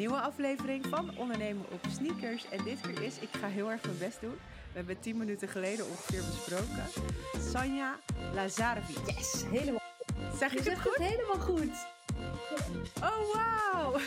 nieuwe 0.00 0.20
aflevering 0.20 0.86
van 0.86 1.10
Ondernemen 1.16 1.64
op 1.70 1.80
Sneakers. 1.90 2.48
En 2.48 2.64
dit 2.64 2.80
keer 2.80 3.02
is, 3.02 3.18
ik 3.18 3.28
ga 3.40 3.46
heel 3.46 3.70
erg 3.70 3.84
mijn 3.84 3.98
best 3.98 4.20
doen. 4.20 4.38
We 4.72 4.76
hebben 4.76 5.00
tien 5.00 5.16
minuten 5.16 5.48
geleden 5.48 5.86
ongeveer 5.86 6.22
besproken. 6.30 6.84
Sanja 7.50 7.98
Lazarevic. 8.34 8.96
Yes, 9.06 9.44
helemaal 9.50 9.80
Zeg 10.38 10.52
ik 10.54 10.64
Je 10.64 10.70
het 10.70 10.80
goed? 10.80 10.96
het 10.96 11.06
helemaal 11.06 11.38
goed. 11.38 11.86
Oh, 13.02 13.34
wauw! 13.34 13.98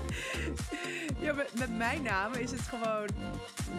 ja, 1.24 1.32
met, 1.32 1.58
met 1.58 1.76
mijn 1.76 2.02
naam 2.02 2.32
is 2.32 2.50
het 2.50 2.60
gewoon 2.60 3.08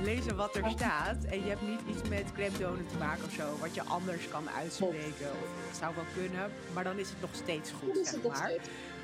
lezen 0.04 0.36
wat 0.36 0.56
er 0.56 0.70
staat. 0.70 1.24
En 1.24 1.44
je 1.44 1.50
hebt 1.50 1.68
niet 1.68 1.82
iets 1.90 2.10
met 2.10 2.32
klemtonen 2.34 2.88
te 2.88 2.98
maken 2.98 3.24
of 3.26 3.32
zo, 3.32 3.58
wat 3.60 3.76
je 3.76 3.84
anders 3.84 4.28
kan 4.30 4.50
uitspreken. 4.50 5.32
Of 5.32 5.68
het 5.68 5.78
zou 5.78 5.96
wel 5.96 6.06
kunnen, 6.14 6.52
maar 6.74 6.84
dan 6.84 6.98
is 7.00 7.10
het 7.10 7.22
nog 7.22 7.36
steeds 7.36 7.72
goed, 7.72 8.08
zeg 8.08 8.22
het 8.22 8.24
maar. 8.24 8.52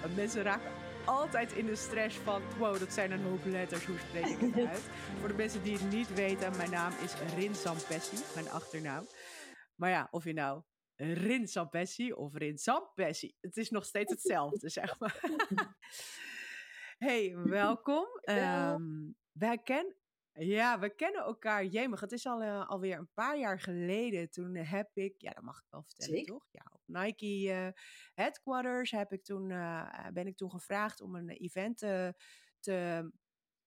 Want 0.02 0.15
mensen 0.15 0.43
raken 0.43 0.71
altijd 1.08 1.54
in 1.54 1.66
de 1.66 1.76
stress 1.76 2.18
van, 2.18 2.41
wow, 2.58 2.80
dat 2.80 2.94
zijn 2.94 3.12
een 3.12 3.23
hoop 3.23 3.45
letters, 3.45 3.86
hoe 3.86 3.98
spreek 3.98 4.26
ik 4.26 4.40
het 4.40 4.66
uit? 4.73 4.90
Voor 5.20 5.27
de 5.27 5.34
mensen 5.34 5.64
die 5.64 5.73
het 5.73 5.91
niet 5.91 6.14
weten, 6.14 6.58
mijn 6.58 6.70
naam 6.70 6.91
is 7.04 7.14
Rin 7.36 7.55
Sampessi, 7.55 8.18
mijn 8.34 8.50
achternaam. 8.50 9.08
Maar 9.76 9.90
ja, 9.90 10.08
of 10.12 10.23
je 10.23 10.34
nou 10.34 10.62
Rin 10.95 11.48
Sampessi 11.48 12.14
of 12.14 12.34
Rin 12.34 12.58
Sampessi, 12.58 13.36
het 13.40 13.58
is 13.58 13.70
nog 13.70 13.86
steeds 13.86 14.12
hetzelfde, 14.12 14.70
zeg 14.70 15.00
maar. 15.00 15.20
hey, 17.08 17.36
welkom. 17.38 18.05
Ehm, 18.22 18.84
wij 19.31 19.58
kennen... 19.58 19.95
Ja, 20.40 20.80
we 20.80 20.90
kennen 20.96 21.22
elkaar. 21.22 21.66
Jemig, 21.66 22.00
het 22.00 22.12
is 22.12 22.26
al, 22.26 22.41
eh, 22.41 22.70
alweer 22.70 22.98
een 22.98 23.14
paar 23.14 23.38
jaar 23.38 23.59
geleden. 23.59 24.30
Toen 24.30 24.55
heb 24.55 24.98
ik, 24.98 25.14
ja, 25.18 25.32
dat 25.32 25.44
mag 25.44 25.58
ik 25.58 25.66
wel 25.70 25.84
vertellen, 25.84 26.16
Zeker. 26.18 26.34
toch? 26.34 26.48
Ja, 26.52 26.62
op 26.72 26.82
Nike 26.86 27.52
eh, 27.52 27.68
headquarters 28.14 28.92
heb 28.92 29.12
ik 29.12 29.23
toen, 29.23 29.52
eh, 29.52 30.08
ben 30.14 30.28
ik 30.28 30.38
toen 30.38 30.52
gevraagd 30.52 31.02
om 31.02 31.16
een 31.16 31.30
event 31.30 31.81
eh, 31.81 32.09
te 32.59 32.72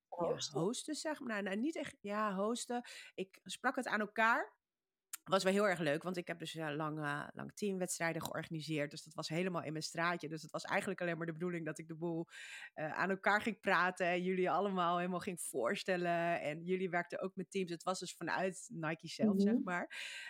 ja, 0.08 0.36
hosten, 0.52 0.94
zeg 0.94 1.20
maar. 1.20 1.28
Nou, 1.28 1.42
nou, 1.42 1.56
niet 1.56 1.76
echt, 1.76 1.96
ja, 2.00 2.34
hosten. 2.34 2.88
Ik 3.14 3.40
sprak 3.42 3.76
het 3.76 3.86
aan 3.86 4.00
elkaar. 4.00 4.58
Was 5.30 5.44
wel 5.44 5.52
heel 5.52 5.68
erg 5.68 5.78
leuk, 5.78 6.02
want 6.02 6.16
ik 6.16 6.26
heb 6.26 6.38
dus 6.38 6.52
ja, 6.52 6.74
lang, 6.74 6.98
eh, 6.98 7.28
lang 7.32 7.52
teamwedstrijden 7.54 8.22
georganiseerd. 8.22 8.90
Dus 8.90 9.02
dat 9.02 9.14
was 9.14 9.28
helemaal 9.28 9.62
in 9.62 9.72
mijn 9.72 9.84
straatje. 9.84 10.28
Dus 10.28 10.42
het 10.42 10.50
was 10.50 10.64
eigenlijk 10.64 11.00
alleen 11.00 11.16
maar 11.16 11.26
de 11.26 11.32
bedoeling 11.32 11.64
dat 11.64 11.78
ik 11.78 11.88
de 11.88 11.94
boel 11.96 12.26
eh, 12.74 12.92
aan 12.92 13.10
elkaar 13.10 13.40
ging 13.42 13.60
praten. 13.60 14.06
En 14.06 14.22
jullie 14.22 14.50
allemaal 14.50 14.96
helemaal 14.98 15.18
ging 15.20 15.40
voorstellen. 15.40 16.40
En 16.40 16.64
jullie 16.64 16.90
werkten 16.90 17.20
ook 17.20 17.36
met 17.36 17.50
teams. 17.50 17.70
Het 17.70 17.82
was 17.82 17.98
dus 17.98 18.14
vanuit 18.14 18.66
Nike 18.68 19.08
zelf, 19.08 19.40
zeg 19.40 19.52
Mhm. 19.54 19.62
maar. 19.62 19.88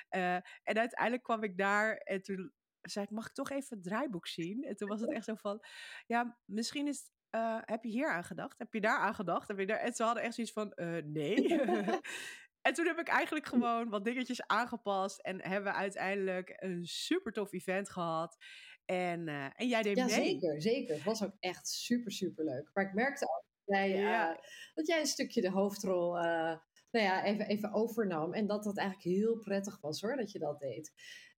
Eh, 0.08 0.34
en 0.62 0.78
uiteindelijk 0.78 1.22
kwam 1.22 1.42
ik 1.42 1.56
daar 1.56 1.96
en 1.96 2.22
toen 2.22 2.52
zei 2.80 3.04
ik, 3.04 3.10
mag 3.10 3.26
ik 3.26 3.32
toch 3.34 3.50
even 3.50 3.76
het 3.76 3.82
draaiboek 3.86 4.26
zien? 4.26 4.64
En 4.64 4.76
toen 4.76 4.88
was 4.88 5.00
het 5.00 5.12
echt 5.12 5.24
zo 5.24 5.34
van, 5.34 5.64
ja, 6.06 6.38
misschien 6.44 6.86
is 6.86 6.98
het, 7.30 7.62
heb 7.66 7.84
je 7.84 7.90
hier 7.90 8.10
aan 8.10 8.24
gedacht? 8.24 8.58
Heb 8.58 8.72
je 8.72 8.80
daar 8.80 8.98
aan 8.98 9.14
gedacht? 9.14 9.48
Heb 9.48 9.58
je 9.58 9.66
daar? 9.66 9.78
En 9.78 9.92
ze 9.92 10.02
hadden 10.02 10.22
echt 10.22 10.34
zoiets 10.34 10.52
van, 10.52 10.72
nee. 11.04 11.34
en 12.62 12.72
toen 12.74 12.86
heb 12.86 12.98
ik 12.98 13.08
eigenlijk 13.08 13.46
gewoon 13.46 13.88
wat 13.88 14.04
dingetjes 14.04 14.46
aangepast 14.46 15.20
en 15.20 15.42
hebben 15.42 15.72
we 15.72 15.78
uiteindelijk 15.78 16.54
een 16.56 16.86
super 16.86 17.32
tof 17.32 17.52
event 17.52 17.90
gehad. 17.90 18.36
En, 18.84 19.28
eh, 19.28 19.44
en 19.56 19.68
jij 19.68 19.82
deed 19.82 19.96
Ja, 19.96 20.04
mee. 20.04 20.14
zeker, 20.14 20.62
zeker. 20.62 20.94
Het 20.94 21.04
was 21.04 21.22
ook 21.24 21.36
echt 21.40 21.68
super, 21.68 22.12
super 22.12 22.44
leuk. 22.44 22.70
Maar 22.74 22.84
ik 22.84 22.94
merkte 22.94 23.24
ook 23.24 23.44
dat 23.64 23.76
jij, 23.76 24.04
eh, 24.04 24.36
dat 24.74 24.86
jij 24.86 25.00
een 25.00 25.06
stukje 25.06 25.40
de 25.40 25.50
hoofdrol 25.50 26.18
eh, 26.18 26.56
nou 26.90 27.04
ja, 27.06 27.24
even, 27.24 27.46
even 27.46 27.72
overnam. 27.72 28.32
En 28.34 28.46
dat 28.46 28.64
dat 28.64 28.76
eigenlijk 28.78 29.08
heel 29.18 29.38
prettig 29.38 29.80
was 29.80 30.00
hoor, 30.00 30.16
dat 30.16 30.32
je 30.32 30.38
dat 30.38 30.58
deed. 30.60 30.92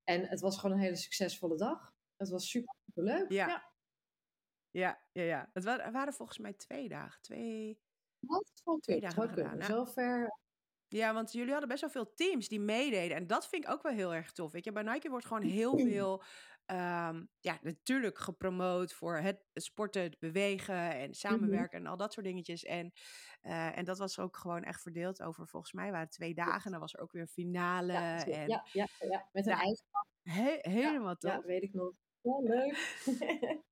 En 0.05 0.27
het 0.29 0.41
was 0.41 0.59
gewoon 0.59 0.77
een 0.77 0.83
hele 0.83 0.97
succesvolle 0.97 1.57
dag. 1.57 1.93
Het 2.17 2.29
was 2.29 2.51
super, 2.51 2.75
super 2.87 3.03
leuk. 3.03 3.31
Ja. 3.31 3.47
ja. 3.47 3.71
Ja, 4.71 5.03
ja, 5.13 5.23
ja. 5.23 5.51
Het 5.53 5.65
wa- 5.65 5.91
waren 5.91 6.13
volgens 6.13 6.39
mij 6.39 6.53
twee 6.53 6.89
dagen. 6.89 7.21
Twee, 7.23 7.81
Wat 8.19 8.53
Twee 8.81 9.01
dagen 9.01 9.17
dagen 9.29 9.35
gedaan, 9.35 9.63
Zo 9.63 9.85
ver. 9.85 10.41
Ja, 10.93 11.15
want 11.15 11.33
jullie 11.33 11.51
hadden 11.51 11.69
best 11.69 11.81
wel 11.81 11.91
veel 11.91 12.15
teams 12.15 12.49
die 12.49 12.61
meededen. 12.61 13.17
En 13.17 13.27
dat 13.27 13.49
vind 13.49 13.65
ik 13.65 13.71
ook 13.71 13.83
wel 13.83 13.93
heel 13.93 14.15
erg 14.15 14.33
tof. 14.33 14.53
Weet 14.53 14.65
je, 14.65 14.73
bij 14.73 14.83
Nike 14.83 15.11
wordt 15.11 15.27
gewoon 15.27 15.43
heel 15.43 15.79
veel, 15.79 16.23
ehm, 16.67 17.25
ja, 17.41 17.59
natuurlijk 17.63 18.19
gepromoot 18.19 18.93
voor 18.93 19.17
het 19.17 19.45
sporten, 19.55 20.03
het 20.03 20.19
bewegen 20.19 20.75
en 20.95 21.15
samenwerken 21.15 21.79
en 21.79 21.87
al 21.87 21.97
dat 21.97 22.13
soort 22.13 22.27
dingetjes. 22.27 22.65
En, 22.65 22.93
eh, 23.41 23.79
en 23.79 23.85
dat 23.85 23.99
was 23.99 24.19
ook 24.19 24.37
gewoon 24.37 24.63
echt 24.63 24.83
verdeeld 24.83 25.23
over, 25.23 25.49
volgens 25.49 25.73
mij 25.73 25.87
waren 25.91 26.01
het 26.01 26.11
twee 26.13 26.35
dagen. 26.35 26.65
En 26.65 26.71
dan 26.71 26.81
was 26.81 26.95
er 26.95 27.01
ook 27.01 27.13
weer 27.13 27.23
een 27.23 27.29
finale. 27.29 27.93
Ja, 27.93 28.25
en 28.27 28.49
ja, 28.49 28.67
ja, 28.73 28.87
ja, 28.99 29.29
met 29.33 29.47
een 29.47 29.53
Ja, 29.53 29.61
eigen. 29.61 29.85
he- 30.23 30.59
helemaal 30.71 31.17
tof. 31.17 31.31
Ja, 31.33 31.43
weet 31.43 31.63
ik 31.63 31.73
nog. 31.73 31.93
Ja, 32.21 32.39
leuk. 32.41 32.95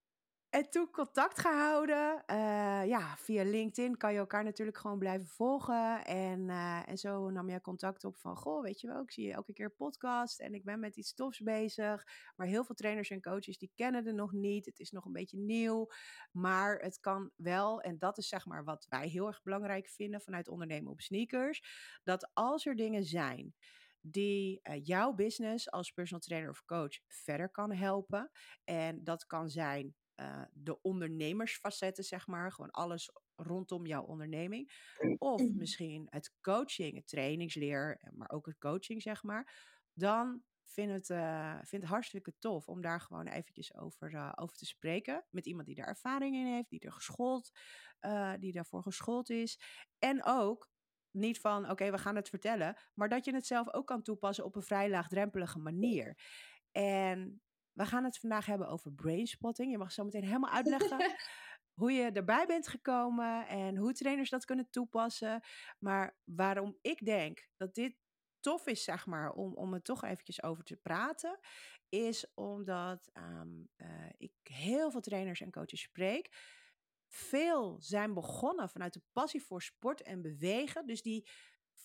En 0.51 0.71
toen 0.71 0.91
contact 0.91 1.39
gehouden. 1.39 2.23
Eh, 2.27 2.87
ja, 2.87 3.17
via 3.17 3.43
LinkedIn 3.45 3.97
kan 3.97 4.13
je 4.13 4.19
elkaar 4.19 4.45
natuurlijk 4.45 4.79
gewoon 4.79 4.99
blijven 4.99 5.27
volgen. 5.27 6.05
En, 6.05 6.51
eh, 6.51 6.89
en 6.89 6.99
zo 6.99 7.31
nam 7.31 7.51
je 7.51 7.61
contact 7.61 8.05
op 8.05 8.17
van... 8.17 8.37
Goh, 8.37 8.63
weet 8.63 8.81
je 8.81 8.87
wel, 8.87 9.03
ik 9.03 9.13
zie 9.13 9.27
je 9.27 9.33
elke 9.33 9.53
keer 9.53 9.71
podcast 9.71 10.41
en 10.41 10.55
ik 10.55 10.65
ben 10.65 10.81
met 10.81 10.97
iets 10.97 11.15
tofs 11.15 11.41
bezig. 11.41 12.05
Maar 12.37 12.47
heel 12.47 12.65
veel 12.65 12.75
trainers 12.75 13.11
en 13.11 13.21
coaches 13.21 13.59
die 13.59 13.73
kennen 13.75 14.07
het 14.07 14.15
nog 14.15 14.33
niet. 14.33 14.67
Het 14.67 14.79
is 14.79 14.91
nog 14.91 15.05
een 15.05 15.13
beetje 15.13 15.39
nieuw. 15.39 15.87
Maar 16.33 16.79
het 16.79 17.01
kan 17.01 17.31
wel, 17.37 17.81
en 17.81 17.99
dat 17.99 18.19
is 18.19 18.29
zeg 18.29 18.47
maar 18.47 18.65
wat 18.65 18.87
wij 18.89 19.09
heel 19.09 19.27
erg 19.27 19.43
belangrijk 19.43 19.89
vinden... 19.89 20.21
vanuit 20.21 20.49
ondernemen 20.49 20.93
op 20.93 21.01
sneakers. 21.01 21.63
Dat 22.03 22.31
als 22.33 22.67
er 22.67 22.77
dingen 22.77 23.05
zijn 23.05 23.55
die 24.01 24.61
eh, 24.63 24.85
jouw 24.85 25.13
business 25.13 25.71
als 25.71 25.91
personal 25.91 26.21
trainer 26.21 26.51
of 26.51 26.65
coach 26.65 26.99
verder 27.07 27.51
kan 27.51 27.73
helpen... 27.73 28.31
En 28.65 29.05
dat 29.05 29.27
kan 29.27 29.51
zijn 29.51 29.95
eh, 30.21 30.43
de 30.53 30.83
ondernemersfacetten, 30.83 32.05
zeg 32.05 32.27
maar. 32.27 32.53
Gewoon 32.53 32.71
alles 32.71 33.11
rondom 33.35 33.87
jouw 33.87 34.03
onderneming. 34.03 34.73
Of 35.19 35.43
misschien 35.53 36.07
het 36.11 36.35
coaching, 36.41 36.95
het 36.97 37.07
trainingsleer, 37.07 37.97
eh, 38.01 38.13
maar 38.13 38.31
ook 38.31 38.47
het 38.47 38.59
coaching, 38.59 39.03
zeg 39.03 39.23
maar. 39.23 39.55
Dan 39.93 40.43
vind 40.65 40.91
het, 40.91 41.11
eh, 41.11 41.59
vind 41.63 41.83
het 41.83 41.91
hartstikke 41.91 42.35
tof 42.39 42.69
om 42.69 42.81
daar 42.81 43.01
gewoon 43.01 43.27
eventjes 43.27 43.75
over, 43.75 44.33
over 44.39 44.57
te 44.57 44.67
spreken. 44.67 45.25
Met 45.31 45.47
iemand 45.47 45.67
die 45.67 45.77
daar 45.77 45.87
ervaring 45.87 46.37
in 46.37 46.47
heeft, 46.47 46.71
die 46.71 46.81
er 46.81 46.93
geschoold, 46.93 47.51
die 48.39 48.53
daarvoor 48.53 48.83
geschoold 48.83 49.31
is. 49.31 49.61
En 49.99 50.25
ook 50.25 50.71
niet 51.11 51.41
van, 51.41 51.71
oké, 51.71 51.91
we 51.91 51.99
gaan 51.99 52.17
het 52.17 52.29
vertellen, 52.29 52.77
maar 52.95 53.09
dat 53.09 53.25
je 53.25 53.35
het 53.35 53.47
zelf 53.47 53.73
ook 53.73 53.87
kan 53.87 54.03
toepassen 54.03 54.45
op 54.45 54.57
een 54.57 54.63
vrij 54.63 54.91
laagdrempelige 54.91 55.59
manier. 55.59 56.19
En 56.73 57.43
we 57.81 57.87
gaan 57.87 58.05
het 58.05 58.19
vandaag 58.19 58.47
hebben 58.47 58.69
over 58.69 58.93
brainspotting. 58.93 59.71
Je 59.71 59.79
mag 59.79 59.93
zo 59.93 60.05
meteen 60.05 60.25
helemaal 60.25 60.51
uitleggen 60.51 60.99
hoe 61.81 61.93
je 61.93 62.11
erbij 62.13 62.47
bent 62.47 62.69
gekomen 62.69 63.47
en 63.47 63.77
hoe 63.77 63.93
trainers 63.93 64.31
dat 64.31 64.45
kunnen 64.45 64.71
toepassen. 64.71 65.41
Maar 65.79 66.17
waarom 66.25 66.79
ik 66.81 67.05
denk 67.05 67.49
dat 67.57 67.75
dit 67.75 67.97
tof 68.41 68.67
is, 68.67 68.85
zeg 68.85 69.07
maar, 69.07 69.33
om, 69.33 69.55
om 69.55 69.73
het 69.73 69.85
toch 69.85 70.05
eventjes 70.05 70.43
over 70.43 70.65
te 70.65 70.77
praten, 70.77 71.39
is 71.89 72.33
omdat 72.35 73.11
ehm, 73.13 73.65
eh, 73.77 73.89
ik 74.17 74.33
heel 74.43 74.91
veel 74.91 75.01
trainers 75.01 75.41
en 75.41 75.51
coaches 75.51 75.81
spreek. 75.81 76.29
Veel 77.07 77.77
zijn 77.81 78.15
begonnen 78.15 78.69
vanuit 78.69 78.93
de 78.93 79.03
passie 79.13 79.43
voor 79.43 79.63
sport 79.63 80.03
en 80.03 80.23
bewegen. 80.23 80.87
Dus 80.87 81.03
die 81.03 81.29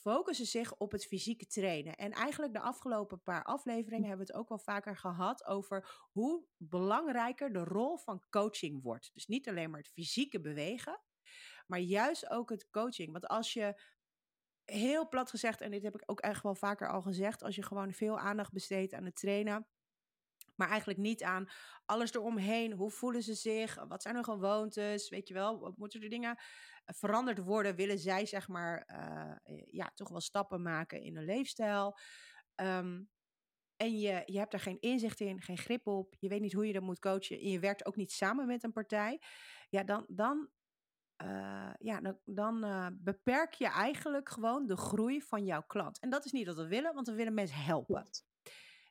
focussen 0.06 0.46
zich 0.46 0.76
op 0.76 0.92
het 0.92 1.06
fysieke 1.06 1.48
trainen. 1.48 1.96
En 1.96 2.12
eigenlijk 2.12 2.54
de 2.54 2.60
afgelopen 2.60 3.22
paar 3.22 3.44
afleveringen 3.44 4.08
hebben 4.08 4.26
we 4.26 4.32
het 4.32 4.42
ook 4.42 4.50
wel 4.50 4.60
vaker 4.60 4.98
gehad 4.98 5.46
over 5.46 6.08
hoe 6.12 6.46
belangrijker 6.58 7.54
de 7.54 7.64
rol 7.64 7.98
van 7.98 8.24
coaching 8.30 8.84
wordt. 8.84 9.10
Dus 9.14 9.28
niet 9.28 9.50
alleen 9.50 9.70
maar 9.70 9.80
het 9.80 9.92
fysieke 9.92 10.42
bewegen, 10.42 11.02
maar 11.68 11.80
juist 11.80 12.30
ook 12.30 12.50
het 12.50 12.70
coaching. 12.70 13.12
Want 13.12 13.28
als 13.28 13.54
je 13.54 13.82
heel 14.66 15.08
plat 15.08 15.30
gezegd, 15.30 15.62
en 15.62 15.72
dit 15.72 15.84
heb 15.84 15.96
ik 15.96 16.04
ook 16.06 16.20
echt 16.20 16.44
wel 16.44 16.56
vaker 16.56 16.92
al 16.92 17.02
gezegd, 17.02 17.44
als 17.44 17.56
je 17.56 17.64
gewoon 17.64 17.94
veel 17.94 18.20
aandacht 18.20 18.52
besteedt 18.52 18.94
aan 18.94 19.06
het 19.06 19.16
trainen. 19.16 19.68
Maar 20.56 20.70
eigenlijk 20.70 21.00
niet 21.00 21.24
aan 21.24 21.50
alles 21.86 22.14
eromheen. 22.14 22.74
Hoe 22.74 22.92
voelen 22.92 23.24
ze 23.24 23.34
zich? 23.34 23.86
Wat 23.88 24.02
zijn 24.02 24.16
hun 24.16 24.24
gewoontes? 24.24 25.10
Weet 25.10 25.28
je 25.28 25.34
wel, 25.34 25.60
wat 25.60 25.78
moeten 25.78 26.02
er 26.02 26.10
dingen 26.10 26.38
veranderd 26.86 27.38
worden? 27.38 27.76
Willen 27.76 28.00
zij, 28.00 28.26
zeg 28.26 28.48
maar, 28.48 28.82
eh, 28.82 29.62
ja, 29.66 29.92
toch 29.96 30.10
wel 30.10 30.22
stappen 30.22 30.62
maken 30.62 31.02
in 31.02 31.16
hun 31.16 31.26
leefstijl? 31.26 31.98
Ehm, 32.56 33.02
en 33.78 34.00
je, 34.00 34.22
je 34.26 34.38
hebt 34.38 34.52
daar 34.52 34.60
geen 34.60 34.80
inzicht 34.80 35.20
in, 35.20 35.42
geen 35.42 35.58
grip 35.58 35.88
op. 35.88 36.16
Je 36.20 36.30
weet 36.30 36.42
niet 36.42 36.54
hoe 36.54 36.68
je 36.68 36.74
dat 36.74 36.82
moet 36.82 37.00
coachen. 37.00 37.40
En 37.40 37.50
je 37.50 37.60
werkt 37.60 37.86
ook 37.86 37.96
niet 37.96 38.12
samen 38.12 38.48
met 38.48 38.64
een 38.64 38.72
partij. 38.72 39.22
Ja, 39.70 39.84
dan, 39.84 40.06
dan, 40.08 40.50
eh, 41.16 41.74
ja, 41.80 42.02
dan, 42.02 42.18
dan 42.26 42.64
eh, 42.64 42.88
beperk 42.94 43.54
je 43.54 43.68
eigenlijk 43.68 44.30
gewoon 44.30 44.68
de 44.68 44.78
groei 44.78 45.22
van 45.22 45.46
jouw 45.46 45.62
klant. 45.62 46.00
En 46.00 46.10
dat 46.10 46.26
is 46.26 46.32
niet 46.32 46.46
wat 46.46 46.56
we 46.56 46.68
willen, 46.68 46.94
want 46.94 47.08
we 47.08 47.14
willen 47.14 47.34
mensen 47.34 47.58
helpen. 47.58 48.10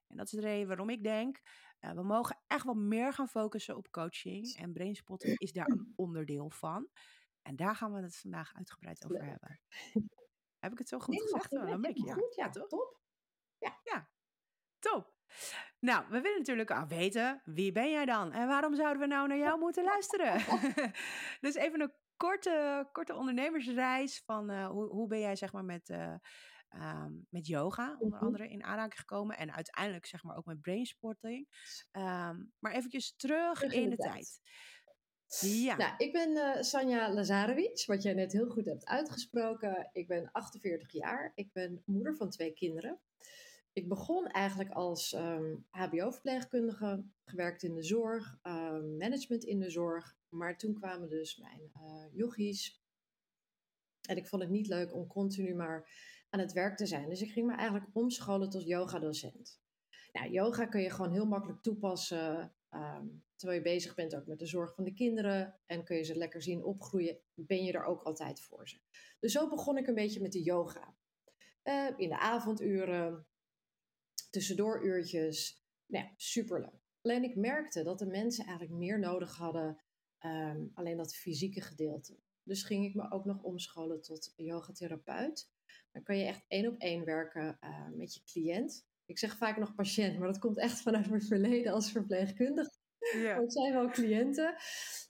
En 0.08 0.16
dat 0.16 0.26
is 0.26 0.32
de 0.32 0.40
reden 0.40 0.66
waarom 0.66 0.90
ik 0.90 1.02
denk, 1.02 1.40
eh, 1.78 1.92
we 1.92 2.02
mogen 2.02 2.40
echt 2.46 2.64
wel 2.64 2.74
meer 2.74 3.12
gaan 3.12 3.28
focussen 3.28 3.76
op 3.76 3.90
coaching. 3.90 4.56
En 4.56 4.72
brainspotting 4.72 5.38
is 5.38 5.52
daar 5.52 5.68
een 5.68 5.92
onderdeel 5.96 6.50
van. 6.50 6.88
En 7.44 7.56
daar 7.56 7.76
gaan 7.76 7.92
we 7.92 8.02
het 8.02 8.16
vandaag 8.16 8.54
uitgebreid 8.54 9.04
over 9.04 9.16
Leuk. 9.18 9.28
hebben. 9.30 9.60
Heb 10.58 10.72
ik 10.72 10.78
het 10.78 10.88
zo 10.88 10.98
goed 10.98 11.22
gezegd? 11.22 11.52
Oh, 11.52 11.66
dan 11.66 11.80
ben 11.80 11.90
ik, 11.90 12.04
ja. 12.06 12.14
goed, 12.14 12.34
ja, 12.34 12.44
Ja, 12.44 12.50
toch? 12.50 12.68
top. 12.68 13.02
Top. 14.78 15.14
Nou, 15.80 16.04
we 16.10 16.20
willen 16.20 16.38
natuurlijk 16.38 16.70
al 16.70 16.86
weten, 16.86 17.42
wie 17.44 17.72
ben 17.72 17.90
jij 17.90 18.04
dan? 18.04 18.32
En 18.32 18.46
waarom 18.48 18.74
zouden 18.74 19.00
we 19.00 19.06
nou 19.06 19.28
naar 19.28 19.38
jou 19.38 19.58
moeten 19.58 19.84
luisteren? 19.84 20.32
dus 21.40 21.54
even 21.54 21.80
een 21.80 21.92
korte, 22.16 22.88
korte 22.92 23.14
ondernemersreis 23.14 24.22
van 24.24 24.50
uh, 24.50 24.66
hoe, 24.66 24.88
hoe 24.88 25.06
ben 25.08 25.18
jij 25.20 25.36
zeg 25.36 25.52
maar 25.52 25.64
met, 25.64 25.88
uh, 25.88 26.14
um, 26.74 27.26
met 27.30 27.46
yoga 27.46 27.96
onder 27.98 28.18
Mhm. 28.18 28.24
andere 28.26 28.48
in 28.48 28.62
aanraking 28.64 28.98
gekomen 29.00 29.36
en 29.36 29.52
uiteindelijk 29.52 30.06
zeg 30.06 30.22
maar 30.22 30.36
ook 30.36 30.44
met 30.44 30.60
brainspotting. 30.60 31.48
Um, 31.92 32.52
maar 32.58 32.72
eventjes 32.72 33.16
terug, 33.16 33.58
Terug 33.58 33.72
in 33.74 33.90
de, 33.90 33.96
tijd. 33.96 34.40
Ja. 35.40 35.76
Nou, 35.76 35.94
ik 35.96 36.12
ben 36.12 36.30
uh, 36.30 36.62
Sanja 36.62 37.12
Lazarevic, 37.12 37.84
wat 37.86 38.02
jij 38.02 38.14
net 38.14 38.32
heel 38.32 38.48
goed 38.48 38.64
hebt 38.64 38.86
uitgesproken. 38.86 39.90
Ik 39.92 40.06
ben 40.06 40.28
48 40.32 40.92
jaar. 40.92 41.32
Ik 41.34 41.52
ben 41.52 41.82
moeder 41.86 42.16
van 42.16 42.30
twee 42.30 42.52
kinderen. 42.52 43.00
Ik 43.72 43.88
begon 43.88 44.26
eigenlijk 44.26 44.70
als 44.70 45.12
um, 45.12 45.66
HBO-verpleegkundige, 45.70 47.04
gewerkt 47.24 47.62
in 47.62 47.74
de 47.74 47.82
zorg, 47.82 48.38
um, 48.42 48.96
management 48.96 49.44
in 49.44 49.58
de 49.58 49.70
zorg. 49.70 50.16
Maar 50.28 50.58
toen 50.58 50.74
kwamen 50.74 51.08
dus 51.08 51.36
mijn 51.36 51.70
yogis. 52.12 52.82
En 54.08 54.16
ik 54.16 54.26
vond 54.26 54.42
het 54.42 54.50
niet 54.50 54.66
leuk 54.66 54.94
om 54.94 55.06
continu 55.06 55.54
maar 55.54 55.88
aan 56.30 56.40
het 56.40 56.52
werk 56.52 56.76
te 56.76 56.86
zijn. 56.86 57.08
Dus 57.08 57.22
ik 57.22 57.30
ging 57.30 57.46
me 57.46 57.54
eigenlijk 57.54 57.90
omscholen 57.92 58.50
tot 58.50 58.66
yogadocent. 58.66 59.60
Nou, 60.12 60.30
yoga 60.30 60.66
kun 60.66 60.80
je 60.80 60.90
gewoon 60.90 61.12
heel 61.12 61.26
makkelijk 61.26 61.62
toepassen 61.62 62.54
um, 62.70 63.23
terwijl 63.36 63.58
je 63.58 63.64
bezig 63.64 63.94
bent 63.94 64.14
ook 64.14 64.26
met 64.26 64.38
de 64.38 64.46
zorg 64.46 64.74
van 64.74 64.84
de 64.84 64.94
kinderen. 64.94 65.60
En 65.66 65.84
kun 65.84 65.96
je 65.96 66.02
ze 66.02 66.16
lekker 66.16 66.42
zien 66.42 66.64
opgroeien, 66.64 67.18
ben 67.34 67.64
je 67.64 67.72
er 67.72 67.84
ook 67.84 68.02
altijd 68.02 68.40
voor 68.40 68.68
ze. 68.68 68.80
Dus 69.20 69.32
zo 69.32 69.48
begon 69.48 69.76
ik 69.76 69.86
een 69.86 69.94
beetje 69.94 70.20
met 70.20 70.32
de 70.32 70.42
yoga. 70.42 70.96
Uh, 71.64 71.90
in 71.96 72.08
de 72.08 72.18
avonduren, 72.18 73.26
tussendooruurtjes. 74.30 75.64
Nou 75.86 76.04
ja, 76.04 76.12
superleuk. 76.16 76.82
Alleen 77.00 77.22
ik 77.22 77.36
merkte 77.36 77.82
dat 77.82 77.98
de 77.98 78.06
mensen 78.06 78.44
eigenlijk 78.44 78.78
meer 78.78 78.98
nodig 78.98 79.36
hadden 79.36 79.82
um, 80.20 80.70
alleen 80.74 80.96
dat 80.96 81.16
fysieke 81.16 81.60
gedeelte. 81.60 82.18
Dus 82.42 82.62
ging 82.62 82.84
ik 82.84 82.94
me 82.94 83.10
ook 83.10 83.24
nog 83.24 83.42
omscholen 83.42 84.02
tot 84.02 84.32
yogatherapeut. 84.36 85.50
Dan 85.92 86.02
kan 86.02 86.18
je 86.18 86.24
echt 86.24 86.44
één 86.48 86.66
op 86.66 86.78
één 86.78 87.04
werken 87.04 87.58
uh, 87.60 87.88
met 87.92 88.14
je 88.14 88.22
cliënt. 88.24 88.86
Ik 89.04 89.18
zeg 89.18 89.36
vaak 89.36 89.56
nog 89.56 89.74
patiënt, 89.74 90.18
maar 90.18 90.28
dat 90.28 90.38
komt 90.38 90.58
echt 90.58 90.80
vanuit 90.80 91.08
mijn 91.08 91.22
verleden 91.22 91.72
als 91.72 91.92
verpleegkundige. 91.92 92.82
Ja. 93.12 93.40
Het 93.40 93.52
zijn 93.52 93.72
wel 93.72 93.90
cliënten. 93.90 94.54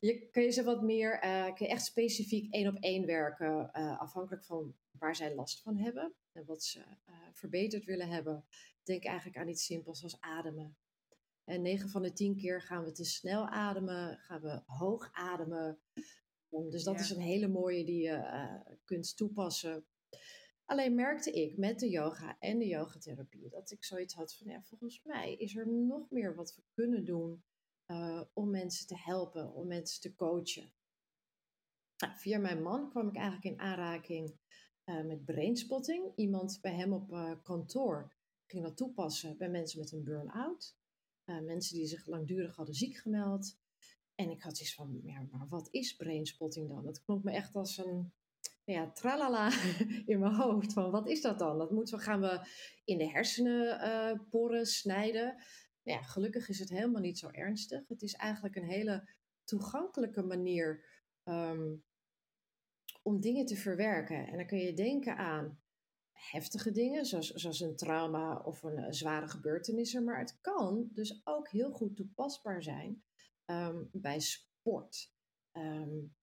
Je 0.00 0.28
kun 0.30 0.42
je 0.42 0.50
ze 0.50 0.62
wat 0.62 0.82
meer, 0.82 1.24
uh, 1.24 1.44
kun 1.44 1.66
je 1.66 1.72
echt 1.72 1.84
specifiek 1.84 2.52
één 2.52 2.68
op 2.68 2.82
één 2.82 3.06
werken, 3.06 3.70
uh, 3.72 4.00
afhankelijk 4.00 4.44
van 4.44 4.74
waar 4.90 5.16
zij 5.16 5.34
last 5.34 5.62
van 5.62 5.76
hebben 5.76 6.14
en 6.32 6.44
wat 6.44 6.64
ze 6.64 6.78
uh, 6.78 7.14
verbeterd 7.32 7.84
willen 7.84 8.08
hebben. 8.08 8.44
Denk 8.82 9.04
eigenlijk 9.04 9.38
aan 9.38 9.48
iets 9.48 9.64
simpels 9.64 10.02
als 10.02 10.20
ademen. 10.20 10.76
En 11.44 11.62
9 11.62 11.88
van 11.88 12.02
de 12.02 12.12
10 12.12 12.36
keer 12.36 12.62
gaan 12.62 12.84
we 12.84 12.92
te 12.92 13.04
snel 13.04 13.48
ademen, 13.48 14.18
gaan 14.18 14.40
we 14.40 14.62
hoog 14.66 15.08
ademen. 15.12 15.80
Dus 16.48 16.84
dat 16.84 16.94
ja. 16.94 17.00
is 17.00 17.10
een 17.10 17.20
hele 17.20 17.48
mooie 17.48 17.84
die 17.84 18.02
je 18.02 18.22
kunt 18.84 19.16
toepassen. 19.16 19.86
Alleen 20.64 20.94
merkte 20.94 21.30
ik 21.30 21.56
met 21.56 21.78
de 21.78 21.88
yoga 21.88 22.36
en 22.38 22.58
de 22.58 22.66
yogatherapie 22.66 23.48
dat 23.48 23.70
ik 23.70 23.84
zoiets 23.84 24.14
had 24.14 24.34
van, 24.34 24.46
ja, 24.50 24.62
volgens 24.62 25.00
mij 25.02 25.34
is 25.34 25.56
er 25.56 25.68
nog 25.68 26.10
meer 26.10 26.34
wat 26.34 26.54
we 26.54 26.62
kunnen 26.74 27.04
doen 27.04 27.42
uh, 27.86 28.22
om 28.32 28.50
mensen 28.50 28.86
te 28.86 28.98
helpen, 28.98 29.52
om 29.52 29.66
mensen 29.66 30.00
te 30.00 30.14
coachen. 30.14 30.72
Nou, 31.96 32.12
via 32.16 32.38
mijn 32.38 32.62
man 32.62 32.90
kwam 32.90 33.08
ik 33.08 33.16
eigenlijk 33.16 33.44
in 33.44 33.60
aanraking 33.60 34.38
uh, 34.84 35.04
met 35.04 35.24
brainspotting. 35.24 36.12
Iemand 36.16 36.58
bij 36.60 36.74
hem 36.74 36.92
op 36.92 37.10
uh, 37.10 37.32
kantoor 37.42 38.12
ging 38.46 38.62
dat 38.64 38.76
toepassen 38.76 39.36
bij 39.36 39.48
mensen 39.48 39.78
met 39.78 39.92
een 39.92 40.04
burn-out. 40.04 40.76
Mensen 41.24 41.76
die 41.76 41.86
zich 41.86 42.06
langdurig 42.06 42.56
hadden 42.56 42.74
ziek 42.74 42.96
gemeld. 42.96 43.58
En 44.14 44.30
ik 44.30 44.42
had 44.42 44.56
zoiets 44.56 44.74
van, 44.74 45.00
ja, 45.04 45.26
maar 45.30 45.48
wat 45.48 45.68
is 45.70 45.96
brainspotting 45.96 46.68
dan? 46.68 46.84
Dat 46.84 47.04
klonk 47.04 47.24
me 47.24 47.32
echt 47.32 47.54
als 47.54 47.78
een 47.78 48.12
ja, 48.64 48.90
tralala 48.90 49.50
in 50.12 50.18
mijn 50.18 50.34
hoofd. 50.34 50.72
Van 50.72 50.90
wat 50.90 51.08
is 51.08 51.20
dat 51.20 51.38
dan? 51.38 51.58
Dat 51.58 51.70
moeten 51.70 51.98
we, 51.98 52.04
gaan 52.04 52.20
we 52.20 52.40
in 52.84 52.98
de 52.98 53.10
hersenen 53.10 53.80
uh, 53.80 54.20
poren, 54.30 54.66
snijden. 54.66 55.36
Ja, 55.84 56.02
gelukkig 56.02 56.48
is 56.48 56.58
het 56.58 56.68
helemaal 56.68 57.00
niet 57.00 57.18
zo 57.18 57.28
ernstig. 57.28 57.88
Het 57.88 58.02
is 58.02 58.14
eigenlijk 58.14 58.56
een 58.56 58.68
hele 58.68 59.08
toegankelijke 59.44 60.22
manier 60.22 60.84
um, 61.24 61.84
om 63.02 63.20
dingen 63.20 63.46
te 63.46 63.56
verwerken. 63.56 64.26
En 64.26 64.36
dan 64.36 64.46
kun 64.46 64.58
je 64.58 64.74
denken 64.74 65.16
aan 65.16 65.62
heftige 66.12 66.70
dingen, 66.70 67.06
zoals, 67.06 67.30
zoals 67.30 67.60
een 67.60 67.76
trauma 67.76 68.38
of 68.38 68.62
een, 68.62 68.78
een 68.78 68.94
zware 68.94 69.28
gebeurtenissen. 69.28 70.04
Maar 70.04 70.18
het 70.18 70.38
kan 70.40 70.88
dus 70.92 71.20
ook 71.24 71.48
heel 71.48 71.70
goed 71.70 71.96
toepasbaar 71.96 72.62
zijn 72.62 73.02
um, 73.46 73.88
bij 73.92 74.20
sport. 74.20 75.12
Um, 75.52 76.14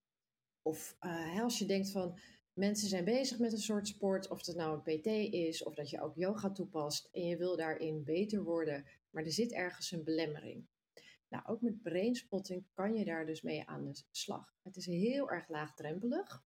of 0.62 0.98
uh, 1.02 1.42
als 1.42 1.60
je 1.60 1.66
denkt 1.66 1.92
van 1.92 2.20
mensen 2.54 2.90
zijn 2.90 3.06
bezig 3.06 3.40
met 3.40 3.52
een 3.52 3.58
soort 3.58 3.88
sport, 3.88 4.28
of 4.28 4.46
het 4.46 4.56
nou 4.56 4.82
een 4.84 5.00
PT 5.00 5.06
is, 5.34 5.64
of 5.64 5.76
dat 5.76 5.90
je 5.90 6.02
ook 6.02 6.16
yoga 6.16 6.52
toepast 6.52 7.10
en 7.12 7.26
je 7.26 7.38
wil 7.38 7.58
daarin 7.58 8.04
beter 8.04 8.44
worden, 8.44 8.86
maar 9.12 9.24
er 9.24 9.32
zit 9.32 9.52
ergens 9.52 9.92
een 9.92 10.04
belemmering. 10.04 10.68
Nou, 11.28 11.46
ook 11.46 11.62
met 11.62 11.82
brainspotting 11.82 12.68
kan 12.74 12.96
je 12.96 13.06
daar 13.06 13.26
dus 13.26 13.42
mee 13.42 13.68
aan 13.68 13.86
de 13.86 14.04
slag. 14.12 14.56
Het 14.62 14.76
is 14.76 14.86
heel 14.86 15.30
erg 15.30 15.50
laagdrempelig. 15.50 16.46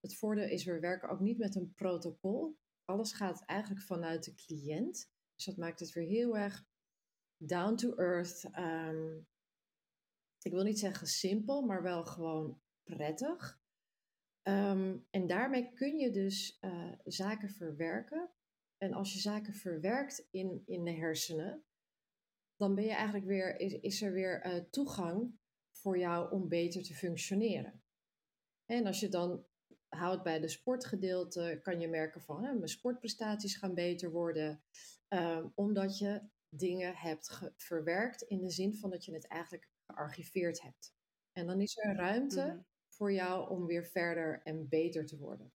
Het 0.00 0.16
voordeel 0.16 0.48
is, 0.48 0.64
we 0.64 0.80
werken 0.80 1.08
ook 1.08 1.20
niet 1.20 1.38
met 1.38 1.54
een 1.54 1.74
protocol. 1.74 2.58
Alles 2.84 3.12
gaat 3.12 3.44
eigenlijk 3.44 3.82
vanuit 3.82 4.24
de 4.24 4.34
cliënt. 4.34 5.10
Dus 5.34 5.44
dat 5.44 5.56
maakt 5.56 5.80
het 5.80 5.92
weer 5.92 6.06
heel 6.06 6.36
erg 6.36 6.66
down 7.36 7.74
to 7.74 7.94
earth. 7.94 8.44
Um, 8.58 9.28
ik 10.42 10.52
wil 10.52 10.62
niet 10.62 10.78
zeggen 10.78 11.06
simpel, 11.06 11.62
maar 11.62 11.82
wel 11.82 12.04
gewoon 12.04 12.62
prettig. 12.82 13.60
Um, 14.42 15.06
en 15.10 15.26
daarmee 15.26 15.72
kun 15.72 15.98
je 15.98 16.10
dus 16.10 16.58
uh, 16.60 16.92
zaken 17.04 17.50
verwerken. 17.50 18.30
En 18.76 18.92
als 18.92 19.12
je 19.12 19.18
zaken 19.18 19.54
verwerkt 19.54 20.26
in, 20.30 20.62
in 20.66 20.84
de 20.84 20.92
hersenen, 20.92 21.64
dan 22.60 22.74
ben 22.74 22.84
je 22.84 22.92
eigenlijk 22.92 23.26
weer, 23.26 23.60
is, 23.60 23.72
is 23.72 24.02
er 24.02 24.12
weer 24.12 24.46
uh, 24.46 24.64
toegang 24.70 25.38
voor 25.70 25.98
jou 25.98 26.32
om 26.32 26.48
beter 26.48 26.82
te 26.82 26.94
functioneren. 26.94 27.82
En 28.64 28.86
als 28.86 29.00
je 29.00 29.08
dan 29.08 29.44
houdt 29.88 30.22
bij 30.22 30.40
de 30.40 30.48
sportgedeelte, 30.48 31.58
kan 31.62 31.80
je 31.80 31.88
merken 31.88 32.20
van 32.20 32.44
hè, 32.44 32.52
mijn 32.54 32.68
sportprestaties 32.68 33.56
gaan 33.56 33.74
beter 33.74 34.10
worden. 34.10 34.62
Um, 35.08 35.52
omdat 35.54 35.98
je 35.98 36.22
dingen 36.48 36.94
hebt 36.94 37.52
verwerkt 37.56 38.22
in 38.22 38.40
de 38.40 38.50
zin 38.50 38.74
van 38.74 38.90
dat 38.90 39.04
je 39.04 39.12
het 39.12 39.26
eigenlijk 39.26 39.68
gearchiveerd 39.86 40.62
hebt. 40.62 40.94
En 41.32 41.46
dan 41.46 41.60
is 41.60 41.76
er 41.76 41.96
ruimte 41.96 42.42
mm-hmm. 42.42 42.66
voor 42.88 43.12
jou 43.12 43.50
om 43.50 43.66
weer 43.66 43.84
verder 43.84 44.40
en 44.42 44.68
beter 44.68 45.06
te 45.06 45.18
worden. 45.18 45.52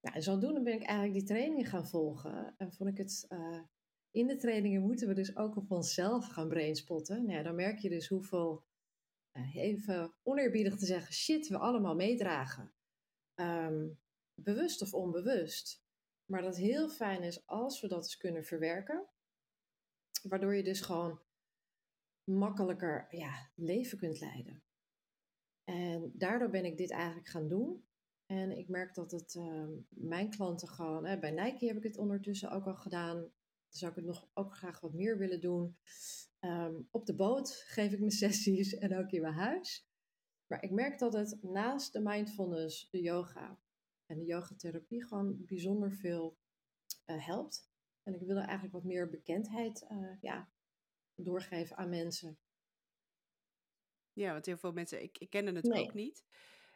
Nou, 0.00 0.16
en 0.16 0.22
zodoende 0.22 0.62
ben 0.62 0.74
ik 0.74 0.82
eigenlijk 0.82 1.18
die 1.18 1.28
trainingen 1.28 1.66
gaan 1.66 1.88
volgen. 1.88 2.54
En 2.56 2.72
vond 2.72 2.90
ik 2.90 2.96
het. 2.96 3.26
Uh, 3.28 3.62
in 4.10 4.26
de 4.26 4.36
trainingen 4.36 4.82
moeten 4.82 5.08
we 5.08 5.14
dus 5.14 5.36
ook 5.36 5.56
op 5.56 5.70
onszelf 5.70 6.26
gaan 6.26 6.48
brainspotten. 6.48 7.26
Nou 7.26 7.42
dan 7.42 7.54
merk 7.54 7.78
je 7.78 7.88
dus 7.88 8.08
hoeveel, 8.08 8.64
uh, 9.32 9.56
even 9.56 10.14
oneerbiedig 10.22 10.76
te 10.76 10.86
zeggen, 10.86 11.12
shit 11.12 11.48
we 11.48 11.58
allemaal 11.58 11.94
meedragen. 11.94 12.72
Um, 13.34 13.98
bewust 14.34 14.82
of 14.82 14.94
onbewust. 14.94 15.86
Maar 16.24 16.42
dat 16.42 16.56
heel 16.56 16.88
fijn 16.88 17.22
is 17.22 17.46
als 17.46 17.80
we 17.80 17.88
dat 17.88 18.02
eens 18.02 18.16
kunnen 18.16 18.44
verwerken. 18.44 19.06
Waardoor 20.22 20.54
je 20.54 20.62
dus 20.62 20.80
gewoon 20.80 21.20
makkelijker 22.24 23.06
ja, 23.10 23.50
leven 23.54 23.98
kunt 23.98 24.20
leiden. 24.20 24.62
En 25.64 26.12
daardoor 26.14 26.50
ben 26.50 26.64
ik 26.64 26.76
dit 26.76 26.90
eigenlijk 26.90 27.28
gaan 27.28 27.48
doen. 27.48 27.86
En 28.26 28.58
ik 28.58 28.68
merk 28.68 28.94
dat 28.94 29.10
het 29.10 29.34
uh, 29.34 29.68
mijn 29.88 30.30
klanten 30.30 30.68
gewoon, 30.68 31.20
bij 31.20 31.30
Nike 31.30 31.66
heb 31.66 31.76
ik 31.76 31.82
het 31.82 31.98
ondertussen 31.98 32.50
ook 32.50 32.66
al 32.66 32.76
gedaan. 32.76 33.32
Dan 33.68 33.78
zou 33.78 33.90
ik 33.90 33.96
het 33.96 34.06
nog 34.06 34.28
ook 34.34 34.56
graag 34.56 34.80
wat 34.80 34.92
meer 34.92 35.18
willen 35.18 35.40
doen. 35.40 35.76
Um, 36.40 36.88
op 36.90 37.06
de 37.06 37.14
boot 37.14 37.64
geef 37.66 37.92
ik 37.92 37.98
mijn 37.98 38.10
sessies 38.22 38.74
en 38.74 38.96
ook 38.96 39.10
in 39.10 39.22
mijn 39.22 39.34
huis. 39.34 39.88
Maar 40.46 40.62
ik 40.62 40.70
merk 40.70 40.98
dat 40.98 41.12
het 41.12 41.42
naast 41.42 41.92
de 41.92 42.00
mindfulness, 42.00 42.90
de 42.90 43.00
yoga 43.00 43.60
en 44.06 44.18
de 44.18 44.24
yogatherapie 44.24 45.04
gewoon 45.06 45.44
bijzonder 45.44 45.92
veel 45.92 46.38
uh, 47.06 47.26
helpt. 47.26 47.70
En 48.02 48.14
ik 48.14 48.20
wil 48.20 48.36
er 48.36 48.42
eigenlijk 48.42 48.72
wat 48.72 48.84
meer 48.84 49.10
bekendheid 49.10 49.86
uh, 49.90 50.16
ja, 50.20 50.50
doorgeven 51.14 51.76
aan 51.76 51.88
mensen. 51.88 52.38
Ja, 54.12 54.32
want 54.32 54.46
heel 54.46 54.56
veel 54.56 54.72
mensen, 54.72 55.02
ik, 55.02 55.18
ik 55.18 55.30
kende 55.30 55.52
het 55.52 55.64
nee. 55.64 55.84
ook 55.84 55.94
niet. 55.94 56.24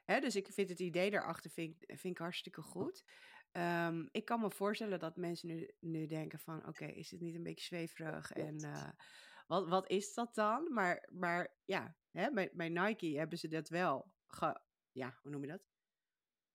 Hè, 0.04 0.20
dus 0.20 0.36
ik 0.36 0.52
vind 0.52 0.68
het 0.68 0.80
idee 0.80 1.10
daarachter 1.10 1.50
vind, 1.50 1.76
vind 1.86 2.14
ik 2.14 2.18
hartstikke 2.18 2.62
goed. 2.62 3.04
Um, 3.56 4.08
ik 4.12 4.24
kan 4.24 4.40
me 4.40 4.50
voorstellen 4.50 4.98
dat 4.98 5.16
mensen 5.16 5.48
nu, 5.48 5.70
nu 5.80 6.06
denken 6.06 6.38
van, 6.38 6.58
oké, 6.58 6.68
okay, 6.68 6.88
is 6.88 7.10
het 7.10 7.20
niet 7.20 7.34
een 7.34 7.42
beetje 7.42 7.64
zweverig? 7.64 8.32
En 8.32 8.64
uh, 8.64 8.88
wat, 9.46 9.68
wat 9.68 9.90
is 9.90 10.14
dat 10.14 10.34
dan? 10.34 10.72
Maar, 10.72 11.08
maar 11.10 11.54
ja, 11.64 11.96
hè, 12.10 12.30
bij, 12.30 12.50
bij 12.52 12.68
Nike 12.68 13.18
hebben 13.18 13.38
ze 13.38 13.48
dat 13.48 13.68
wel, 13.68 14.12
ge, 14.26 14.60
ja, 14.92 15.18
hoe 15.22 15.30
noem 15.30 15.44
je 15.44 15.50
dat? 15.50 15.62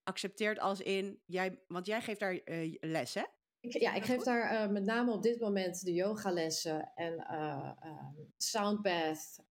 Accepteerd 0.02 0.58
als 0.58 0.80
in, 0.80 1.22
jij, 1.24 1.62
want 1.66 1.86
jij 1.86 2.00
geeft 2.00 2.20
daar 2.20 2.40
uh, 2.44 2.76
les, 2.80 3.14
hè? 3.14 3.24
Ik, 3.60 3.72
ja, 3.72 3.94
ik 3.94 4.04
geef 4.04 4.22
daar 4.22 4.52
uh, 4.52 4.72
met 4.72 4.84
name 4.84 5.12
op 5.12 5.22
dit 5.22 5.40
moment 5.40 5.84
de 5.84 5.92
yogalessen 5.92 6.92
en 6.94 7.12
uh, 7.12 7.72
uh, 7.84 8.08
soundbath, 8.36 9.44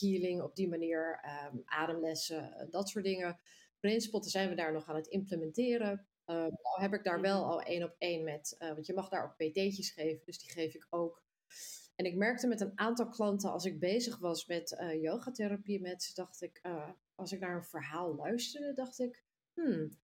healing 0.00 0.42
op 0.42 0.56
die 0.56 0.68
manier, 0.68 1.24
um, 1.52 1.62
ademlessen, 1.64 2.68
dat 2.70 2.88
soort 2.88 3.04
dingen. 3.04 3.38
Brainspotten 3.80 4.30
zijn 4.30 4.48
we 4.48 4.54
daar 4.54 4.72
nog 4.72 4.88
aan 4.88 4.96
het 4.96 5.06
implementeren. 5.06 6.06
Nou 6.26 6.80
heb 6.80 6.92
ik 6.92 7.04
daar 7.04 7.20
wel 7.20 7.40
mhm. 7.40 7.50
al 7.50 7.62
één 7.62 7.82
op 7.82 7.94
één 7.98 8.24
met, 8.24 8.56
want 8.58 8.86
je 8.86 8.94
mag 8.94 9.08
daar 9.08 9.24
ook 9.24 9.36
PT'tjes 9.36 9.90
geven, 9.90 10.24
dus 10.24 10.38
die 10.38 10.50
geef 10.50 10.74
ik 10.74 10.86
ook. 10.90 11.22
En 11.94 12.04
ik 12.04 12.16
merkte 12.16 12.46
met 12.46 12.60
een 12.60 12.78
aantal 12.78 13.08
klanten, 13.08 13.52
als 13.52 13.64
ik 13.64 13.78
bezig 13.78 14.18
was 14.18 14.46
met 14.46 14.76
uh, 14.80 15.02
yogatherapie 15.02 15.80
met 15.80 16.02
ze, 16.02 16.14
dacht 16.14 16.42
ik, 16.42 16.60
uh, 16.62 16.90
als 17.14 17.32
ik 17.32 17.40
naar 17.40 17.56
een 17.56 17.64
verhaal 17.64 18.14
luisterde, 18.14 18.72
dacht 18.72 18.98
ik, 18.98 19.24
hmm, 19.52 19.98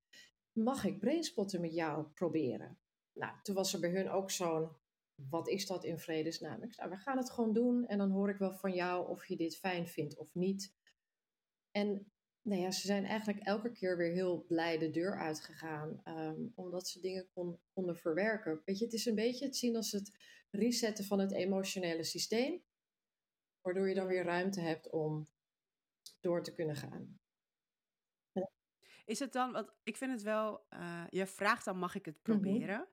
mag 0.52 0.84
ik 0.84 0.98
brainspotten 0.98 1.60
met 1.60 1.74
jou 1.74 2.04
proberen? 2.04 2.78
Nou, 3.12 3.32
toen 3.42 3.54
was 3.54 3.74
er 3.74 3.80
bij 3.80 3.90
hun 3.90 4.10
ook 4.10 4.30
zo'n, 4.30 4.68
wat 5.14 5.48
is 5.48 5.66
dat 5.66 5.84
in 5.84 5.98
vredesnaam? 5.98 6.62
Ik 6.62 6.74
zei, 6.74 6.88
nou, 6.88 6.98
we 6.98 7.04
gaan 7.04 7.16
het 7.16 7.30
gewoon 7.30 7.52
doen 7.52 7.86
en 7.86 7.98
dan 7.98 8.10
hoor 8.10 8.30
ik 8.30 8.38
wel 8.38 8.52
van 8.52 8.74
jou 8.74 9.08
of 9.08 9.26
je 9.26 9.36
dit 9.36 9.56
fijn 9.56 9.86
vindt 9.86 10.16
of 10.16 10.34
niet. 10.34 10.74
En 11.70 12.12
nou 12.42 12.60
ja, 12.60 12.70
ze 12.70 12.86
zijn 12.86 13.04
eigenlijk 13.04 13.38
elke 13.38 13.72
keer 13.72 13.96
weer 13.96 14.12
heel 14.12 14.44
blij 14.44 14.78
de 14.78 14.90
deur 14.90 15.18
uitgegaan, 15.18 16.02
um, 16.04 16.52
omdat 16.54 16.88
ze 16.88 17.00
dingen 17.00 17.28
kon, 17.32 17.60
konden 17.72 17.96
verwerken. 17.96 18.62
Weet 18.64 18.78
je, 18.78 18.84
het 18.84 18.94
is 18.94 19.06
een 19.06 19.14
beetje 19.14 19.44
het 19.44 19.56
zien 19.56 19.76
als 19.76 19.92
het 19.92 20.18
resetten 20.50 21.04
van 21.04 21.18
het 21.18 21.32
emotionele 21.32 22.04
systeem, 22.04 22.62
waardoor 23.60 23.88
je 23.88 23.94
dan 23.94 24.06
weer 24.06 24.24
ruimte 24.24 24.60
hebt 24.60 24.90
om 24.90 25.28
door 26.20 26.42
te 26.42 26.54
kunnen 26.54 26.76
gaan. 26.76 27.18
Is 29.04 29.18
het 29.18 29.32
dan, 29.32 29.52
want 29.52 29.72
ik 29.82 29.96
vind 29.96 30.12
het 30.12 30.22
wel, 30.22 30.66
uh, 30.70 31.04
je 31.08 31.26
vraagt 31.26 31.64
dan 31.64 31.78
mag 31.78 31.94
ik 31.94 32.04
het 32.04 32.18
mhm. 32.22 32.22
proberen? 32.22 32.88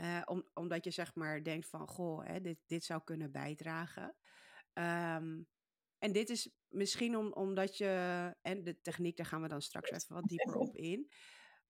uh, 0.00 0.22
om, 0.24 0.48
omdat 0.54 0.84
je 0.84 0.90
zeg 0.90 1.14
maar 1.14 1.42
denkt 1.42 1.68
van, 1.68 1.88
goh, 1.88 2.26
hè, 2.26 2.40
dit, 2.40 2.58
dit 2.66 2.84
zou 2.84 3.00
kunnen 3.04 3.32
bijdragen. 3.32 4.16
Um, 4.74 5.46
en 5.98 6.12
dit 6.12 6.30
is 6.30 6.50
misschien 6.68 7.16
om, 7.16 7.32
omdat 7.32 7.76
je, 7.76 8.34
en 8.42 8.64
de 8.64 8.80
techniek, 8.80 9.16
daar 9.16 9.26
gaan 9.26 9.42
we 9.42 9.48
dan 9.48 9.62
straks 9.62 9.90
even 9.90 10.14
wat 10.14 10.28
dieper 10.32 10.56
op 10.56 10.76
in. 10.76 11.10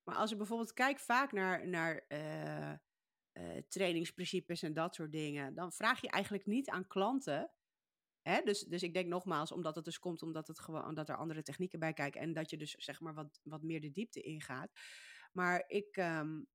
Maar 0.02 0.16
als 0.16 0.30
je 0.30 0.36
bijvoorbeeld 0.36 0.72
kijkt 0.72 1.02
vaak 1.02 1.32
naar, 1.32 1.68
naar 1.68 2.04
uh, 2.08 2.72
uh, 3.32 3.62
trainingsprincipes 3.68 4.62
en 4.62 4.72
dat 4.72 4.94
soort 4.94 5.12
dingen, 5.12 5.54
dan 5.54 5.72
vraag 5.72 6.00
je 6.00 6.08
eigenlijk 6.08 6.46
niet 6.46 6.68
aan 6.68 6.86
klanten. 6.86 7.50
Hè? 8.22 8.42
Dus, 8.42 8.60
dus 8.60 8.82
ik 8.82 8.94
denk 8.94 9.08
nogmaals, 9.08 9.52
omdat 9.52 9.74
het 9.74 9.84
dus 9.84 9.98
komt 9.98 10.22
omdat, 10.22 10.48
het 10.48 10.58
gewoon, 10.58 10.86
omdat 10.86 11.08
er 11.08 11.16
andere 11.16 11.42
technieken 11.42 11.78
bij 11.78 11.92
kijken 11.92 12.20
en 12.20 12.32
dat 12.32 12.50
je 12.50 12.56
dus 12.56 12.70
zeg 12.70 13.00
maar 13.00 13.14
wat, 13.14 13.40
wat 13.42 13.62
meer 13.62 13.80
de 13.80 13.90
diepte 13.90 14.20
ingaat. 14.20 14.70
Maar 15.32 15.64
ik, 15.66 15.96
um, 15.96 16.46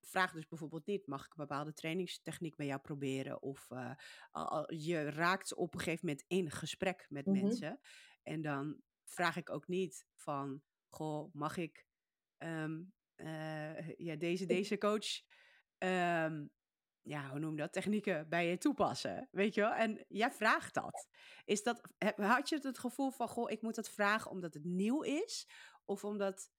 vraag 0.00 0.32
dus 0.32 0.46
bijvoorbeeld 0.46 0.86
niet, 0.86 1.06
mag 1.06 1.24
ik 1.24 1.30
een 1.30 1.46
bepaalde 1.46 1.72
trainingstechniek 1.72 2.56
bij 2.56 2.66
jou 2.66 2.80
proberen? 2.80 3.42
Of 3.42 3.70
uh, 3.70 3.92
je 4.66 5.10
raakt 5.10 5.54
op 5.54 5.74
een 5.74 5.80
gegeven 5.80 6.06
moment 6.06 6.24
in 6.28 6.50
gesprek 6.50 7.06
met 7.08 7.26
mm 7.26 7.34
-hmm. 7.34 7.42
mensen. 7.42 7.80
En 8.22 8.42
dan 8.42 8.80
vraag 9.04 9.36
ik 9.36 9.50
ook 9.50 9.68
niet 9.68 10.06
van, 10.14 10.62
goh, 10.88 11.34
mag 11.34 11.56
ik 11.56 11.86
um, 12.38 12.92
uh, 13.16 13.96
ja, 13.96 14.16
deze, 14.16 14.46
deze 14.46 14.78
coach, 14.78 15.22
um, 15.78 16.50
ja, 17.02 17.30
hoe 17.30 17.38
noem 17.38 17.50
je 17.50 17.60
dat, 17.60 17.72
technieken 17.72 18.28
bij 18.28 18.48
je 18.48 18.58
toepassen? 18.58 19.28
Weet 19.30 19.54
je 19.54 19.60
wel? 19.60 19.72
En 19.72 20.04
jij 20.08 20.30
vraagt 20.30 20.74
dat. 20.74 21.08
Is 21.44 21.62
dat, 21.62 21.80
had 22.16 22.48
je 22.48 22.58
het 22.62 22.78
gevoel 22.78 23.10
van, 23.10 23.28
goh, 23.28 23.50
ik 23.50 23.62
moet 23.62 23.76
het 23.76 23.88
vragen 23.88 24.30
omdat 24.30 24.54
het 24.54 24.64
nieuw 24.64 25.02
is? 25.02 25.48
Of 25.84 26.04
omdat 26.04 26.50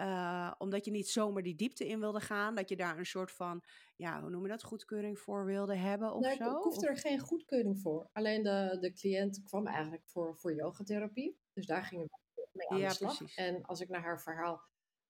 uh, 0.00 0.52
omdat 0.58 0.84
je 0.84 0.90
niet 0.90 1.08
zomaar 1.08 1.42
die 1.42 1.54
diepte 1.54 1.86
in 1.86 2.00
wilde 2.00 2.20
gaan. 2.20 2.54
Dat 2.54 2.68
je 2.68 2.76
daar 2.76 2.98
een 2.98 3.06
soort 3.06 3.32
van, 3.32 3.62
ja, 3.96 4.20
hoe 4.20 4.30
noem 4.30 4.42
je 4.42 4.48
dat, 4.48 4.62
goedkeuring 4.62 5.18
voor 5.18 5.44
wilde 5.44 5.76
hebben 5.76 6.14
of 6.14 6.20
nee, 6.20 6.36
zo? 6.36 6.56
Ik 6.56 6.62
hoefde 6.62 6.86
er 6.86 6.96
geen 6.96 7.18
goedkeuring 7.18 7.78
voor. 7.78 8.08
Alleen 8.12 8.42
de, 8.42 8.76
de 8.80 8.92
cliënt 8.92 9.42
kwam 9.42 9.66
eigenlijk 9.66 10.02
voor, 10.06 10.36
voor 10.36 10.54
yogatherapie. 10.54 11.38
Dus 11.52 11.66
daar 11.66 11.82
gingen 11.82 12.04
we 12.34 12.48
mee 12.52 12.68
aan 12.68 12.78
ja, 12.78 12.88
de 12.88 12.94
slag. 12.94 13.16
Precies. 13.16 13.36
En 13.36 13.62
als 13.62 13.80
ik 13.80 13.88
naar 13.88 14.02
haar 14.02 14.20
verhaal 14.20 14.62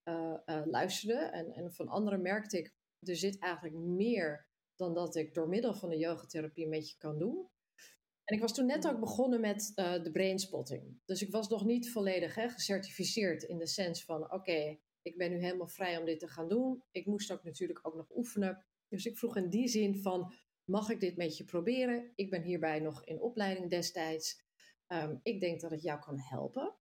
uh, 0.05 0.35
uh, 0.47 0.63
luisterde 0.65 1.19
en, 1.19 1.53
en 1.53 1.73
van 1.73 1.89
anderen 1.89 2.23
merkte 2.23 2.59
ik, 2.59 2.75
er 3.01 3.17
zit 3.17 3.39
eigenlijk 3.39 3.77
meer 3.77 4.47
dan 4.77 4.95
dat 4.95 5.15
ik 5.17 5.35
door 5.35 5.49
middel 5.49 5.75
van 5.75 5.89
de 5.89 5.99
yogatherapie 5.99 6.69
met 6.69 6.91
je 6.91 6.97
kan 6.97 7.19
doen. 7.19 7.49
En 8.29 8.35
ik 8.35 8.41
was 8.41 8.55
toen 8.55 8.67
net 8.67 8.89
ook 8.89 9.01
begonnen 9.01 9.41
met 9.41 9.73
uh, 9.75 10.03
de 10.03 10.11
brainspotting. 10.11 11.01
Dus 11.05 11.23
ik 11.23 11.31
was 11.31 11.49
nog 11.49 11.65
niet 11.65 11.91
volledig 11.91 12.35
hè, 12.35 12.49
gecertificeerd 12.49 13.43
in 13.43 13.59
de 13.59 13.67
sens 13.67 14.05
van: 14.05 14.25
oké, 14.25 14.35
okay, 14.35 14.81
ik 15.03 15.17
ben 15.17 15.31
nu 15.31 15.39
helemaal 15.39 15.69
vrij 15.69 15.99
om 15.99 16.05
dit 16.05 16.21
te 16.21 16.29
gaan 16.29 16.49
doen. 16.49 16.83
Ik 16.91 17.07
moest 17.07 17.33
ook 17.33 17.45
natuurlijk 17.45 17.87
ook 17.87 17.95
nog 17.95 18.11
oefenen. 18.11 18.65
Dus 18.89 19.07
ik 19.07 19.19
vroeg 19.19 19.37
in 19.37 19.51
die 19.51 19.69
zin 19.69 20.03
van: 20.03 20.35
mag 20.65 20.91
ik 20.91 21.01
dit 21.01 21.17
met 21.17 21.37
je 21.37 21.45
proberen? 21.45 22.13
Ik 22.15 22.31
ben 22.31 22.43
hierbij 22.43 22.81
nog 22.81 23.05
in 23.05 23.21
opleiding 23.21 23.71
destijds. 23.71 24.47
Um, 24.87 25.21
ik 25.23 25.41
denk 25.41 25.61
dat 25.61 25.71
het 25.71 25.83
jou 25.83 26.01
kan 26.01 26.19
helpen. 26.19 26.75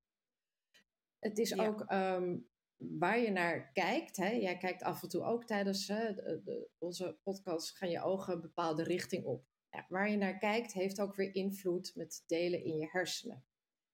Het 1.20 1.38
is 1.38 1.50
ja. 1.50 1.68
ook 1.68 1.92
um, 1.92 2.50
waar 2.78 3.20
je 3.20 3.32
naar 3.32 3.72
kijkt. 3.72 4.18
Hè? 4.18 4.30
Jij 4.30 4.58
kijkt 4.58 4.84
af 4.84 5.04
en 5.04 5.10
toe 5.10 5.24
ook 5.24 5.46
tijdens 5.46 5.88
hè, 5.88 6.14
de, 6.14 6.42
de, 6.44 6.70
onze 6.78 7.20
podcast, 7.24 7.78
gaan 7.78 7.90
je 7.90 8.04
ogen 8.04 8.34
een 8.34 8.42
bepaalde 8.42 8.84
richting 8.84 9.26
op 9.26 9.46
ja, 9.78 9.86
waar 9.90 10.10
je 10.10 10.18
naar 10.18 10.38
kijkt, 10.38 10.74
heeft 10.74 11.00
ook 11.00 11.16
weer 11.16 11.36
invloed 11.36 11.96
met 11.96 12.24
delen 12.28 12.64
in 12.64 12.78
je 12.78 12.88
hersenen. 12.92 13.46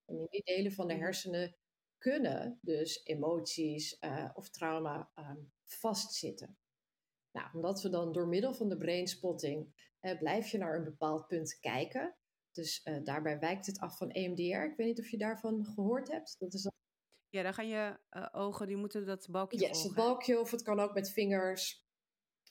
En 0.06 0.18
in 0.18 0.28
die 0.30 0.44
delen 0.44 0.72
van 0.72 0.88
de 0.88 0.94
mhm. 0.94 1.04
hersenen 1.04 1.56
kunnen 1.98 2.60
dus 2.62 3.06
emoties 3.06 3.98
uh, 4.02 4.30
of 4.34 4.50
trauma 4.50 5.12
um, 5.16 5.54
vastzitten. 5.64 6.58
Nou, 7.32 7.50
omdat 7.54 7.82
we 7.82 7.90
dan 7.90 8.12
door 8.12 8.28
middel 8.28 8.54
van 8.54 8.70
de 8.70 8.78
brainspotting 8.78 9.88
uh, 10.02 10.18
blijf 10.18 10.48
je 10.48 10.58
naar 10.58 10.76
een 10.76 10.84
bepaald 10.84 11.28
punt 11.28 11.60
kijken. 11.60 12.16
Dus 12.52 12.86
uh, 12.86 13.04
daarbij 13.04 13.40
wijkt 13.40 13.66
het 13.66 13.80
af 13.80 13.98
van 13.98 14.12
EMDR. 14.12 14.42
Ik 14.42 14.76
weet 14.76 14.88
niet 14.88 15.00
of 15.00 15.10
je 15.10 15.18
daarvan 15.18 15.66
gehoord 15.66 16.12
hebt. 16.12 16.36
Dat 16.40 16.54
is 16.54 16.62
dat... 16.62 16.74
Ja, 17.30 17.44
dan 17.44 17.54
gaan 17.54 17.68
je 17.68 18.00
ogen, 18.32 18.68
die 18.68 18.78
moeten 18.78 19.06
dat 19.06 19.28
balkje 19.32 19.58
yes, 19.58 19.70
volgen. 19.70 19.88
het 19.88 19.96
balkje 19.96 20.40
of 20.40 20.52
het 20.52 20.62
kan 20.62 20.80
ook 20.80 20.94
met 20.94 21.12
vingers. 21.12 21.86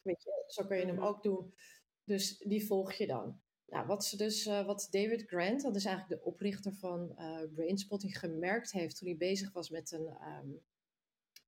Weet 0.03 0.23
je, 0.23 0.45
zo 0.47 0.67
kun 0.67 0.77
je 0.77 0.87
hem 0.87 0.95
mhm. 0.95 1.05
ook 1.05 1.23
doen. 1.23 1.55
Dus 2.05 2.39
die 2.39 2.67
volg 2.67 2.93
je 2.93 3.07
dan. 3.07 3.41
Nou, 3.67 3.87
wat, 3.87 4.05
ze 4.05 4.17
dus, 4.17 4.47
uh, 4.47 4.67
wat 4.67 4.89
David 4.91 5.23
Grant, 5.27 5.63
dat 5.63 5.77
is 5.77 5.85
eigenlijk 5.85 6.21
de 6.21 6.29
oprichter 6.29 6.75
van 6.75 7.15
uh, 7.19 7.41
Brainspotting, 7.55 8.19
gemerkt 8.19 8.73
heeft 8.73 8.97
toen 8.97 9.09
hij 9.09 9.17
bezig 9.17 9.53
was 9.53 9.71
met 9.71 9.91
een 9.93 10.17
um, 10.41 10.61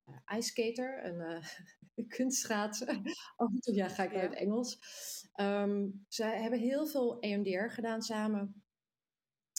uh, 0.05 0.37
ice 0.37 0.49
skater, 0.49 1.05
een 1.05 1.19
uh, 1.19 1.45
en 3.37 3.59
toe 3.59 3.73
ja, 3.73 3.89
ga 3.89 4.03
ik 4.03 4.11
naar 4.11 4.21
het 4.21 4.33
Engels. 4.33 4.79
Um, 5.35 6.05
zij 6.07 6.41
hebben 6.41 6.59
heel 6.59 6.87
veel 6.87 7.19
EMDR 7.19 7.67
gedaan 7.67 8.01
samen. 8.01 8.63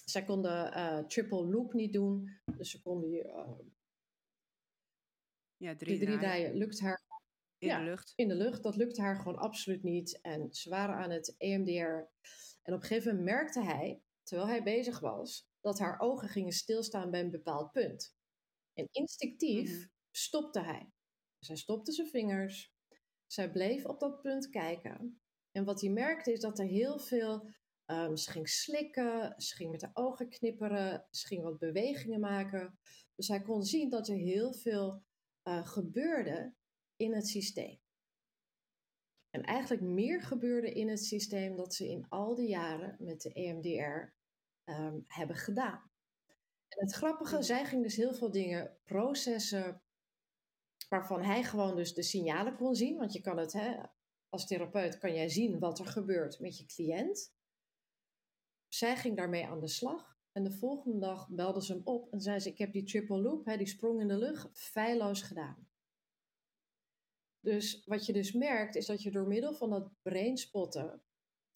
Zij 0.04 0.24
konden 0.24 1.08
triple 1.08 1.46
loop 1.46 1.72
niet 1.72 1.92
doen, 1.92 2.30
dus 2.56 2.70
ze 2.70 2.82
konden 2.82 3.10
ja, 5.56 5.76
drie, 5.76 5.98
drie 5.98 6.18
draaien. 6.18 6.54
Lukt 6.56 6.80
haar 6.80 7.02
in 7.66 7.72
ja, 7.72 7.84
de 7.84 7.90
lucht. 7.90 8.12
In 8.16 8.28
de 8.28 8.34
lucht. 8.34 8.62
Dat 8.62 8.76
lukte 8.76 9.00
haar 9.00 9.16
gewoon 9.16 9.38
absoluut 9.38 9.82
niet. 9.82 10.20
En 10.20 10.54
ze 10.54 10.68
waren 10.68 10.94
aan 10.94 11.10
het 11.10 11.34
EMDR. 11.38 12.10
En 12.62 12.74
op 12.74 12.80
een 12.80 12.86
gegeven 12.86 13.16
moment 13.16 13.34
merkte 13.34 13.62
hij, 13.62 14.02
terwijl 14.22 14.48
hij 14.48 14.62
bezig 14.62 15.00
was, 15.00 15.48
dat 15.60 15.78
haar 15.78 16.00
ogen 16.00 16.28
gingen 16.28 16.52
stilstaan 16.52 17.10
bij 17.10 17.20
een 17.20 17.30
bepaald 17.30 17.72
punt. 17.72 18.14
En 18.74 18.88
instinctief 18.90 19.70
mm 19.70 19.76
-hmm. 19.76 19.90
stopte 20.10 20.60
hij. 20.60 20.92
Zij 21.38 21.56
stopte 21.56 21.92
zijn 21.92 22.08
vingers. 22.08 22.74
Zij 23.26 23.50
bleef 23.50 23.84
op 23.84 24.00
dat 24.00 24.20
punt 24.20 24.48
kijken. 24.48 25.20
En 25.52 25.64
wat 25.64 25.80
hij 25.80 25.90
merkte 25.90 26.32
is 26.32 26.40
dat 26.40 26.58
er 26.58 26.66
heel 26.66 26.98
veel. 26.98 27.48
Um, 27.86 28.16
ze 28.16 28.30
ging 28.30 28.48
slikken, 28.48 29.34
ze 29.36 29.54
ging 29.54 29.70
met 29.70 29.80
de 29.80 29.90
ogen 29.92 30.28
knipperen, 30.28 31.06
ze 31.10 31.26
ging 31.26 31.42
wat 31.42 31.58
bewegingen 31.58 32.20
maken. 32.20 32.78
Dus 33.14 33.28
hij 33.28 33.42
kon 33.42 33.62
zien 33.62 33.90
dat 33.90 34.08
er 34.08 34.16
heel 34.16 34.54
veel 34.54 35.02
uh, 35.48 35.66
gebeurde 35.66 36.54
in 36.96 37.14
het 37.14 37.28
systeem. 37.28 37.78
En 39.30 39.42
eigenlijk 39.42 39.82
meer 39.82 40.22
gebeurde 40.22 40.72
in 40.72 40.88
het 40.88 41.04
systeem 41.04 41.56
dat 41.56 41.74
ze 41.74 41.88
in 41.88 42.08
al 42.08 42.34
die 42.34 42.48
jaren 42.48 42.96
met 42.98 43.20
de 43.20 43.32
EMDR 43.32 43.68
um, 43.70 44.12
ehm, 44.64 44.98
hebben 45.06 45.36
gedaan. 45.36 45.90
En 46.68 46.86
het 46.86 46.94
grappige, 46.94 47.42
zij 47.42 47.64
ging 47.64 47.82
dus 47.82 47.96
heel 47.96 48.14
veel 48.14 48.30
dingen 48.30 48.76
processen 48.84 49.82
waarvan 50.88 51.22
hij 51.22 51.42
gewoon 51.44 51.76
dus 51.76 51.94
de 51.94 52.02
signalen 52.02 52.56
kon 52.56 52.74
zien. 52.74 52.96
Want 52.96 53.12
je 53.12 53.20
kan 53.20 53.38
het, 53.38 53.52
hè, 53.52 53.76
als 54.28 54.46
therapeut 54.46 54.98
kan 54.98 55.14
jij 55.14 55.28
zien 55.28 55.58
wat 55.58 55.78
er 55.78 55.86
gebeurt 55.86 56.40
met 56.40 56.58
je 56.58 56.66
cliënt. 56.66 57.34
Zij 58.68 58.96
ging 58.96 59.16
daarmee 59.16 59.46
aan 59.46 59.60
de 59.60 59.68
slag. 59.68 60.16
En 60.32 60.44
de 60.44 60.52
volgende 60.52 60.98
dag 60.98 61.28
belde 61.28 61.62
ze 61.62 61.72
hem 61.72 61.80
op 61.84 62.12
en 62.12 62.20
zei 62.20 62.38
ze: 62.38 62.48
Ik 62.48 62.58
heb 62.58 62.72
die 62.72 62.84
triple 62.84 63.20
loop, 63.20 63.44
hè, 63.44 63.56
die 63.56 63.66
sprong 63.66 64.00
in 64.00 64.08
de 64.08 64.18
lucht, 64.18 64.48
feilloos 64.52 65.22
gedaan. 65.22 65.68
Dus 67.46 67.82
wat 67.84 68.06
je 68.06 68.12
dus 68.12 68.32
merkt, 68.32 68.74
is 68.74 68.86
dat 68.86 69.02
je 69.02 69.10
door 69.10 69.26
middel 69.26 69.54
van 69.54 69.70
dat 69.70 69.90
brainspotten 70.02 71.02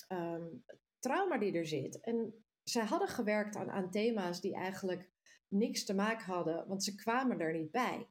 um, 0.09 0.65
trauma 0.99 1.39
die 1.39 1.53
er 1.53 1.67
zit. 1.67 2.01
En 2.01 2.45
zij 2.63 2.85
hadden 2.85 3.09
gewerkt 3.09 3.57
aan, 3.57 3.71
aan 3.71 3.91
thema's 3.91 4.41
die 4.41 4.55
eigenlijk 4.55 5.11
niks 5.49 5.85
te 5.85 5.95
maken 5.95 6.27
hadden, 6.27 6.69
want 6.69 6.85
ze 6.85 6.95
kwamen 6.95 7.41
er 7.41 7.53
niet 7.53 7.71
bij. 7.71 8.09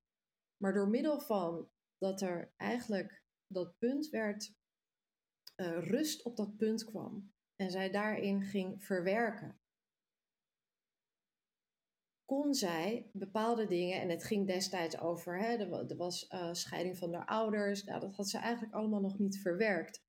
Maar 0.58 0.74
door 0.74 0.90
middel 0.90 1.20
van 1.20 1.70
dat 1.98 2.22
er 2.22 2.54
eigenlijk 2.58 3.24
dat 3.48 3.78
punt 3.78 4.10
werd 4.10 4.54
eh, 5.56 5.88
rust 5.88 6.24
op 6.24 6.36
dat 6.38 6.58
punt 6.58 6.84
kwam 6.84 7.34
en 7.56 7.72
zij 7.72 7.92
daarin 7.92 8.42
ging 8.42 8.84
verwerken, 8.84 9.59
kon 12.30 12.54
zij 12.54 13.10
bepaalde 13.14 13.66
dingen, 13.66 14.02
en 14.02 14.10
het 14.10 14.24
ging 14.24 14.48
destijds 14.48 15.00
over, 15.00 15.40
hè, 15.40 15.58
er, 15.58 15.96
was 15.98 16.30
uh, 16.30 16.54
scheiding 16.54 16.98
van 16.98 17.14
haar 17.14 17.26
ouders, 17.26 17.84
nou, 17.84 18.00
dat 18.00 18.16
had 18.16 18.30
ze 18.30 18.38
eigenlijk 18.38 18.74
allemaal 18.74 19.02
nog 19.02 19.20
niet 19.20 19.42
verwerkt. 19.42 20.04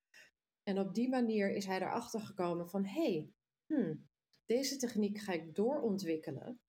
En 0.63 0.79
op 0.79 0.95
die 0.95 1.09
manier 1.09 1.51
is 1.51 1.67
hij 1.67 1.81
erachter 1.81 2.21
gekomen 2.21 2.69
van, 2.69 2.85
hey, 2.85 3.31
hmm, 3.67 4.09
deze 4.45 4.77
techniek 4.77 5.19
ga 5.19 5.33
ik 5.33 5.55
doorontwikkelen 5.55 6.61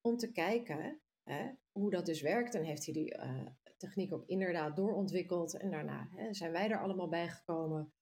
om 0.00 0.16
te 0.16 0.32
kijken 0.32 1.00
hè, 1.22 1.50
hoe 1.72 1.90
dat 1.90 2.06
dus 2.06 2.20
werkt. 2.20 2.54
En 2.54 2.64
heeft 2.64 2.84
hij 2.84 2.94
die 2.94 3.14
uh, 3.14 3.46
techniek 3.76 4.12
ook 4.12 4.26
inderdaad 4.26 4.76
doorontwikkeld. 4.76 5.58
En 5.58 5.70
daarna 5.70 6.08
hè, 6.10 6.34
zijn 6.34 6.52
wij 6.52 6.70
er 6.70 6.82
allemaal 6.82 7.08
bij 7.08 7.28
gekomen. 7.28 7.92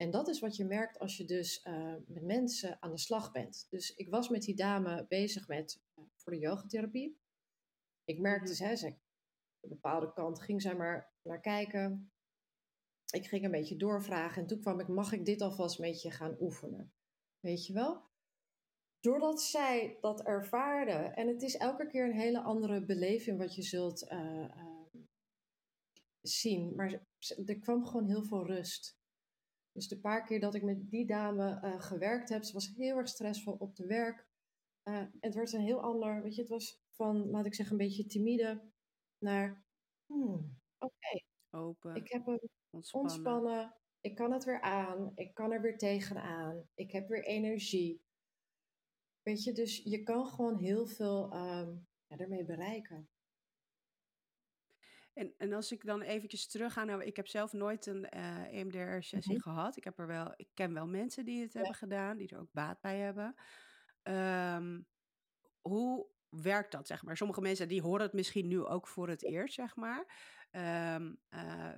En 0.00 0.10
dat 0.10 0.28
is 0.28 0.40
wat 0.40 0.56
je 0.56 0.64
merkt 0.64 0.98
als 0.98 1.16
je 1.16 1.24
dus 1.24 1.64
uh, 1.64 1.94
met 2.06 2.22
mensen 2.22 2.82
aan 2.82 2.90
de 2.90 2.98
slag 2.98 3.32
bent. 3.32 3.66
Dus 3.70 3.94
ik 3.94 4.10
was 4.10 4.28
met 4.28 4.42
die 4.42 4.56
dame 4.56 5.06
bezig 5.08 5.48
met 5.48 5.80
uh, 5.98 6.04
voor 6.16 6.32
de 6.32 6.38
yogatherapie. 6.38 7.20
Ik 8.04 8.18
merkte, 8.18 8.48
dus, 8.48 8.58
hè, 8.58 8.76
zij, 8.76 9.00
een 9.60 9.68
bepaalde 9.68 10.12
kant 10.12 10.40
ging 10.40 10.62
zij 10.62 10.76
maar 10.76 11.12
naar 11.22 11.40
kijken. 11.40 12.12
Ik 13.10 13.26
ging 13.26 13.44
een 13.44 13.50
beetje 13.50 13.76
doorvragen 13.76 14.42
en 14.42 14.48
toen 14.48 14.60
kwam 14.60 14.80
ik, 14.80 14.88
mag 14.88 15.12
ik 15.12 15.24
dit 15.24 15.40
alvast 15.40 15.78
met 15.78 16.02
je 16.02 16.10
gaan 16.10 16.36
oefenen? 16.40 16.92
Weet 17.40 17.66
je 17.66 17.72
wel? 17.72 18.08
Doordat 19.00 19.42
zij 19.42 19.98
dat 20.00 20.22
ervaarde, 20.22 20.92
en 20.92 21.28
het 21.28 21.42
is 21.42 21.56
elke 21.56 21.86
keer 21.86 22.04
een 22.04 22.20
hele 22.20 22.42
andere 22.42 22.84
beleving 22.84 23.38
wat 23.38 23.54
je 23.54 23.62
zult 23.62 24.10
uh, 24.10 24.50
zien, 26.20 26.74
maar 26.74 27.06
er 27.46 27.58
kwam 27.58 27.86
gewoon 27.86 28.08
heel 28.08 28.24
veel 28.24 28.46
rust. 28.46 28.99
Dus 29.72 29.88
de 29.88 30.00
paar 30.00 30.24
keer 30.24 30.40
dat 30.40 30.54
ik 30.54 30.62
met 30.62 30.90
die 30.90 31.06
dame 31.06 31.60
uh, 31.64 31.80
gewerkt 31.80 32.28
heb, 32.28 32.42
ze 32.42 32.52
was 32.52 32.74
heel 32.76 32.96
erg 32.96 33.08
stressvol 33.08 33.56
op 33.58 33.76
de 33.76 33.86
werk. 33.86 34.28
Uh, 34.88 35.04
het 35.20 35.34
werd 35.34 35.52
een 35.52 35.60
heel 35.60 35.80
ander, 35.80 36.22
weet 36.22 36.34
je, 36.34 36.40
het 36.40 36.50
was 36.50 36.80
van, 36.90 37.30
laat 37.30 37.46
ik 37.46 37.54
zeggen, 37.54 37.80
een 37.80 37.86
beetje 37.86 38.06
timide 38.06 38.62
naar, 39.18 39.64
hmm, 40.06 40.58
oké, 40.78 40.94
okay. 40.94 41.24
open, 41.50 41.94
ik 41.94 42.12
heb 42.12 42.26
hem 42.26 42.38
ontspannen. 42.70 43.10
ontspannen, 43.10 43.74
ik 44.00 44.14
kan 44.14 44.32
het 44.32 44.44
weer 44.44 44.60
aan, 44.60 45.12
ik 45.14 45.34
kan 45.34 45.52
er 45.52 45.60
weer 45.60 45.78
tegenaan, 45.78 46.68
ik 46.74 46.90
heb 46.90 47.08
weer 47.08 47.24
energie. 47.24 48.02
Weet 49.22 49.44
je, 49.44 49.52
dus 49.52 49.76
je 49.76 50.02
kan 50.02 50.26
gewoon 50.26 50.58
heel 50.58 50.86
veel 50.86 51.24
um, 51.34 51.86
ja, 52.06 52.16
ermee 52.16 52.44
bereiken. 52.44 53.08
En, 55.12 55.34
en 55.36 55.52
als 55.52 55.72
ik 55.72 55.84
dan 55.84 56.02
eventjes 56.02 56.46
terug 56.46 56.72
ga, 56.72 56.84
nou, 56.84 57.04
ik 57.04 57.16
heb 57.16 57.26
zelf 57.26 57.52
nooit 57.52 57.86
een 57.86 58.06
uh, 58.14 58.36
eh, 58.36 58.58
EMDR-sessie 58.58 59.34
mm 59.34 59.40
-hmm. 59.42 59.52
gehad. 59.52 59.76
Ik 59.76 59.84
heb 59.84 59.98
er 59.98 60.06
wel, 60.06 60.32
ik 60.36 60.48
ken 60.54 60.74
wel 60.74 60.86
mensen 60.86 61.24
die 61.24 61.42
het 61.42 61.52
ja. 61.52 61.58
hebben 61.58 61.76
gedaan, 61.76 62.16
die 62.16 62.28
er 62.28 62.38
ook 62.40 62.52
baat 62.52 62.80
bij 62.80 62.98
hebben. 62.98 63.34
Um, 64.02 64.86
hoe 65.60 66.06
werkt 66.28 66.72
dat, 66.72 66.86
zeg 66.86 67.02
maar? 67.02 67.16
Sommige 67.16 67.40
mensen 67.40 67.68
die 67.68 67.82
horen 67.82 68.02
het 68.02 68.12
misschien 68.12 68.48
nu 68.48 68.64
ook 68.64 68.86
voor 68.86 69.08
het 69.08 69.24
eerst, 69.24 69.54
zeg 69.54 69.76
maar. 69.76 69.98
Um, 70.96 71.20
uh, 71.30 71.74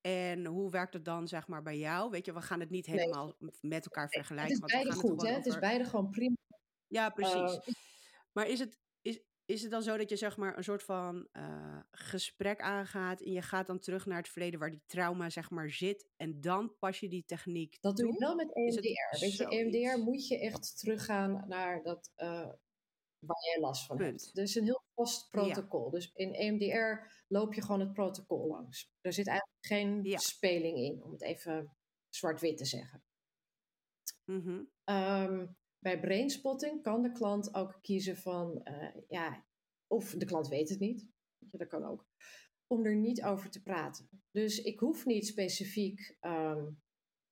en 0.00 0.46
hoe 0.46 0.70
werkt 0.70 0.94
het 0.94 1.04
dan, 1.04 1.28
zeg 1.28 1.46
maar, 1.46 1.62
bij 1.62 1.78
jou? 1.78 2.10
Weet 2.10 2.26
je, 2.26 2.32
we 2.32 2.42
gaan 2.42 2.60
het 2.60 2.70
niet 2.70 2.86
helemaal 2.86 3.34
nee. 3.38 3.50
met 3.60 3.84
elkaar 3.84 4.08
vergelijken. 4.08 4.54
Het 4.54 4.64
is 4.64 4.72
beide 4.72 4.92
goed, 4.92 5.22
hè? 5.22 5.32
Het 5.32 5.46
is 5.46 5.58
beide 5.58 5.84
gewoon 5.84 6.10
prima. 6.10 6.36
Ja, 6.86 7.10
precies. 7.10 7.54
Uh, 7.66 7.74
maar 8.32 8.48
is 8.48 8.58
het, 8.58 8.78
is, 9.50 9.62
het 9.62 9.70
dan 9.70 9.82
zo 9.82 9.96
dat 9.96 10.08
je 10.08 10.16
zeg 10.16 10.36
maar 10.36 10.56
een 10.56 10.64
soort 10.64 10.82
van 10.82 11.28
uh, 11.32 11.78
gesprek 11.90 12.60
aangaat 12.60 13.20
en 13.20 13.32
je 13.32 13.42
gaat 13.42 13.66
dan 13.66 13.78
terug 13.78 14.06
naar 14.06 14.18
het 14.18 14.28
verleden 14.28 14.60
waar 14.60 14.70
die 14.70 14.82
trauma 14.86 15.30
zeg 15.30 15.50
maar 15.50 15.70
zit 15.70 16.06
en 16.16 16.40
dan 16.40 16.78
pas 16.78 17.00
je 17.00 17.08
die 17.08 17.24
techniek 17.24 17.76
Dat 17.80 17.96
toe? 17.96 18.04
doe 18.04 18.14
je 18.14 18.20
wel 18.20 18.34
met 18.34 18.54
EMDR. 18.54 19.20
Weet 19.20 19.36
je, 19.36 19.46
EMDR 19.48 20.02
moet 20.02 20.28
je 20.28 20.38
echt 20.38 20.78
teruggaan 20.78 21.44
naar 21.48 21.82
dat 21.82 22.12
uh, 22.16 22.48
waar 23.18 23.44
jij 23.52 23.60
last 23.60 23.86
van 23.86 23.96
Punt. 23.96 24.20
hebt. 24.22 24.34
Dus 24.34 24.54
een 24.54 24.64
heel 24.64 24.82
vast 24.94 25.30
protocol. 25.30 25.84
Ja. 25.84 25.90
Dus 25.90 26.12
in 26.14 26.34
EMDR 26.34 27.12
loop 27.28 27.54
je 27.54 27.62
gewoon 27.62 27.80
het 27.80 27.92
protocol 27.92 28.46
langs. 28.46 28.90
Er 29.00 29.12
zit 29.12 29.26
eigenlijk 29.26 29.66
geen 29.66 30.02
ja. 30.02 30.18
speling 30.18 30.78
in, 30.78 31.02
om 31.02 31.12
het 31.12 31.22
even 31.22 31.76
zwart-wit 32.08 32.56
te 32.56 32.64
zeggen. 32.64 33.02
Mm 34.24 34.40
-hmm. 34.40 34.94
um, 34.94 35.56
bij 35.80 36.00
brainspotting 36.00 36.82
kan 36.82 37.02
de 37.02 37.12
klant 37.12 37.54
ook 37.54 37.78
kiezen 37.82 38.16
van, 38.16 38.60
uh, 38.64 38.94
ja, 39.08 39.46
of 39.86 40.10
de 40.10 40.24
klant 40.24 40.48
weet 40.48 40.68
het 40.68 40.78
niet, 40.78 41.06
dat 41.38 41.68
kan 41.68 41.84
ook, 41.84 42.06
om 42.66 42.84
er 42.84 42.96
niet 42.96 43.22
over 43.22 43.50
te 43.50 43.62
praten. 43.62 44.08
Dus 44.30 44.62
ik 44.62 44.80
hoef 44.80 45.04
niet 45.04 45.26
specifiek, 45.26 46.16
um, 46.20 46.82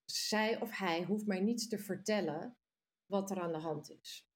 zij 0.04 0.61
of 0.61 0.76
hij 0.76 1.04
hoeft 1.04 1.26
mij 1.26 1.40
niet 1.40 1.70
te 1.70 1.78
vertellen 1.78 2.56
wat 3.06 3.30
er 3.30 3.40
aan 3.40 3.52
de 3.52 3.58
hand 3.58 3.90
is. 3.90 4.26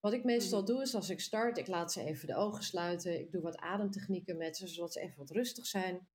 Wat 0.00 0.12
ik 0.12 0.24
meestal 0.24 0.64
doe 0.64 0.82
is 0.82 0.94
als 0.94 1.10
ik 1.10 1.20
start, 1.20 1.58
ik 1.58 1.66
laat 1.66 1.92
ze 1.92 2.04
even 2.04 2.26
de 2.26 2.36
ogen 2.36 2.62
sluiten, 2.62 3.20
ik 3.20 3.32
doe 3.32 3.42
wat 3.42 3.56
ademtechnieken 3.56 4.36
met 4.36 4.56
ze, 4.56 4.66
zodat 4.66 4.92
ze 4.92 5.00
even 5.00 5.18
wat 5.18 5.30
rustig 5.30 5.66
zijn. 5.66 6.08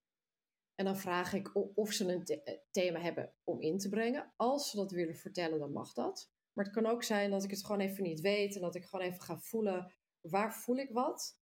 En 0.76 0.86
dan 0.86 0.98
vraag 0.98 1.34
ik 1.34 1.56
of 1.78 1.92
ze 1.92 2.14
een 2.14 2.24
the 2.24 2.62
thema 2.72 3.00
hebben 3.00 3.34
om 3.44 3.62
in 3.62 3.78
te 3.78 3.90
brengen. 3.90 4.34
Als 4.36 4.70
ze 4.70 4.78
dat 4.78 4.92
willen 4.92 5.16
vertellen, 5.16 5.60
dan 5.60 5.72
mag 5.72 5.94
dat. 5.94 6.33
Maar 6.54 6.66
het 6.66 6.74
kan 6.74 6.86
ook 6.86 7.04
zijn 7.04 7.32
dat 7.32 7.44
ik 7.44 7.50
het 7.50 7.66
gewoon 7.66 7.82
even 7.82 8.04
niet 8.04 8.22
weet 8.22 8.56
en 8.56 8.62
dat 8.62 8.76
ik 8.76 8.86
gewoon 8.86 9.06
even 9.06 9.22
ga 9.22 9.38
voelen 9.38 9.94
waar 10.22 10.54
voel 10.54 10.78
ik 10.78 10.90
wat 10.90 11.38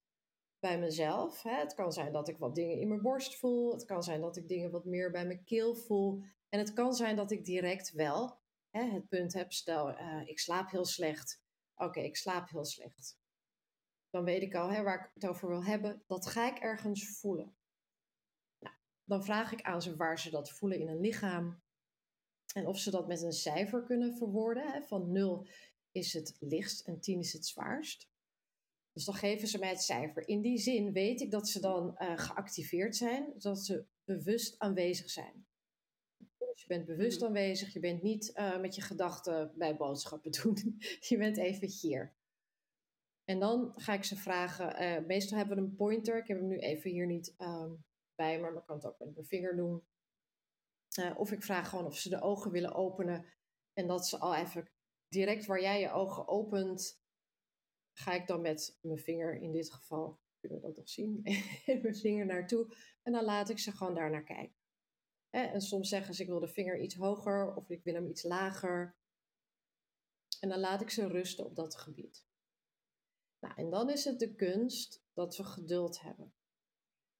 bij 0.59 0.79
mezelf. 0.79 1.43
Hè? 1.43 1.55
Het 1.55 1.73
kan 1.73 1.91
zijn 1.91 2.11
dat 2.11 2.27
ik 2.27 2.37
wat 2.37 2.55
dingen 2.55 2.79
in 2.79 2.87
mijn 2.87 3.01
borst 3.01 3.37
voel. 3.37 3.71
Het 3.71 3.85
kan 3.85 4.03
zijn 4.03 4.21
dat 4.21 4.37
ik 4.37 4.47
dingen 4.47 4.71
wat 4.71 4.85
meer 4.85 5.11
bij 5.11 5.25
mijn 5.25 5.43
keel 5.43 5.75
voel. 5.75 6.23
En 6.49 6.59
het 6.59 6.73
kan 6.73 6.93
zijn 6.93 7.15
dat 7.15 7.31
ik 7.31 7.45
direct 7.45 7.91
wel 7.91 8.39
hè, 8.69 8.83
het 8.83 9.07
punt 9.07 9.33
heb, 9.33 9.51
stel 9.51 9.89
uh, 9.89 10.27
ik 10.27 10.39
slaap 10.39 10.69
heel 10.69 10.85
slecht. 10.85 11.43
Oké, 11.75 11.99
ik 11.99 12.15
slaap 12.15 12.49
heel 12.49 12.65
slecht. 12.65 13.19
Dan 14.09 14.23
weet 14.23 14.41
ik 14.41 14.55
al 14.55 14.83
waar 14.83 14.99
ik 15.05 15.11
het 15.13 15.27
over 15.27 15.47
wil 15.47 15.63
hebben. 15.63 16.03
Dat 16.07 16.27
ga 16.27 16.55
ik 16.55 16.57
ergens 16.57 17.19
voelen. 17.19 17.55
Nou, 18.59 18.75
dan 19.03 19.23
vraag 19.23 19.51
ik 19.51 19.61
aan 19.61 19.81
ze 19.81 19.95
waar 19.95 20.19
ze 20.19 20.29
dat 20.29 20.51
voelen 20.51 20.79
in 20.79 20.87
een 20.87 20.99
lichaam. 20.99 21.61
En 22.53 22.67
of 22.67 22.79
ze 22.79 22.91
dat 22.91 23.07
met 23.07 23.21
een 23.21 23.31
cijfer 23.31 23.83
kunnen 23.83 24.17
verwoorden. 24.17 24.71
Hè, 24.71 24.81
van 24.81 25.11
0 25.11 25.47
is 25.91 26.13
het 26.13 26.35
lichtst 26.39 26.87
en 26.87 26.99
10 26.99 27.19
is 27.19 27.33
het 27.33 27.45
zwaarst. 27.45 28.09
Dus 28.93 29.05
dan 29.05 29.15
geven 29.15 29.47
ze 29.47 29.59
mij 29.59 29.69
het 29.69 29.81
cijfer. 29.81 30.27
In 30.27 30.41
die 30.41 30.57
zin 30.57 30.91
weet 30.91 31.21
ik 31.21 31.31
dat 31.31 31.47
ze 31.47 31.59
dan 31.59 31.95
uh, 31.97 32.17
geactiveerd 32.17 32.95
zijn, 32.95 33.33
dat 33.37 33.65
ze 33.65 33.85
bewust 34.03 34.59
aanwezig 34.59 35.09
zijn. 35.09 35.45
Dus 36.37 36.61
je 36.61 36.67
bent 36.67 36.85
bewust 36.85 37.19
mm. 37.19 37.27
aanwezig, 37.27 37.73
je 37.73 37.79
bent 37.79 38.01
niet 38.01 38.31
uh, 38.35 38.59
met 38.59 38.75
je 38.75 38.81
gedachten 38.81 39.51
bij 39.55 39.75
boodschappen 39.75 40.31
doen. 40.31 40.75
je 41.09 41.17
bent 41.17 41.37
even 41.37 41.67
hier. 41.67 42.13
En 43.23 43.39
dan 43.39 43.71
ga 43.75 43.93
ik 43.93 44.03
ze 44.03 44.15
vragen, 44.15 44.83
uh, 44.83 45.05
meestal 45.07 45.37
hebben 45.37 45.57
we 45.57 45.63
een 45.63 45.75
pointer, 45.75 46.17
ik 46.17 46.27
heb 46.27 46.37
hem 46.37 46.47
nu 46.47 46.57
even 46.57 46.91
hier 46.91 47.05
niet 47.05 47.35
um, 47.37 47.83
bij, 48.15 48.39
maar 48.39 48.53
ik 48.53 48.65
kan 48.65 48.75
het 48.75 48.85
ook 48.85 48.99
met 48.99 49.13
mijn 49.13 49.25
vinger 49.25 49.55
doen. 49.55 49.83
Uh, 50.99 51.19
of 51.19 51.31
ik 51.31 51.43
vraag 51.43 51.69
gewoon 51.69 51.85
of 51.85 51.97
ze 51.97 52.09
de 52.09 52.21
ogen 52.21 52.51
willen 52.51 52.73
openen 52.73 53.25
en 53.73 53.87
dat 53.87 54.07
ze 54.07 54.17
al 54.17 54.35
even 54.35 54.69
direct 55.07 55.45
waar 55.45 55.61
jij 55.61 55.79
je 55.79 55.91
ogen 55.91 56.27
opent, 56.27 57.01
ga 57.97 58.13
ik 58.13 58.27
dan 58.27 58.41
met 58.41 58.77
mijn 58.81 58.99
vinger 58.99 59.41
in 59.41 59.51
dit 59.51 59.71
geval, 59.71 60.19
kunnen 60.39 60.59
we 60.59 60.67
dat 60.67 60.77
nog 60.77 60.89
zien, 60.89 61.21
mijn 61.81 61.95
vinger 61.95 62.25
naartoe 62.25 62.75
en 63.01 63.11
dan 63.11 63.23
laat 63.23 63.49
ik 63.49 63.59
ze 63.59 63.71
gewoon 63.71 63.95
daar 63.95 64.09
naar 64.09 64.23
kijken. 64.23 64.59
En 65.29 65.61
soms 65.61 65.89
zeggen 65.89 66.13
ze 66.13 66.21
ik 66.21 66.27
wil 66.27 66.39
de 66.39 66.47
vinger 66.47 66.79
iets 66.79 66.95
hoger 66.95 67.55
of 67.55 67.69
ik 67.69 67.83
wil 67.83 67.93
hem 67.93 68.07
iets 68.07 68.23
lager. 68.23 68.95
En 70.39 70.49
dan 70.49 70.59
laat 70.59 70.81
ik 70.81 70.89
ze 70.89 71.07
rusten 71.07 71.45
op 71.45 71.55
dat 71.55 71.75
gebied. 71.75 72.25
Nou, 73.39 73.55
en 73.55 73.69
dan 73.69 73.89
is 73.89 74.05
het 74.05 74.19
de 74.19 74.35
kunst 74.35 75.03
dat 75.13 75.37
we 75.37 75.43
geduld 75.43 76.01
hebben. 76.01 76.33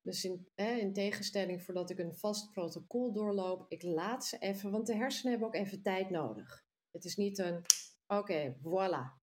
Dus 0.02 0.24
in, 0.26 0.48
in 0.56 0.94
tegenstelling 0.94 1.64
voordat 1.64 1.90
ik 1.90 2.00
een 2.00 2.16
vast 2.16 2.52
protocol 2.52 3.14
doorloop, 3.14 3.66
ik 3.72 3.84
laat 3.84 4.26
ze 4.26 4.38
even, 4.38 4.72
want 4.72 4.88
de 4.88 4.96
hersenen 4.96 5.32
hebben 5.32 5.48
ook 5.48 5.56
even 5.56 5.82
tijd 5.82 6.10
nodig. 6.10 6.66
Het 6.92 7.06
is 7.06 7.16
niet 7.16 7.38
een, 7.38 7.62
oké, 8.08 8.56
voilà, 8.60 9.22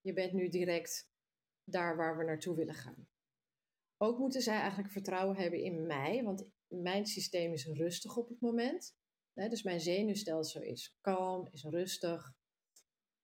je 0.00 0.12
bent 0.12 0.32
nu 0.32 0.48
direct 0.48 1.08
daar 1.64 1.96
waar 1.96 2.16
we 2.16 2.24
naartoe 2.24 2.56
willen 2.56 2.74
gaan. 2.74 3.08
Ook 3.96 4.18
moeten 4.18 4.42
zij 4.42 4.58
eigenlijk 4.58 4.92
vertrouwen 4.92 5.36
hebben 5.36 5.60
in 5.60 5.86
mij, 5.86 6.22
want 6.22 6.48
mijn 6.66 7.06
systeem 7.06 7.52
is 7.52 7.66
rustig 7.66 8.16
op 8.16 8.28
het 8.28 8.40
moment. 8.40 8.94
Dus 9.32 9.62
mijn 9.62 9.80
zenuwstelsel 9.80 10.62
is 10.62 10.96
kalm, 11.00 11.48
is 11.52 11.64
rustig. 11.64 12.34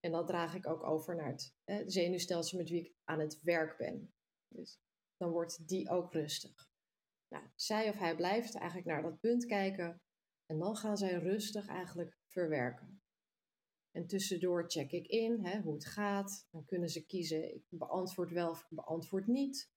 En 0.00 0.12
dat 0.12 0.26
draag 0.26 0.54
ik 0.54 0.66
ook 0.66 0.82
over 0.82 1.16
naar 1.16 1.34
het 1.64 1.92
zenuwstelsel 1.92 2.58
met 2.58 2.68
wie 2.68 2.80
ik 2.80 2.94
aan 3.04 3.20
het 3.20 3.40
werk 3.42 3.76
ben. 3.76 4.14
Dus 4.48 4.78
dan 5.16 5.30
wordt 5.30 5.68
die 5.68 5.90
ook 5.90 6.12
rustig. 6.12 6.70
Nou, 7.32 7.44
zij 7.54 7.88
of 7.88 7.98
hij 7.98 8.16
blijft 8.16 8.54
eigenlijk 8.54 8.86
naar 8.86 9.02
dat 9.02 9.20
punt 9.20 9.46
kijken 9.46 10.02
en 10.46 10.58
dan 10.58 10.76
gaan 10.76 10.96
zij 10.96 11.18
rustig 11.18 11.66
eigenlijk 11.66 12.18
verwerken. 12.26 13.02
En 13.90 14.06
tussendoor 14.06 14.64
check 14.70 14.90
ik 14.90 15.06
in 15.06 15.44
hè, 15.44 15.60
hoe 15.60 15.74
het 15.74 15.86
gaat. 15.86 16.46
Dan 16.50 16.64
kunnen 16.64 16.88
ze 16.88 17.06
kiezen, 17.06 17.54
ik 17.54 17.64
beantwoord 17.68 18.30
wel 18.30 18.50
of 18.50 18.60
ik 18.60 18.68
beantwoord 18.68 19.26
niet. 19.26 19.70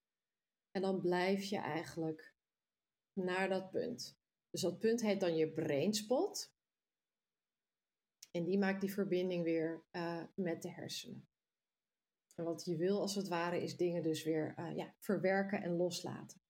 En 0.71 0.81
dan 0.81 1.01
blijf 1.01 1.43
je 1.43 1.57
eigenlijk 1.57 2.35
naar 3.13 3.49
dat 3.49 3.71
punt. 3.71 4.17
Dus 4.49 4.61
dat 4.61 4.79
punt 4.79 5.01
heet 5.01 5.19
dan 5.19 5.35
je 5.35 5.51
brainspot. 5.51 6.53
En 8.31 8.43
die 8.43 8.57
maakt 8.57 8.81
die 8.81 8.93
verbinding 8.93 9.43
weer 9.43 9.85
uh, 9.91 10.23
met 10.35 10.61
de 10.61 10.71
hersenen. 10.71 11.27
En 12.35 12.43
wat 12.43 12.65
je 12.65 12.75
wil 12.75 12.99
als 12.99 13.15
het 13.15 13.27
ware 13.27 13.61
is 13.61 13.77
dingen 13.77 14.03
dus 14.03 14.23
weer 14.23 14.55
uh, 14.59 14.75
ja, 14.75 14.95
verwerken 14.99 15.61
en 15.61 15.75
loslaten. 15.75 16.43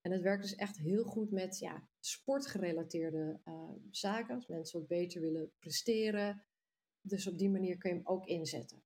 En 0.00 0.12
het 0.12 0.22
werkt 0.22 0.42
dus 0.42 0.54
echt 0.54 0.78
heel 0.78 1.04
goed 1.04 1.30
met 1.30 1.58
ja, 1.58 1.88
sportgerelateerde 2.00 3.40
uh, 3.44 3.70
zaken. 3.90 4.34
Als 4.34 4.46
mensen 4.46 4.78
wat 4.78 4.88
beter 4.88 5.20
willen 5.20 5.52
presteren. 5.58 6.44
Dus 7.00 7.26
op 7.26 7.38
die 7.38 7.50
manier 7.50 7.78
kun 7.78 7.90
je 7.90 7.96
hem 7.96 8.06
ook 8.06 8.26
inzetten. 8.26 8.82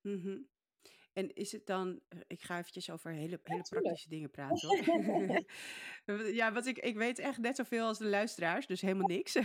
Mm 0.00 0.20
-hmm. 0.20 0.48
En 1.12 1.34
is 1.34 1.52
het 1.52 1.66
dan, 1.66 2.00
eh, 2.08 2.20
ik 2.26 2.42
ga 2.42 2.58
eventjes 2.58 2.90
over 2.90 3.12
hele, 3.12 3.40
hele 3.42 3.62
praktische 3.62 4.08
dingen 4.08 4.30
praten 4.30 4.68
hoor. 4.68 5.44
ja, 6.40 6.52
want 6.52 6.66
ik, 6.66 6.78
ik 6.78 6.96
weet 6.96 7.18
echt 7.18 7.38
net 7.38 7.56
zoveel 7.56 7.86
als 7.86 7.98
de 7.98 8.06
luisteraars, 8.06 8.66
dus 8.66 8.80
helemaal 8.80 9.08
niks. 9.08 9.34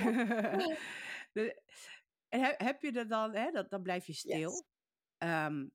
en 2.30 2.56
heb 2.58 2.82
je 2.82 2.92
er 2.92 3.08
dan, 3.08 3.36
hè, 3.36 3.52
dat, 3.52 3.70
dan 3.70 3.82
blijf 3.82 4.06
je 4.06 4.14
stil. 4.14 4.50
Yes. 4.50 4.64
Um, 5.18 5.72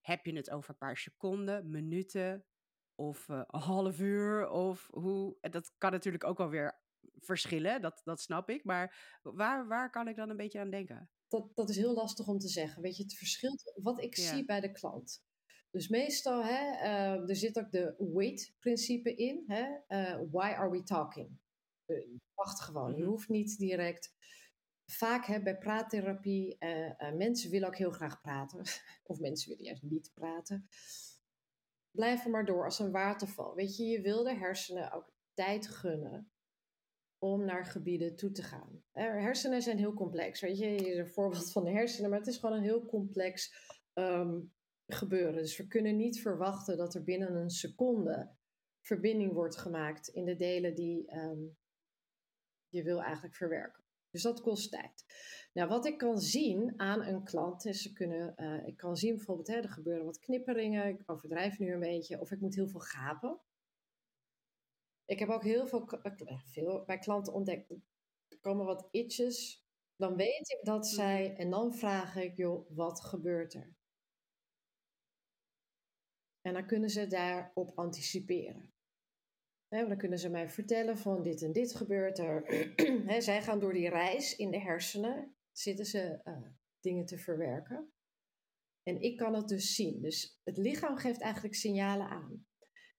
heb 0.00 0.24
je 0.24 0.36
het 0.36 0.50
over 0.50 0.70
een 0.70 0.76
paar 0.76 0.96
seconden, 0.96 1.70
minuten 1.70 2.44
of 2.94 3.28
uh, 3.28 3.42
een 3.46 3.60
half 3.60 4.00
uur? 4.00 4.48
Of 4.48 4.88
hoe? 4.90 5.36
Dat 5.40 5.72
kan 5.78 5.90
natuurlijk 5.92 6.24
ook 6.24 6.40
alweer 6.40 6.82
verschillen, 7.18 7.80
dat, 7.80 8.00
dat 8.04 8.20
snap 8.20 8.48
ik. 8.48 8.64
Maar 8.64 9.18
waar, 9.22 9.68
waar 9.68 9.90
kan 9.90 10.08
ik 10.08 10.16
dan 10.16 10.30
een 10.30 10.36
beetje 10.36 10.60
aan 10.60 10.70
denken? 10.70 11.10
dat, 11.34 11.56
dat 11.56 11.68
is 11.68 11.76
heel 11.76 11.94
lastig 11.94 12.26
om 12.26 12.38
te 12.38 12.48
zeggen. 12.48 12.82
Weet 12.82 12.96
je, 12.96 13.02
het 13.02 13.14
verschilt 13.14 13.72
wat 13.76 14.02
ik 14.02 14.16
zie 14.16 14.44
bij 14.44 14.60
de 14.60 14.72
klant. 14.72 15.22
Dus 15.70 15.88
meestal, 15.88 16.44
hè, 16.44 16.84
uh, 16.84 17.28
er 17.28 17.36
zit 17.36 17.58
ook 17.58 17.70
de 17.70 17.94
wait-principe 17.98 19.14
in. 19.14 19.44
Hè? 19.46 19.64
Uh, 19.88 20.20
why 20.30 20.50
are 20.50 20.70
we 20.70 20.82
talking? 20.82 21.38
Wacht 22.34 22.60
gewoon, 22.60 22.94
je 22.94 23.02
mhm. 23.02 23.10
hoeft 23.10 23.28
niet 23.28 23.58
direct. 23.58 24.14
Vaak 24.86 25.26
hè, 25.26 25.42
bij 25.42 25.58
praattherapie, 25.58 26.56
mensen 27.14 27.50
willen 27.50 27.68
ook 27.68 27.76
heel 27.76 27.90
graag 27.90 28.20
praten. 28.20 28.62
of 29.10 29.18
mensen 29.20 29.48
willen 29.48 29.64
juist 29.64 29.82
niet 29.82 30.10
praten. 30.14 30.68
Blijf 31.94 32.24
er 32.24 32.30
maar 32.30 32.44
door 32.44 32.64
als 32.64 32.78
een 32.78 32.90
waterval. 32.90 33.54
Weet 33.54 33.76
je, 33.76 33.84
je 33.84 34.00
wil 34.00 34.22
de 34.22 34.34
hersenen 34.34 34.92
ook 34.92 35.12
tijd 35.34 35.68
gunnen 35.68 36.32
om 37.18 37.44
naar 37.44 37.64
gebieden 37.64 38.16
toe 38.16 38.30
te 38.30 38.42
gaan. 38.42 38.82
Hersenen 38.92 39.62
zijn 39.62 39.78
heel 39.78 39.94
complex. 39.94 40.40
Weet 40.40 40.58
je, 40.58 40.66
hier 40.66 40.86
is 40.86 40.98
een 40.98 41.08
voorbeeld 41.08 41.52
van 41.52 41.64
de 41.64 41.70
hersenen, 41.70 42.10
maar 42.10 42.18
het 42.18 42.28
is 42.28 42.38
gewoon 42.38 42.56
een 42.56 42.62
heel 42.62 42.86
complex 42.86 43.54
ehm, 43.92 44.40
gebeuren. 44.86 45.42
Dus 45.42 45.56
we 45.56 45.66
kunnen 45.66 45.96
niet 45.96 46.20
verwachten 46.20 46.76
dat 46.76 46.94
er 46.94 47.04
binnen 47.04 47.34
een 47.34 47.50
seconde 47.50 48.36
verbinding 48.80 49.32
wordt 49.32 49.56
gemaakt 49.56 50.08
in 50.08 50.24
de 50.24 50.36
delen 50.36 50.74
die 50.74 51.06
ehm, 51.06 51.42
je 52.68 52.82
wil 52.82 53.02
eigenlijk 53.02 53.34
verwerken. 53.34 53.83
Dus 54.14 54.22
dat 54.22 54.40
kost 54.40 54.70
tijd. 54.70 55.04
Nou, 55.52 55.68
wat 55.68 55.86
ik 55.86 55.98
kan 55.98 56.18
zien 56.18 56.80
aan 56.80 57.02
een 57.02 57.24
klant 57.24 57.64
is, 57.64 57.82
ze 57.82 57.92
kunnen, 57.92 58.34
uh, 58.36 58.66
ik 58.66 58.76
kan 58.76 58.96
zien 58.96 59.16
bijvoorbeeld, 59.16 59.48
hè, 59.48 59.54
er 59.54 59.68
gebeuren 59.68 60.04
wat 60.04 60.18
knipperingen, 60.18 60.88
ik 60.88 61.10
overdrijf 61.10 61.58
nu 61.58 61.72
een 61.72 61.80
beetje, 61.80 62.20
of 62.20 62.30
ik 62.30 62.40
moet 62.40 62.54
heel 62.54 62.68
veel 62.68 62.80
gapen. 62.80 63.40
Ik 65.04 65.18
heb 65.18 65.28
ook 65.28 65.42
heel 65.42 65.66
veel, 65.66 65.88
eh, 65.88 66.40
veel 66.44 66.84
bij 66.84 66.98
klanten 66.98 67.32
ontdekt. 67.32 67.70
Er 68.28 68.40
komen 68.40 68.66
wat 68.66 68.88
itches. 68.90 69.64
Dan 69.96 70.16
weet 70.16 70.50
ik 70.50 70.60
dat 70.62 70.84
mhm. 70.84 70.94
zij. 70.94 71.36
En 71.36 71.50
dan 71.50 71.74
vraag 71.74 72.16
ik, 72.16 72.36
joh, 72.36 72.70
wat 72.70 73.00
gebeurt 73.00 73.54
er? 73.54 73.76
En 76.40 76.52
dan 76.52 76.66
kunnen 76.66 76.90
ze 76.90 77.06
daarop 77.06 77.72
anticiperen. 77.78 78.73
Dan 79.82 79.96
kunnen 79.96 80.18
ze 80.18 80.28
mij 80.28 80.48
vertellen 80.48 80.98
van 80.98 81.22
dit 81.22 81.42
en 81.42 81.52
dit 81.52 81.74
gebeurt 81.74 82.18
er. 82.18 82.44
zij 83.22 83.42
gaan 83.42 83.60
door 83.60 83.72
die 83.72 83.88
reis 83.88 84.36
in 84.36 84.50
de 84.50 84.60
hersenen. 84.60 85.36
Zitten 85.52 85.86
ze 85.86 86.20
uh, 86.24 86.36
dingen 86.80 87.06
te 87.06 87.18
verwerken. 87.18 87.92
En 88.82 89.00
ik 89.00 89.16
kan 89.16 89.34
het 89.34 89.48
dus 89.48 89.74
zien. 89.74 90.00
Dus 90.00 90.40
het 90.44 90.56
lichaam 90.56 90.96
geeft 90.96 91.20
eigenlijk 91.20 91.54
signalen 91.54 92.08
aan. 92.08 92.46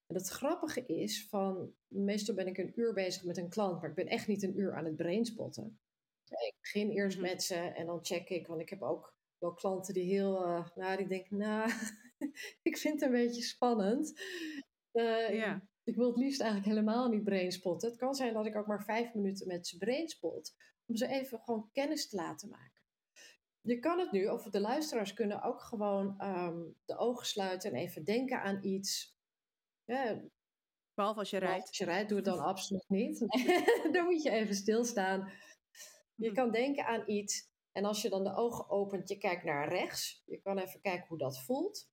En 0.08 0.16
het 0.16 0.28
grappige 0.28 0.86
is 0.86 1.28
van, 1.30 1.74
meestal 1.88 2.36
ben 2.36 2.48
ik 2.48 2.58
een 2.58 2.80
uur 2.80 2.94
bezig 2.94 3.24
met 3.24 3.38
een 3.38 3.50
klant, 3.50 3.82
maar 3.82 3.90
ik 3.90 3.96
ben 3.96 4.08
echt 4.08 4.28
niet 4.28 4.44
een 4.44 4.60
uur 4.60 4.76
aan 4.76 4.86
het 4.86 4.96
brainspotten. 4.96 5.80
Ik 6.26 6.56
begin 6.62 6.90
eerst 6.90 7.18
mhm. 7.18 7.28
met 7.28 7.44
ze 7.44 7.56
en 7.56 7.86
dan 7.86 8.06
check 8.06 8.30
ik, 8.30 8.48
want 8.48 8.62
ik 8.62 8.70
heb 8.70 8.82
ook 8.82 9.18
wel 9.38 9.54
klanten 9.54 9.94
die 9.94 10.04
heel, 10.04 10.48
uh, 10.48 10.68
nou, 10.76 10.98
die 10.98 11.08
denken, 11.08 11.38
nou, 11.38 11.72
ik 12.70 12.78
vind 12.78 12.94
het 12.94 13.02
een 13.02 13.16
beetje 13.16 13.42
spannend. 13.42 14.14
Uh, 14.94 15.34
ja. 15.34 15.68
Ik 15.86 15.96
wil 15.96 16.08
het 16.08 16.18
liefst 16.18 16.42
eigenlijk 16.42 16.70
helemaal 16.70 17.10
niet 17.10 17.24
brainspotten. 17.24 17.90
Het 17.90 17.98
kan 17.98 18.16
zijn 18.16 18.34
dat 18.34 18.46
ik 18.46 18.56
ook 18.56 18.68
maar 18.68 18.84
vijf 18.84 19.14
minuten 19.14 19.48
met 19.48 19.68
ze 19.68 19.78
brainspot, 19.78 20.56
om 20.86 20.96
ze 20.96 21.08
even 21.08 21.40
gewoon 21.40 21.70
kennis 21.72 22.10
te 22.10 22.16
laten 22.16 22.50
maken. 22.50 22.82
Je 23.62 23.80
kan 23.80 24.00
het 24.00 24.12
nu, 24.12 24.28
of 24.28 24.44
de 24.44 24.60
luisteraars 24.60 25.14
kunnen 25.14 25.42
ook 25.42 25.62
gewoon 25.62 26.22
um, 26.22 26.76
de 26.86 26.98
ogen 26.98 27.26
sluiten 27.26 27.72
en 27.72 27.78
even 27.78 28.04
denken 28.04 28.42
aan 28.42 28.64
iets 28.64 29.16
ja. 29.86 30.22
Behalve 30.94 31.20
als 31.20 31.30
je 31.30 31.38
rijdt. 31.38 31.68
Als 31.68 31.78
je 31.78 31.86
rijdt, 31.86 32.10
doe 32.10 32.18
het 32.18 32.28
dan 32.28 32.40
absoluut 32.54 32.86
niet. 32.88 33.20
dan 33.94 34.04
moet 34.06 34.24
je 34.24 34.30
even 34.30 34.56
stilstaan. 34.56 35.32
Je 36.16 36.32
kan 36.32 36.52
denken 36.52 36.86
aan 36.86 37.04
iets. 37.06 37.54
En 37.72 37.86
als 37.86 38.02
je 38.02 38.10
dan 38.10 38.24
de 38.24 38.36
ogen 38.36 38.70
opent, 38.70 39.10
je 39.10 39.18
kijkt 39.18 39.44
naar 39.44 39.70
rechts. 39.70 40.24
Je 40.26 40.42
kan 40.42 40.58
even 40.58 40.82
kijken 40.82 41.08
hoe 41.08 41.18
dat 41.18 41.44
voelt. 41.44 41.90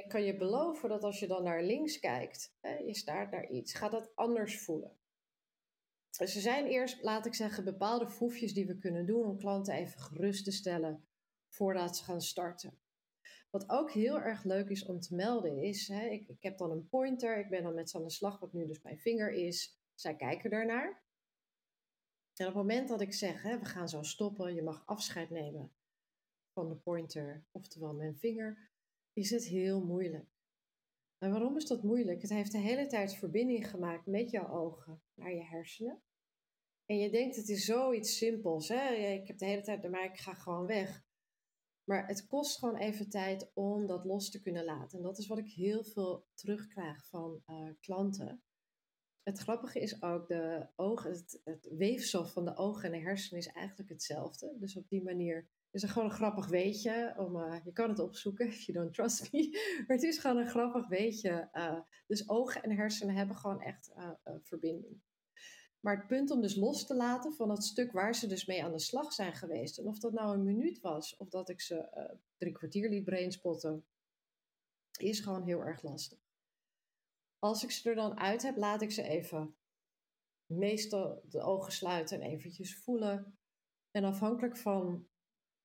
Ik 0.00 0.08
kan 0.08 0.24
je 0.24 0.36
beloven 0.36 0.88
dat 0.88 1.04
als 1.04 1.18
je 1.18 1.26
dan 1.26 1.42
naar 1.42 1.62
links 1.62 1.98
kijkt, 1.98 2.56
hè, 2.60 2.76
je 2.76 2.94
staart 2.94 3.30
naar 3.30 3.50
iets, 3.50 3.74
gaat 3.74 3.90
dat 3.90 4.12
anders 4.14 4.62
voelen. 4.62 4.98
Dus 6.18 6.34
er 6.34 6.40
zijn 6.40 6.66
eerst, 6.66 7.02
laat 7.02 7.26
ik 7.26 7.34
zeggen, 7.34 7.64
bepaalde 7.64 8.08
foefjes 8.08 8.54
die 8.54 8.66
we 8.66 8.78
kunnen 8.78 9.06
doen 9.06 9.24
om 9.24 9.38
klanten 9.38 9.74
even 9.74 10.00
gerust 10.00 10.44
te 10.44 10.50
stellen 10.50 11.08
voordat 11.48 11.96
ze 11.96 12.04
gaan 12.04 12.20
starten. 12.20 12.78
Wat 13.50 13.68
ook 13.68 13.90
heel 13.92 14.20
erg 14.20 14.44
leuk 14.44 14.68
is 14.68 14.84
om 14.84 15.00
te 15.00 15.14
melden 15.14 15.58
is, 15.58 15.88
hè, 15.88 16.04
ik, 16.06 16.28
ik 16.28 16.42
heb 16.42 16.58
dan 16.58 16.70
een 16.70 16.88
pointer, 16.88 17.38
ik 17.38 17.48
ben 17.48 17.62
dan 17.62 17.74
met 17.74 17.90
ze 17.90 17.96
aan 17.96 18.02
de 18.02 18.10
slag, 18.10 18.40
wat 18.40 18.52
nu 18.52 18.66
dus 18.66 18.82
mijn 18.82 18.98
vinger 18.98 19.32
is. 19.32 19.80
Zij 19.94 20.16
kijken 20.16 20.50
ernaar. 20.50 21.04
En 22.34 22.46
op 22.46 22.54
het 22.54 22.62
moment 22.62 22.88
dat 22.88 23.00
ik 23.00 23.12
zeg, 23.12 23.42
hè, 23.42 23.58
we 23.58 23.64
gaan 23.64 23.88
zo 23.88 24.02
stoppen, 24.02 24.54
je 24.54 24.62
mag 24.62 24.82
afscheid 24.86 25.30
nemen 25.30 25.72
van 26.52 26.68
de 26.68 26.76
pointer, 26.76 27.44
oftewel 27.50 27.94
mijn 27.94 28.18
vinger, 28.18 28.69
is 29.12 29.30
het 29.30 29.44
heel 29.44 29.84
moeilijk. 29.84 30.28
En 31.18 31.30
waarom 31.30 31.56
is 31.56 31.66
dat 31.66 31.82
moeilijk? 31.82 32.22
Het 32.22 32.30
heeft 32.30 32.52
de 32.52 32.58
hele 32.58 32.86
tijd 32.86 33.14
verbinding 33.14 33.70
gemaakt 33.70 34.06
met 34.06 34.30
jouw 34.30 34.48
ogen 34.48 35.02
naar 35.14 35.34
je 35.34 35.44
hersenen. 35.44 36.02
En 36.86 36.98
je 36.98 37.10
denkt, 37.10 37.36
het 37.36 37.48
is 37.48 37.64
zoiets 37.64 38.16
simpels. 38.16 38.68
Hè? 38.68 38.92
Ik 38.92 39.26
heb 39.26 39.38
de 39.38 39.46
hele 39.46 39.62
tijd, 39.62 39.90
maar 39.90 40.04
ik 40.04 40.18
ga 40.18 40.34
gewoon 40.34 40.66
weg. 40.66 41.04
Maar 41.84 42.06
het 42.06 42.26
kost 42.26 42.58
gewoon 42.58 42.76
even 42.76 43.08
tijd 43.08 43.50
om 43.54 43.86
dat 43.86 44.04
los 44.04 44.30
te 44.30 44.40
kunnen 44.40 44.64
laten. 44.64 44.98
En 44.98 45.04
dat 45.04 45.18
is 45.18 45.26
wat 45.26 45.38
ik 45.38 45.48
heel 45.48 45.84
veel 45.84 46.26
terugkrijg 46.34 47.06
van 47.08 47.42
uh, 47.46 47.70
klanten. 47.80 48.42
Het 49.22 49.38
grappige 49.38 49.80
is 49.80 50.02
ook, 50.02 50.28
de 50.28 50.68
ogen, 50.76 51.10
het, 51.10 51.40
het, 51.44 51.68
weefsel 51.76 52.26
van 52.26 52.44
de 52.44 52.56
ogen 52.56 52.84
en 52.84 52.98
de 52.98 53.06
hersenen 53.06 53.40
is 53.40 53.52
eigenlijk 53.52 53.90
hetzelfde. 53.90 54.56
Dus 54.58 54.76
op 54.76 54.88
die 54.88 55.02
manier 55.02 55.48
is 55.70 55.84
gewoon 55.84 56.08
een 56.08 56.14
grappig 56.14 56.46
weetje. 56.46 57.14
Om, 57.16 57.36
uh, 57.36 57.64
je 57.64 57.72
kan 57.72 57.88
het 57.88 57.98
opzoeken, 57.98 58.46
if 58.46 58.60
you 58.60 58.78
don't 58.78 58.94
trust 58.94 59.32
me. 59.32 59.48
Maar 59.86 59.96
het 59.96 60.02
is 60.02 60.18
gewoon 60.18 60.36
een 60.36 60.48
grappig 60.48 60.88
weetje. 60.88 61.48
Uh, 61.52 61.80
dus 62.06 62.28
ogen 62.28 62.62
en 62.62 62.76
hersenen 62.76 63.14
hebben 63.14 63.36
gewoon 63.36 63.60
echt 63.60 63.92
verbinding. 64.42 65.00
Maar 65.80 65.96
het 65.96 66.06
punt 66.06 66.30
om 66.30 66.40
dus 66.40 66.56
los 66.56 66.86
te 66.86 66.94
laten 66.94 67.32
van 67.32 67.50
het 67.50 67.64
stuk 67.64 67.92
waar 67.92 68.14
ze 68.14 68.26
dus 68.26 68.46
mee 68.46 68.64
aan 68.64 68.72
de 68.72 68.78
slag 68.78 69.12
zijn 69.12 69.34
geweest. 69.34 69.78
En 69.78 69.86
of 69.86 69.98
dat 69.98 70.12
nou 70.12 70.34
een 70.34 70.44
minuut 70.44 70.80
was, 70.80 71.16
of 71.16 71.28
dat 71.28 71.48
ik 71.48 71.60
ze 71.60 72.08
drie 72.36 72.52
kwartier 72.52 72.88
liet 72.88 73.04
brainspotten, 73.04 73.84
is 74.98 75.20
gewoon 75.20 75.42
heel 75.42 75.64
erg 75.64 75.82
lastig. 75.82 76.18
Als 77.38 77.64
ik 77.64 77.70
ze 77.70 77.88
er 77.88 77.94
dan 77.94 78.18
uit 78.18 78.42
heb, 78.42 78.56
laat 78.56 78.82
ik 78.82 78.90
ze 78.90 79.02
even 79.02 79.54
meestal 80.46 81.22
de 81.28 81.40
ogen 81.40 81.72
sluiten 81.72 82.20
en 82.20 82.28
eventjes 82.28 82.76
voelen. 82.76 83.38
En 83.90 84.04
afhankelijk 84.04 84.56
van 84.56 85.08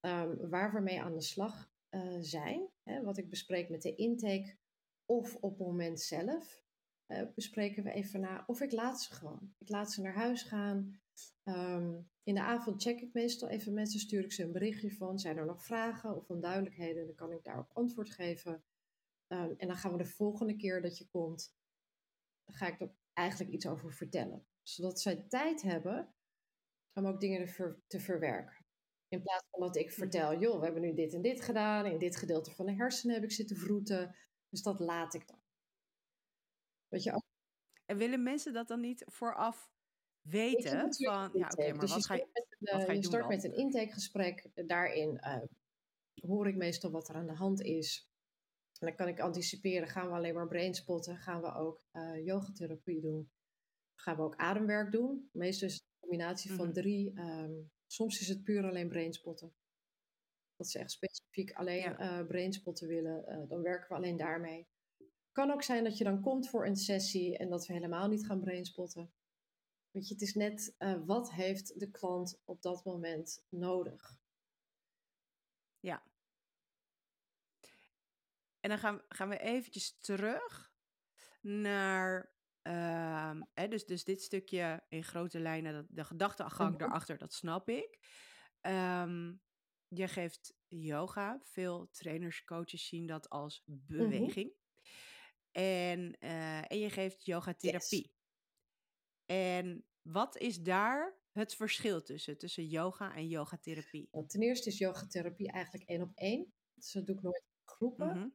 um, 0.05 0.49
waar 0.49 0.73
we 0.73 0.79
mee 0.79 1.01
aan 1.01 1.13
de 1.13 1.21
slag 1.21 1.71
uh, 1.89 2.17
zijn, 2.19 2.69
hè, 2.83 3.03
wat 3.03 3.17
ik 3.17 3.29
bespreek 3.29 3.69
met 3.69 3.81
de 3.81 3.95
intake 3.95 4.57
of 5.05 5.35
op 5.35 5.57
het 5.57 5.67
moment 5.67 6.01
zelf, 6.01 6.63
uh, 7.07 7.21
bespreken 7.35 7.83
we 7.83 7.91
even 7.91 8.19
na. 8.19 8.43
Of 8.47 8.61
ik 8.61 8.71
laat 8.71 9.01
ze 9.01 9.13
gewoon. 9.13 9.53
Ik 9.57 9.69
laat 9.69 9.91
ze 9.91 10.01
naar 10.01 10.15
huis 10.15 10.43
gaan. 10.43 10.99
Um, 11.43 12.09
in 12.23 12.35
de 12.35 12.41
avond 12.41 12.81
check 12.81 13.01
ik 13.01 13.13
meestal 13.13 13.49
even 13.49 13.73
met 13.73 13.91
ze, 13.91 13.99
stuur 13.99 14.23
ik 14.23 14.31
ze 14.31 14.43
een 14.43 14.51
berichtje 14.51 14.91
van, 14.91 15.19
zijn 15.19 15.37
er 15.37 15.45
nog 15.45 15.63
vragen 15.63 16.15
of 16.15 16.29
onduidelijkheden, 16.29 17.05
dan 17.05 17.15
kan 17.15 17.31
ik 17.31 17.43
daarop 17.43 17.71
antwoord 17.73 18.09
geven. 18.09 18.63
Um, 19.27 19.53
en 19.57 19.67
dan 19.67 19.75
gaan 19.75 19.91
we 19.91 19.97
de 19.97 20.05
volgende 20.05 20.55
keer 20.55 20.81
dat 20.81 20.97
je 20.97 21.07
komt, 21.07 21.55
dan 22.43 22.55
ga 22.55 22.67
ik 22.67 22.81
er 22.81 22.95
eigenlijk 23.13 23.51
iets 23.51 23.67
over 23.67 23.93
vertellen. 23.93 24.45
Zodat 24.63 25.01
zij 25.01 25.25
tijd 25.27 25.61
hebben 25.61 26.13
om 26.93 27.05
ook 27.05 27.19
dingen 27.19 27.45
te, 27.45 27.75
te 27.87 27.99
verwerken. 27.99 28.64
In 29.07 29.21
plaats 29.21 29.45
van 29.49 29.59
dat 29.59 29.75
ik 29.75 29.85
mhm. 29.85 29.95
vertel, 29.95 30.39
joh, 30.39 30.57
we 30.59 30.63
hebben 30.63 30.81
nu 30.81 30.93
dit 30.93 31.13
en 31.13 31.21
dit 31.21 31.41
gedaan, 31.41 31.85
in 31.85 31.97
dit 31.97 32.15
gedeelte 32.15 32.51
van 32.51 32.65
de 32.65 32.73
hersenen 32.73 33.15
heb 33.15 33.23
ik 33.23 33.31
zitten 33.31 33.57
vroeten. 33.57 34.15
Dus 34.49 34.61
dat 34.61 34.79
laat 34.79 35.13
ik 35.13 35.27
dan. 35.27 35.41
Weet 36.87 37.03
je, 37.03 37.21
En 37.85 37.97
willen 37.97 38.23
mensen 38.23 38.53
dat 38.53 38.67
dan 38.67 38.79
niet 38.79 39.03
vooraf 39.07 39.69
weten 40.21 40.93
van, 40.93 41.29
ja 41.33 41.47
oké, 41.49 41.71
maar 41.71 41.79
dus 41.79 41.91
wat 41.93 42.01
je 42.01 42.07
ga 42.07 42.13
je, 42.15 42.27
wat 42.59 42.69
ga 42.69 42.79
je 42.79 42.85
je 42.85 42.93
doen 42.93 43.03
start 43.03 43.21
dan? 43.23 43.31
met 43.31 43.43
een 43.43 43.55
intakegesprek. 43.55 44.49
Daarin 44.67 45.21
uh, 45.23 45.41
hoor 46.15 46.47
ik 46.47 46.55
meestal 46.55 46.91
wat 46.91 47.09
er 47.09 47.15
aan 47.15 47.27
de 47.27 47.35
hand 47.35 47.61
is. 47.61 48.09
En 48.79 48.87
dan 48.87 48.95
kan 48.95 49.07
ik 49.07 49.19
anticiperen, 49.19 49.87
gaan 49.87 50.07
we 50.07 50.15
alleen 50.15 50.33
maar 50.33 50.47
brainspotten? 50.47 51.17
Gaan 51.17 51.41
we 51.41 51.53
ook 51.53 51.83
uh, 51.93 52.25
yogatherapie 52.25 53.01
doen? 53.01 53.31
Gaan 53.95 54.15
we 54.15 54.21
ook 54.21 54.35
ademwerk 54.35 54.91
doen? 54.91 55.29
Meestal 55.31 55.67
is 55.67 55.73
het 55.73 55.83
een 55.83 55.99
combinatie 55.99 56.53
van 56.53 56.65
Mhm. 56.65 56.73
drie. 56.73 57.19
Um, 57.19 57.71
soms 57.87 58.19
is 58.19 58.27
het 58.27 58.43
puur 58.43 58.63
alleen 58.63 58.89
brainspotten. 58.89 59.53
Dat 60.55 60.69
ze 60.69 60.79
echt 60.79 60.91
specifiek 60.91 61.51
alleen 61.53 61.79
Ja. 61.81 62.19
uh, 62.19 62.27
brainspotten 62.27 62.87
willen. 62.87 63.25
Uh, 63.27 63.49
dan 63.49 63.61
werken 63.61 63.89
we 63.89 63.95
alleen 63.95 64.17
daarmee. 64.17 64.67
Kan 65.31 65.51
ook 65.51 65.63
zijn 65.63 65.83
dat 65.83 65.97
je 65.97 66.03
dan 66.03 66.21
komt 66.21 66.49
voor 66.49 66.65
een 66.65 66.75
sessie 66.75 67.37
en 67.37 67.49
dat 67.49 67.65
we 67.67 67.73
helemaal 67.73 68.07
niet 68.07 68.25
gaan 68.25 68.39
brainspotten. 68.39 69.13
Weet 69.91 70.07
je, 70.07 70.13
het 70.13 70.23
is 70.23 70.33
net 70.33 70.75
uh, 70.79 71.05
wat 71.05 71.31
heeft 71.31 71.79
de 71.79 71.91
klant 71.91 72.41
op 72.45 72.61
dat 72.61 72.83
moment 72.83 73.45
nodig. 73.49 74.19
Ja. 75.79 76.03
En 78.59 78.69
dan 78.69 78.77
gaan, 78.79 79.01
gaan 79.09 79.29
we 79.29 79.37
eventjes 79.39 79.97
terug 79.99 80.73
naar. 81.41 82.33
Ehm, 82.65 83.41
hè, 83.53 83.67
dus, 83.67 83.85
dus 83.85 84.03
dit 84.03 84.21
stukje 84.21 84.83
in 84.89 85.03
grote 85.03 85.39
lijnen, 85.39 85.73
dat, 85.73 85.85
de 85.89 86.03
gedachtegang 86.03 86.69
Mhm. 86.69 86.77
daarachter, 86.77 87.17
dat 87.17 87.33
snap 87.33 87.69
ik. 87.69 87.99
Ehm, 88.61 89.33
je 89.87 90.07
geeft 90.07 90.53
yoga. 90.67 91.39
Veel 91.43 91.89
trainers, 91.91 92.43
coaches 92.43 92.87
zien 92.87 93.05
dat 93.05 93.29
als 93.29 93.63
Mhm. 93.65 93.85
beweging. 93.87 94.53
En, 95.51 96.17
eh, 96.19 96.71
en 96.71 96.79
je 96.79 96.89
geeft 96.89 97.25
yogatherapie. 97.25 98.11
En 99.25 99.85
wat 100.01 100.37
is 100.37 100.61
daar 100.61 101.19
het 101.31 101.55
verschil 101.55 102.01
tussen? 102.01 102.37
Tussen 102.37 102.67
yoga 102.67 103.15
en 103.15 103.27
yogatherapie? 103.27 104.09
Ten 104.27 104.41
eerste 104.41 104.69
is 104.69 104.77
yogatherapie 104.77 105.51
eigenlijk 105.51 105.89
één 105.89 106.01
op 106.01 106.11
één. 106.15 106.53
Dus 106.73 106.91
dat 106.91 107.05
doe 107.05 107.15
ik 107.15 107.21
nooit 107.21 107.43
in 107.45 107.73
groepen. 107.73 108.07
Mhm. 108.09 108.29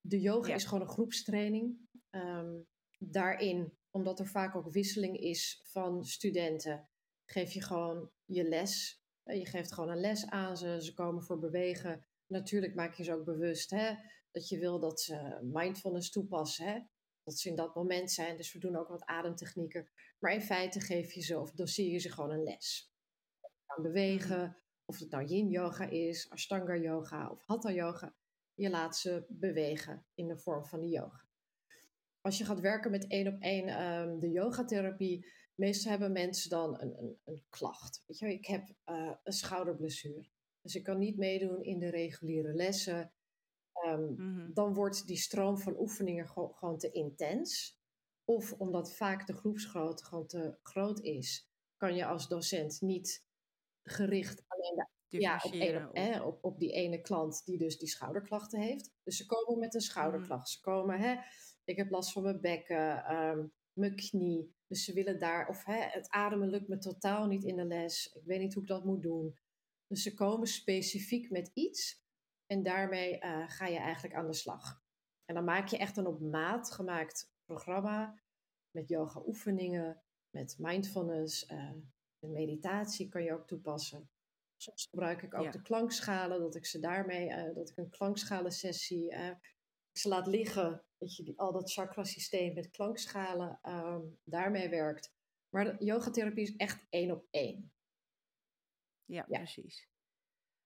De 0.00 0.20
yoga 0.20 0.48
Ja. 0.48 0.54
is 0.54 0.64
gewoon 0.64 0.80
een 0.82 0.92
groepstraining. 0.92 1.88
Ehm, 2.10 2.56
daarin, 2.98 3.78
omdat 3.90 4.18
er 4.18 4.26
vaak 4.26 4.56
ook 4.56 4.72
wisseling 4.72 5.18
is 5.18 5.60
van 5.64 6.04
studenten, 6.04 6.88
geef 7.24 7.52
je 7.52 7.62
gewoon 7.62 8.10
je 8.24 8.44
les. 8.44 9.02
Eh, 9.22 9.38
Je 9.38 9.46
geeft 9.46 9.72
gewoon 9.72 9.90
een 9.90 10.00
les 10.00 10.26
aan 10.26 10.56
ze. 10.56 10.82
Ze 10.82 10.94
komen 10.94 11.22
voor 11.22 11.38
bewegen. 11.38 12.06
Natuurlijk 12.26 12.74
maak 12.74 12.94
je 12.94 13.04
ze 13.04 13.12
ook 13.12 13.24
bewust 13.24 13.70
hè, 13.70 13.94
dat 14.30 14.48
je 14.48 14.58
wil 14.58 14.78
dat 14.80 15.00
ze 15.00 15.38
mindfulness 15.42 16.10
toepassen. 16.10 16.66
Hè? 16.66 16.80
Dat 17.22 17.38
ze 17.38 17.48
in 17.48 17.56
dat 17.56 17.74
moment 17.74 18.10
zijn. 18.10 18.36
Dus 18.36 18.52
we 18.52 18.58
doen 18.58 18.76
ook 18.76 18.88
wat 18.88 19.04
ademtechnieken. 19.04 19.88
Maar 20.18 20.32
in 20.32 20.42
feite 20.42 20.80
geef 20.80 21.12
je 21.12 21.20
ze 21.20 21.38
of 21.38 21.50
doseer 21.50 21.92
je 21.92 21.98
ze 21.98 22.10
gewoon 22.10 22.30
een 22.30 22.42
les. 22.42 22.92
Bewegen. 23.82 24.58
Of 24.84 24.98
het 24.98 25.10
nou 25.10 25.24
yin 25.24 25.48
yoga 25.48 25.84
is, 25.84 26.30
ashtanga 26.30 26.76
yoga 26.76 27.30
of 27.30 27.42
hatha 27.46 27.72
yoga. 27.72 28.14
Je 28.54 28.70
laat 28.70 28.96
ze 28.96 29.26
bewegen 29.28 30.06
in 30.14 30.28
de 30.28 30.38
vorm 30.38 30.64
van 30.64 30.80
de 30.80 30.88
yoga. 30.88 31.27
Als 32.20 32.38
je 32.38 32.44
gaat 32.44 32.60
werken 32.60 32.90
met 32.90 33.06
één 33.06 33.26
op 33.34 33.40
één 33.40 33.68
ehm, 33.68 34.18
de 34.18 34.30
yogatherapie, 34.30 35.26
meestal 35.54 35.90
hebben 35.90 36.12
mensen 36.12 36.50
dan 36.50 36.80
een, 36.80 36.98
een, 36.98 37.18
een 37.24 37.42
klacht. 37.48 38.02
Weet 38.06 38.18
je, 38.18 38.32
ik 38.32 38.46
heb 38.46 38.68
uh, 38.86 39.12
een 39.22 39.32
schouderblessure. 39.32 40.26
Dus 40.60 40.74
ik 40.74 40.82
kan 40.82 40.98
niet 40.98 41.16
meedoen 41.16 41.62
in 41.62 41.78
de 41.78 41.90
reguliere 41.90 42.52
lessen. 42.54 43.12
Um, 43.86 44.14
Mhm. 44.16 44.52
Dan 44.52 44.74
wordt 44.74 45.06
die 45.06 45.16
stroom 45.16 45.58
van 45.58 45.78
oefeningen 45.78 46.28
gewoon, 46.28 46.54
gewoon 46.54 46.78
te 46.78 46.90
intens. 46.90 47.78
Of 48.24 48.52
omdat 48.52 48.94
vaak 48.94 49.26
de 49.26 49.32
groepsgrootte 49.32 50.04
gewoon 50.04 50.26
te 50.26 50.56
groot 50.62 51.00
is, 51.00 51.50
kan 51.76 51.94
je 51.94 52.04
als 52.06 52.28
docent 52.28 52.80
niet 52.80 53.24
gericht 53.82 54.42
alleen 54.46 54.86
de 55.08 55.20
ja, 55.20 55.34
op, 55.34 55.42
Differentiëren 55.42 55.82
een, 55.82 55.88
op- 55.88 55.96
hè, 55.96 56.22
op, 56.22 56.44
op 56.44 56.58
die 56.58 56.72
ene 56.72 57.00
klant 57.00 57.44
die 57.44 57.58
dus 57.58 57.78
die 57.78 57.88
schouderklachten 57.88 58.60
heeft. 58.60 58.90
Dus 59.02 59.16
ze 59.16 59.26
komen 59.26 59.58
met 59.58 59.74
een 59.74 59.80
schouderklacht. 59.80 60.48
Ze 60.48 60.60
komen, 60.60 60.98
hè, 61.00 61.16
ik 61.68 61.76
heb 61.76 61.90
last 61.90 62.12
van 62.12 62.22
mijn 62.22 62.40
bekken, 62.40 63.04
ehm, 63.04 63.46
mijn 63.72 63.96
knie. 63.96 64.54
Dus 64.66 64.84
ze 64.84 64.92
willen 64.92 65.18
daar, 65.18 65.48
of 65.48 65.64
hè, 65.64 65.76
het 65.80 66.08
ademen 66.10 66.48
lukt 66.48 66.68
me 66.68 66.78
totaal 66.78 67.26
niet 67.26 67.44
in 67.44 67.56
de 67.56 67.64
les. 67.64 68.12
Ik 68.14 68.24
weet 68.24 68.40
niet 68.40 68.54
hoe 68.54 68.62
ik 68.62 68.68
dat 68.68 68.84
moet 68.84 69.02
doen. 69.02 69.38
Dus 69.86 70.02
ze 70.02 70.14
komen 70.14 70.46
specifiek 70.46 71.30
met 71.30 71.50
iets 71.54 72.02
en 72.46 72.62
daarmee 72.62 73.18
eh, 73.18 73.44
ga 73.48 73.66
je 73.66 73.78
eigenlijk 73.78 74.14
aan 74.14 74.26
de 74.26 74.34
slag. 74.34 74.82
En 75.24 75.34
dan 75.34 75.44
maak 75.44 75.68
je 75.68 75.78
echt 75.78 75.96
een 75.96 76.06
op 76.06 76.20
maat 76.20 76.70
gemaakt 76.72 77.30
programma 77.44 78.20
met 78.70 78.88
yoga 78.88 79.22
oefeningen, 79.26 80.02
met 80.30 80.56
mindfulness, 80.58 81.46
eh, 81.46 81.58
en 82.18 82.32
meditatie 82.32 83.08
kan 83.08 83.22
je 83.22 83.32
ook 83.32 83.46
toepassen. 83.46 84.10
Soms 84.56 84.86
gebruik 84.90 85.22
ik 85.22 85.34
ook 85.34 85.44
Ja. 85.44 85.50
de 85.50 85.62
klankschalen, 85.62 86.40
dat 86.40 86.54
ik 86.54 86.66
ze 86.66 86.78
daarmee, 86.78 87.28
eh, 87.28 87.54
dat 87.54 87.70
ik 87.70 87.76
een 87.76 87.90
klankschalenssessie, 87.90 89.10
eh, 89.10 89.26
ik 89.90 89.98
ze 89.98 90.08
laat 90.08 90.26
liggen, 90.26 90.84
dat 90.98 91.16
je 91.16 91.32
al 91.36 91.52
dat 91.52 91.72
chakrasysteem 91.72 92.54
met 92.54 92.70
klankschalen 92.70 93.58
ehm, 93.62 94.02
daarmee 94.24 94.68
werkt. 94.68 95.12
Maar 95.48 95.82
yogatherapie 95.82 96.42
is 96.42 96.56
echt 96.56 96.86
één 96.90 97.10
op 97.10 97.26
één. 97.30 97.72
Ja, 99.04 99.24
Ja. 99.28 99.38
precies. 99.38 99.88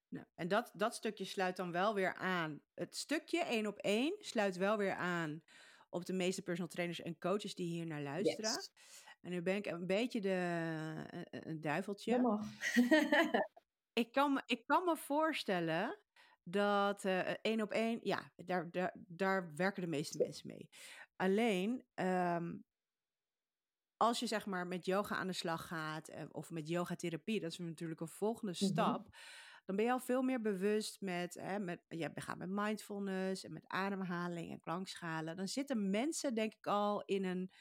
Nou, 0.07 0.25
en 0.35 0.47
dat, 0.47 0.71
dat 0.73 0.95
stukje 0.95 1.25
sluit 1.25 1.55
dan 1.55 1.71
wel 1.71 1.93
weer 1.93 2.13
aan. 2.15 2.61
Het 2.73 2.95
stukje 2.95 3.39
één 3.43 3.67
op 3.67 3.77
één 3.77 4.15
sluit 4.19 4.55
wel 4.57 4.77
weer 4.77 4.95
aan 4.95 5.43
op 5.89 6.05
de 6.05 6.13
meeste 6.13 6.41
personal 6.41 6.69
trainers 6.71 7.01
en 7.01 7.17
coaches 7.17 7.55
die 7.55 7.67
hier 7.67 7.85
naar 7.85 8.01
luisteren. 8.01 8.49
Yes. 8.51 8.71
En 9.21 9.31
nu 9.31 9.41
ben 9.41 9.55
ik 9.55 9.65
een 9.65 9.85
beetje 9.85 10.21
de, 10.21 10.29
een, 11.09 11.49
een 11.49 11.61
duiveltje. 11.61 12.39
Ik 13.93 14.11
kan, 14.11 14.33
me- 14.33 14.43
ik 14.45 14.65
kan 14.65 14.83
me 14.85 14.97
voorstellen 14.97 15.99
dat 16.43 17.05
eh, 17.05 17.19
één 17.41 17.61
op 17.61 17.71
één, 17.71 17.99
ja, 18.01 18.31
daar, 18.35 18.71
daar, 18.71 18.95
daar 19.07 19.55
werken 19.55 19.81
de 19.81 19.87
meeste 19.89 20.17
mensen 20.17 20.47
mee. 20.47 20.69
Alleen, 21.15 21.83
ehm, 21.93 22.55
als 23.97 24.19
je 24.19 24.27
zeg 24.27 24.45
maar 24.45 24.67
met 24.67 24.85
yoga 24.85 25.15
aan 25.15 25.27
de 25.27 25.33
slag 25.33 25.67
gaat 25.67 26.07
eh, 26.07 26.25
of 26.31 26.49
met 26.49 26.67
yogatherapie, 26.67 27.39
dat 27.39 27.51
is 27.51 27.57
natuurlijk 27.57 28.01
een 28.01 28.07
volgende 28.07 28.55
Mhm. 28.59 28.71
stap. 28.71 29.07
Dan 29.65 29.75
ben 29.75 29.85
je 29.85 29.91
al 29.91 29.99
veel 29.99 30.21
meer 30.21 30.41
bewust 30.41 31.01
met, 31.01 31.33
hè, 31.33 31.59
met 31.59 31.81
je 31.87 32.11
gaat 32.15 32.37
met 32.37 32.49
mindfulness 32.49 33.43
en 33.43 33.53
met 33.53 33.67
ademhaling 33.67 34.51
en 34.51 34.59
klankschalen. 34.59 35.35
Dan 35.35 35.47
zitten 35.47 35.89
mensen 35.89 36.33
denk 36.35 36.53
ik 36.53 36.67
al 36.67 37.03
in 37.05 37.23
een, 37.23 37.51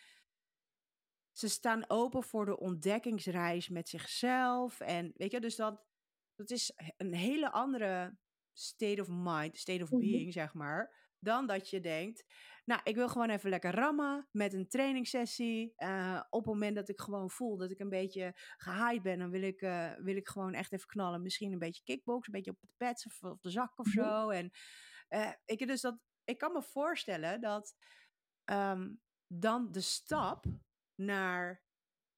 ze 1.33 1.49
staan 1.49 1.91
open 1.91 2.23
voor 2.23 2.45
de 2.45 2.59
ontdekkingsreis 2.59 3.69
met 3.69 3.89
zichzelf. 3.89 4.81
En 4.81 5.13
weet 5.17 5.31
je, 5.31 5.41
dus 5.41 5.57
dat, 5.57 5.85
dat 6.35 6.51
is 6.51 6.73
een 6.97 7.15
hele 7.15 7.51
andere 7.53 8.17
state 8.53 9.01
of 9.01 9.09
mind, 9.11 9.57
state 9.59 9.83
of 9.83 9.91
Mhm. 9.91 10.01
being, 10.01 10.33
zeg 10.33 10.55
maar. 10.55 11.01
Dan 11.19 11.47
dat 11.47 11.71
je 11.71 11.81
denkt, 11.81 12.25
nou, 12.65 12.81
ik 12.85 12.95
wil 12.95 13.09
gewoon 13.09 13.31
even 13.31 13.51
lekker 13.51 13.75
rammen 13.75 14.29
met 14.31 14.53
een 14.53 14.69
trainingssessie. 14.69 15.73
Eh, 15.77 16.23
op 16.31 16.45
het 16.45 16.53
moment 16.53 16.75
dat 16.77 16.89
ik 16.89 17.01
gewoon 17.01 17.31
voel 17.31 17.57
dat 17.57 17.71
ik 17.71 17.79
een 17.79 17.89
beetje 17.89 18.33
gehyped 18.57 19.03
ben, 19.03 19.19
dan 19.19 19.31
wil 19.31 19.43
ik, 19.43 19.61
eh, 19.63 19.93
wil 19.97 20.17
ik 20.17 20.29
gewoon 20.29 20.55
echt 20.55 20.73
even 20.73 20.87
knallen. 20.87 21.23
Misschien 21.23 21.53
een 21.53 21.59
beetje 21.59 21.83
kickbox, 21.85 22.27
een 22.27 22.33
beetje 22.33 22.51
op 22.51 22.61
de 22.61 22.69
pads 22.77 23.07
of 23.07 23.23
op 23.23 23.43
de 23.43 23.51
zak 23.51 23.79
of 23.79 23.87
Mhm. 23.87 23.97
zo. 23.97 24.29
En 24.29 24.51
eh, 25.09 25.33
ik, 25.45 25.67
dus 25.67 25.81
dat, 25.81 25.99
ik 26.25 26.39
kan 26.39 26.53
me 26.53 26.63
voorstellen 26.63 27.41
dat 27.41 27.75
ehm, 28.45 28.91
dan 29.27 29.73
de 29.73 29.81
stap 29.81 30.45
naar 30.95 31.63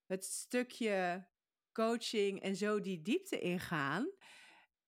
het 0.07 0.25
stukje 0.25 1.29
coaching 1.73 2.41
en 2.43 2.57
zo 2.57 2.81
die 2.81 3.03
diepte 3.03 3.39
ingaan 3.41 4.13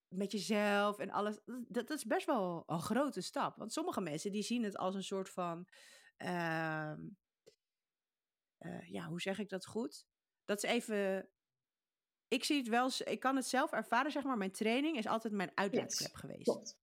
met 0.08 0.32
jezelf 0.32 0.98
en 0.98 1.10
alles, 1.10 1.38
dat, 1.44 1.86
dat 1.88 1.90
is 1.98 2.04
best 2.04 2.26
wel 2.26 2.62
een 2.66 2.80
grote 2.80 3.20
stap. 3.20 3.56
Want 3.56 3.72
sommige 3.72 4.00
mensen 4.00 4.32
die 4.32 4.42
zien 4.42 4.62
het 4.64 4.76
als 4.76 4.94
een 4.94 5.04
soort 5.04 5.30
van, 5.30 5.68
ehm, 6.16 7.00
eh, 8.58 8.88
ja, 8.90 9.06
hoe 9.06 9.20
zeg 9.20 9.38
ik 9.38 9.48
dat 9.48 9.66
goed? 9.66 10.06
Dat 10.44 10.64
is 10.64 10.70
even, 10.70 11.28
ik 12.28 12.44
zie 12.44 12.56
het 12.58 12.68
wel, 12.68 12.90
ik 13.04 13.20
kan 13.20 13.36
het 13.36 13.46
zelf 13.46 13.72
ervaren, 13.72 14.10
zeg 14.12 14.22
maar. 14.22 14.36
Mijn 14.36 14.52
training 14.52 14.96
is 14.96 15.06
altijd 15.06 15.32
mijn 15.32 15.50
uitlaatklep 15.54 16.10
Yes, 16.10 16.20
geweest. 16.20 16.42
Klopt. 16.42 16.78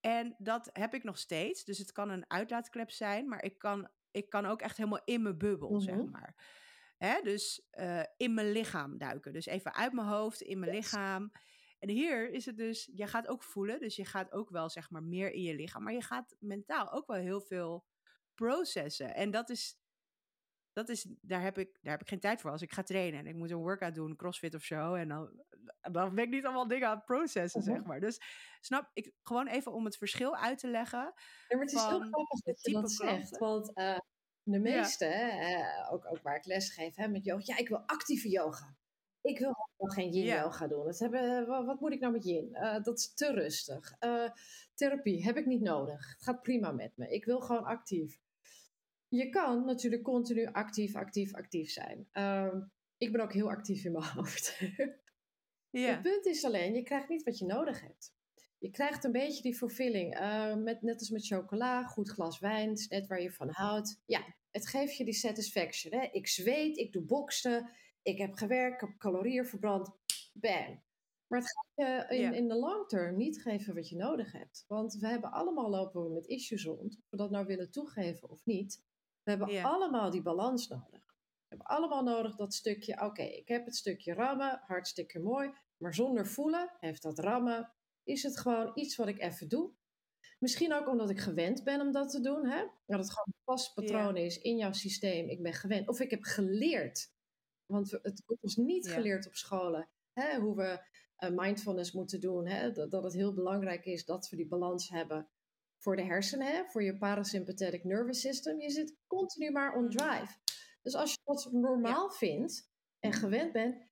En 0.00 0.34
dat 0.38 0.70
heb 0.72 0.94
ik 0.94 1.02
nog 1.04 1.18
steeds. 1.18 1.64
Dus 1.64 1.78
het 1.78 1.92
kan 1.92 2.08
een 2.10 2.30
uitlaatklep 2.30 2.90
zijn, 2.90 3.28
maar 3.28 3.42
ik 3.44 3.58
kan, 3.58 3.88
ik 4.10 4.28
kan 4.30 4.46
ook 4.46 4.60
echt 4.60 4.76
helemaal 4.76 5.02
in 5.04 5.22
mijn 5.22 5.38
bubbel, 5.38 5.80
zeg 5.80 5.94
Mhm. 5.94 6.10
maar. 6.10 6.56
Hè? 6.96 7.20
Dus 7.22 7.66
eh, 7.70 8.02
in 8.16 8.34
mijn 8.34 8.50
lichaam 8.52 8.98
duiken. 8.98 9.32
Dus 9.32 9.46
even 9.46 9.74
uit 9.74 9.92
mijn 9.92 10.06
hoofd, 10.06 10.40
in 10.40 10.58
mijn 10.58 10.72
Yes. 10.74 10.80
lichaam. 10.84 11.32
En 11.78 11.88
hier 11.88 12.30
is 12.30 12.46
het 12.46 12.56
dus, 12.56 12.90
je 12.92 13.06
gaat 13.06 13.26
ook 13.28 13.42
voelen. 13.42 13.80
Dus 13.80 13.96
je 13.96 14.04
gaat 14.04 14.32
ook 14.32 14.50
wel, 14.50 14.70
zeg 14.70 14.90
maar, 14.90 15.02
meer 15.02 15.32
in 15.32 15.42
je 15.42 15.54
lichaam. 15.54 15.82
Maar 15.82 15.92
je 15.92 16.02
gaat 16.02 16.36
mentaal 16.38 16.92
ook 16.92 17.06
wel 17.06 17.16
heel 17.16 17.40
veel 17.40 17.86
processen. 18.34 19.14
En 19.14 19.30
dat 19.30 19.50
is, 19.50 19.78
dat 20.72 20.88
is 20.88 21.06
daar, 21.20 21.42
heb 21.42 21.58
ik, 21.58 21.78
daar 21.82 21.92
heb 21.92 22.00
ik 22.00 22.08
geen 22.08 22.20
tijd 22.20 22.40
voor 22.40 22.50
als 22.50 22.62
ik 22.62 22.72
ga 22.72 22.82
trainen. 22.82 23.20
En 23.20 23.26
ik 23.26 23.34
moet 23.34 23.50
een 23.50 23.56
workout 23.56 23.94
doen, 23.94 24.16
crossfit 24.16 24.54
of 24.54 24.62
zo. 24.62 24.94
En 24.94 25.08
dan, 25.08 25.42
dan 25.80 26.14
ben 26.14 26.24
ik 26.24 26.30
niet 26.30 26.44
allemaal 26.44 26.68
dingen 26.68 26.88
aan 26.88 26.96
het 26.96 27.04
processen, 27.04 27.60
Mhm. 27.60 27.70
zeg 27.70 27.84
maar. 27.84 28.00
Dus 28.00 28.20
snap 28.60 28.90
ik, 28.92 29.12
gewoon 29.22 29.46
even 29.46 29.72
om 29.72 29.84
het 29.84 29.96
verschil 29.96 30.36
uit 30.36 30.58
te 30.58 30.68
leggen. 30.68 31.12
Ja, 31.48 31.56
maar 31.56 31.64
het 31.64 31.72
is 31.72 31.82
heel 31.84 32.00
grappig 32.00 32.40
dat 32.44 32.62
je 32.62 32.72
dat 32.72 32.92
zegt. 32.92 33.38
Want 33.38 33.74
eh, 33.74 33.98
De 34.42 34.58
meeste, 34.58 35.06
uh, 35.06 35.92
ook, 35.92 36.06
ook 36.06 36.22
waar 36.22 36.36
ik 36.36 36.44
les 36.44 36.72
geef 36.74 36.96
hè, 36.96 37.08
met 37.08 37.24
yoga. 37.24 37.42
Ja, 37.44 37.56
ik 37.56 37.68
wil 37.68 37.78
actieve 37.86 38.28
yoga. 38.28 38.76
Ik 39.22 39.38
wil 39.38 39.54
nog 39.78 39.94
geen 39.94 40.12
yin 40.12 40.24
yoga 40.24 40.66
doen. 40.66 40.84
Dat 40.84 40.98
hebben, 40.98 41.46
wat, 41.46 41.66
wat, 41.66 41.80
moet 41.80 41.92
ik 41.92 42.00
nou 42.00 42.12
met 42.12 42.24
yin? 42.24 42.48
Uh, 42.52 42.82
dat 42.82 42.98
is 42.98 43.14
te 43.14 43.32
rustig. 43.32 43.94
Uh, 44.00 44.30
therapie 44.74 45.24
heb 45.24 45.36
ik 45.36 45.46
niet 45.46 45.60
nodig. 45.60 46.10
Het 46.12 46.22
gaat 46.22 46.42
prima 46.42 46.72
met 46.72 46.92
me. 46.96 47.08
Ik 47.08 47.24
wil 47.24 47.40
gewoon 47.40 47.64
actief. 47.64 48.18
Je 49.08 49.28
kan 49.28 49.64
natuurlijk 49.64 50.02
continu 50.02 50.46
actief, 50.46 50.96
actief, 50.96 51.34
actief 51.34 51.70
zijn. 51.70 52.08
Ehm, 52.12 52.60
ik 52.98 53.12
ben 53.12 53.20
ook 53.20 53.32
heel 53.32 53.50
actief 53.50 53.84
in 53.84 53.92
mijn 53.92 54.04
hoofd. 54.14 54.58
Het 55.70 56.02
punt 56.02 56.26
is 56.26 56.44
alleen, 56.44 56.74
je 56.74 56.82
krijgt 56.82 57.08
niet 57.08 57.22
wat 57.22 57.38
je 57.38 57.44
nodig 57.44 57.80
hebt. 57.80 58.16
Je 58.58 58.70
krijgt 58.70 59.04
een 59.04 59.12
beetje 59.12 59.42
die 59.42 59.56
vervulling. 59.56 60.18
Met, 60.64 60.82
net 60.82 60.98
als 60.98 61.10
met 61.10 61.26
chocola, 61.26 61.84
goed 61.84 62.10
glas 62.10 62.38
wijn, 62.38 62.72
net 62.88 63.06
waar 63.06 63.22
je 63.22 63.32
van 63.32 63.48
houdt. 63.50 64.00
Ja, 64.06 64.34
het 64.50 64.68
geeft 64.68 64.96
je 64.96 65.04
die 65.04 65.14
satisfaction. 65.14 66.00
Hè? 66.00 66.08
Ik 66.12 66.26
zweet, 66.26 66.76
ik 66.76 66.92
doe 66.92 67.02
boksen, 67.02 67.70
ik 68.02 68.18
heb 68.18 68.34
gewerkt, 68.34 68.82
ik 68.82 68.88
heb 68.88 68.98
calorieën 68.98 69.46
verbrand. 69.46 69.90
Bam. 70.32 70.82
Maar 71.26 71.40
het 71.40 71.50
gaat 71.50 72.06
je 72.08 72.16
in, 72.16 72.34
in 72.34 72.48
de 72.48 72.54
long 72.54 72.88
term 72.88 73.16
niet 73.16 73.42
geven 73.42 73.74
wat 73.74 73.88
je 73.88 73.96
nodig 73.96 74.32
hebt. 74.32 74.64
Want 74.66 74.94
we 74.94 75.06
hebben 75.06 75.30
allemaal 75.30 75.70
lopen 75.70 76.02
we 76.02 76.10
met 76.10 76.26
issues 76.26 76.64
rond. 76.64 76.96
Of 76.96 77.10
we 77.10 77.16
dat 77.16 77.30
nou 77.30 77.46
willen 77.46 77.70
toegeven 77.70 78.30
of 78.30 78.44
niet. 78.44 78.84
We 79.22 79.30
hebben 79.30 79.64
allemaal 79.64 80.10
die 80.10 80.22
balans 80.22 80.68
nodig. 80.68 81.06
We 81.48 81.56
hebben 81.56 81.66
allemaal 81.66 82.02
nodig 82.02 82.36
dat 82.36 82.54
stukje, 82.54 83.00
oké, 83.04 83.22
ik 83.22 83.48
heb 83.48 83.64
het 83.64 83.76
stukje 83.76 84.14
rammen, 84.14 84.62
hartstikke 84.66 85.18
mooi. 85.18 85.52
Maar 85.76 85.94
zonder 85.94 86.26
voelen 86.26 86.76
heeft 86.80 87.02
dat 87.02 87.18
rammen, 87.18 87.72
is 88.02 88.22
het 88.22 88.38
gewoon 88.38 88.70
iets 88.74 88.96
wat 88.96 89.08
ik 89.08 89.20
even 89.20 89.48
doe. 89.48 89.72
Misschien 90.38 90.72
ook 90.72 90.88
omdat 90.88 91.10
ik 91.10 91.18
gewend 91.18 91.64
ben 91.64 91.80
om 91.80 91.92
dat 91.92 92.10
te 92.10 92.20
doen. 92.20 92.46
Hè? 92.46 92.66
Dat 92.86 92.98
het 92.98 93.10
gewoon 93.10 93.26
een 93.26 93.44
vast 93.44 93.74
patroon 93.74 94.16
is 94.16 94.38
in 94.38 94.56
jouw 94.56 94.72
systeem. 94.72 95.28
Ik 95.28 95.42
ben 95.42 95.52
gewend. 95.52 95.88
Of 95.88 96.00
ik 96.00 96.10
heb 96.10 96.22
geleerd. 96.22 97.12
Want 97.68 97.90
het 97.90 98.22
wordt 98.26 98.42
ons 98.42 98.56
niet 98.56 98.90
geleerd 98.90 99.26
op 99.26 99.34
scholen. 99.34 99.88
Hè? 100.12 100.38
Hoe 100.38 100.56
we 100.56 100.80
uh, 101.20 101.36
mindfulness 101.36 101.92
moeten 101.92 102.20
doen. 102.20 102.46
Hè? 102.46 102.72
Dat, 102.72 102.90
dat, 102.90 103.02
het 103.04 103.12
heel 103.12 103.34
belangrijk 103.34 103.84
is 103.84 104.04
dat 104.04 104.28
we 104.28 104.36
die 104.36 104.48
balans 104.48 104.88
hebben 104.88 105.28
voor 105.78 105.96
de 105.96 106.02
hersenen. 106.02 106.46
Hè? 106.46 106.64
Voor 106.64 106.82
je 106.82 106.98
parasympathetic 106.98 107.84
nervous 107.84 108.20
system. 108.20 108.60
Je 108.60 108.70
zit 108.70 108.96
continu 109.06 109.50
maar 109.50 109.76
on 109.76 109.90
drive. 109.90 110.36
Dus 110.82 110.94
als 110.94 111.10
je 111.10 111.18
dat 111.24 111.48
normaal 111.52 112.10
vindt 112.10 112.70
en 112.98 113.12
gewend 113.12 113.52
bent, 113.52 113.86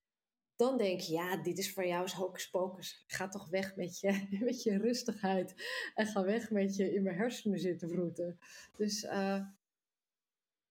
dan 0.57 0.79
denk 0.79 1.01
je, 1.01 1.13
ja, 1.13 1.43
dit 1.43 1.59
is 1.59 1.73
voor 1.73 1.87
jou 1.87 2.05
is 2.05 2.13
hocus 2.13 2.51
pocus. 2.51 3.05
Ga 3.07 3.29
toch 3.29 3.49
weg 3.49 3.77
met 3.77 3.99
je, 4.01 4.27
met 4.45 4.63
je 4.63 4.79
rustigheid 4.79 5.55
en 5.95 6.07
ga 6.07 6.25
weg 6.25 6.51
met 6.51 6.77
je 6.77 6.95
in 6.95 7.03
mijn 7.03 7.17
hersenen 7.17 7.59
zitten 7.59 7.89
vroeten. 7.89 8.39
Dus, 8.77 9.03
uh, 9.03 9.47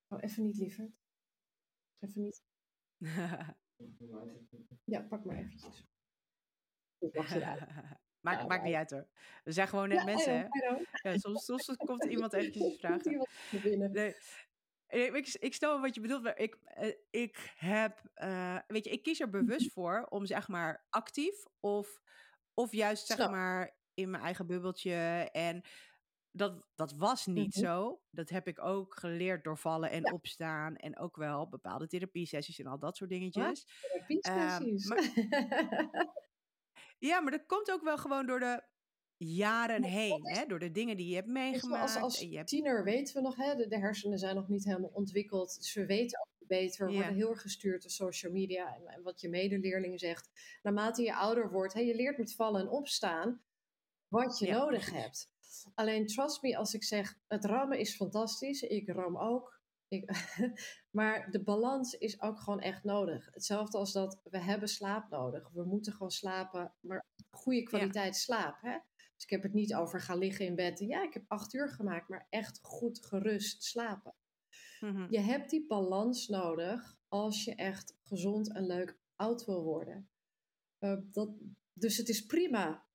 oh, 0.08 0.20
even 0.22 0.44
niet, 0.44 0.58
lieverd. 0.58 0.92
Even 2.00 2.22
niet. 2.22 2.42
ja, 4.94 5.02
pak 5.02 5.26
maar 5.26 5.36
eventjes. 5.36 5.86
Maakt, 8.26 8.48
maakt 8.48 8.64
niet 8.64 8.74
uit 8.74 8.92
hoor. 8.92 9.08
We 9.44 9.52
zijn 9.52 9.68
gewoon 9.68 9.90
net 9.90 10.06
mensen, 10.06 10.38
hè? 10.38 10.46
Ja, 11.02 11.18
soms, 11.18 11.46
soms 11.46 11.76
komt 11.76 12.04
iemand 12.04 12.34
eventjes 12.34 12.78
vragen. 12.80 13.28
Nee, 13.92 14.16
ik, 15.12 15.36
ik 15.40 15.54
stel 15.54 15.82
wat 15.82 15.96
je 15.96 16.02
bedoelt, 16.02 16.24
maar 16.24 16.38
ik, 16.38 16.58
eh, 16.64 16.94
ik 17.10 17.54
heb, 17.56 18.02
uh, 18.16 18.60
weet 18.68 18.86
je, 18.86 18.92
ik 18.92 19.04
kies 19.04 19.20
er 19.20 19.30
bewust 19.30 19.72
voor 19.72 20.06
om 20.10 20.26
zeg 20.26 20.48
maar 20.48 20.86
actief 20.90 21.44
of, 21.60 22.02
of 22.54 22.72
juist 22.72 23.06
zeg 23.06 23.30
maar 23.30 23.78
in 23.94 24.10
mijn 24.10 24.24
eigen 24.24 24.48
bubbeltje. 24.48 25.30
En 25.32 25.64
dat, 26.36 26.66
dat 26.76 26.94
was 26.94 27.26
niet 27.26 27.56
mhm. 27.56 27.66
zo. 27.66 28.02
Dat 28.10 28.30
heb 28.30 28.48
ik 28.48 28.64
ook 28.64 29.00
geleerd 29.00 29.44
door 29.44 29.58
vallen 29.58 29.90
en 29.92 30.14
opstaan. 30.14 30.76
En 30.76 30.98
ook 30.98 31.16
wel 31.16 31.50
bepaalde 31.50 31.88
therapie-sessies 31.88 32.60
en 32.60 32.68
al 32.68 32.80
dat 32.80 32.98
soort 32.98 33.10
dingetjes. 33.10 33.66
Therapie-sessies. 33.82 34.90
Um, 34.90 35.90
ja, 37.10 37.20
maar 37.20 37.32
dat 37.32 37.46
komt 37.46 37.72
ook 37.72 37.84
wel 37.84 37.98
gewoon 37.98 38.26
door 38.26 38.40
de 38.40 38.64
jaren 39.18 39.84
heen, 39.84 40.28
hè, 40.28 40.46
door 40.46 40.60
de 40.60 40.72
dingen 40.72 40.98
die 40.98 41.08
je 41.08 41.16
hebt 41.16 41.28
meegemaakt. 41.28 41.82
Als, 41.82 42.02
als 42.02 42.20
je 42.20 42.36
hebt... 42.36 42.50
tiener 42.50 42.84
weten 42.84 43.16
we 43.16 43.22
nog, 43.22 43.36
hè, 43.36 43.56
de, 43.56 43.68
de, 43.68 43.78
hersenen 43.78 44.20
zijn 44.20 44.36
nog 44.36 44.48
niet 44.48 44.66
helemaal 44.66 44.92
ontwikkeld. 44.94 45.56
Dus 45.58 45.74
we 45.74 45.86
weten 45.86 46.20
ook 46.20 46.48
beter. 46.48 46.88
We 46.88 46.94
worden 46.94 47.14
heel 47.16 47.30
erg 47.30 47.42
gestuurd 47.42 47.82
door 47.82 47.92
social 47.92 48.32
media 48.32 48.76
en, 48.76 48.88
en, 48.88 49.02
wat 49.04 49.22
je 49.22 49.30
medeleerling 49.30 50.00
zegt. 50.00 50.30
Naarmate 50.62 51.02
je 51.02 51.16
ouder 51.16 51.52
wordt, 51.52 51.74
hè, 51.74 51.80
je 51.80 51.96
leert 51.96 52.18
met 52.18 52.36
vallen 52.36 52.62
en 52.62 52.70
opstaan 52.70 53.42
wat 54.08 54.40
je 54.40 54.52
nodig 54.52 54.92
hebt. 54.92 55.34
Alleen 55.74 56.08
trust 56.08 56.42
me 56.42 56.58
als 56.58 56.74
ik 56.74 56.84
zeg, 56.84 57.20
het 57.28 57.46
rammen 57.46 57.80
is 57.80 57.96
fantastisch. 57.96 58.62
Ik 58.62 58.90
ram 58.90 59.18
ook. 59.18 59.60
Ik, 59.88 60.12
maar 60.98 61.32
de 61.32 61.44
balans 61.44 61.94
is 61.94 62.22
ook 62.22 62.40
gewoon 62.40 62.62
echt 62.62 62.84
nodig. 62.84 63.30
Hetzelfde 63.32 63.78
als 63.78 63.92
dat 63.92 64.20
we 64.24 64.40
hebben 64.40 64.70
slaap 64.70 65.10
nodig. 65.10 65.50
We 65.54 65.64
moeten 65.64 65.94
gewoon 65.94 66.12
slapen, 66.12 66.74
maar 66.80 67.06
goede 67.30 67.64
kwaliteit 67.64 68.16
slaap. 68.16 68.58
Hè? 68.62 68.78
Dus 68.96 69.24
ik 69.24 69.30
heb 69.30 69.44
het 69.44 69.54
niet 69.54 69.76
over 69.76 70.02
gaan 70.02 70.18
liggen 70.18 70.46
in 70.46 70.56
bed. 70.56 70.80
Ja, 70.80 71.04
ik 71.04 71.14
heb 71.14 71.24
acht 71.28 71.54
uur 71.54 71.70
gemaakt, 71.70 72.10
maar 72.10 72.28
echt 72.30 72.60
goed 72.62 73.06
gerust 73.06 73.64
slapen. 73.64 74.14
Mhm. 74.80 75.08
Je 75.10 75.20
hebt 75.20 75.50
die 75.50 75.68
balans 75.68 76.28
nodig 76.28 76.98
als 77.08 77.44
je 77.44 77.56
echt 77.56 77.96
gezond 78.02 78.54
en 78.54 78.66
leuk 78.66 78.98
oud 79.16 79.46
wil 79.46 79.64
worden. 79.64 80.10
Uh, 80.80 80.98
dat, 81.12 81.30
dus 81.74 81.98
het 81.98 82.10
is 82.10 82.26
prima 82.26 82.86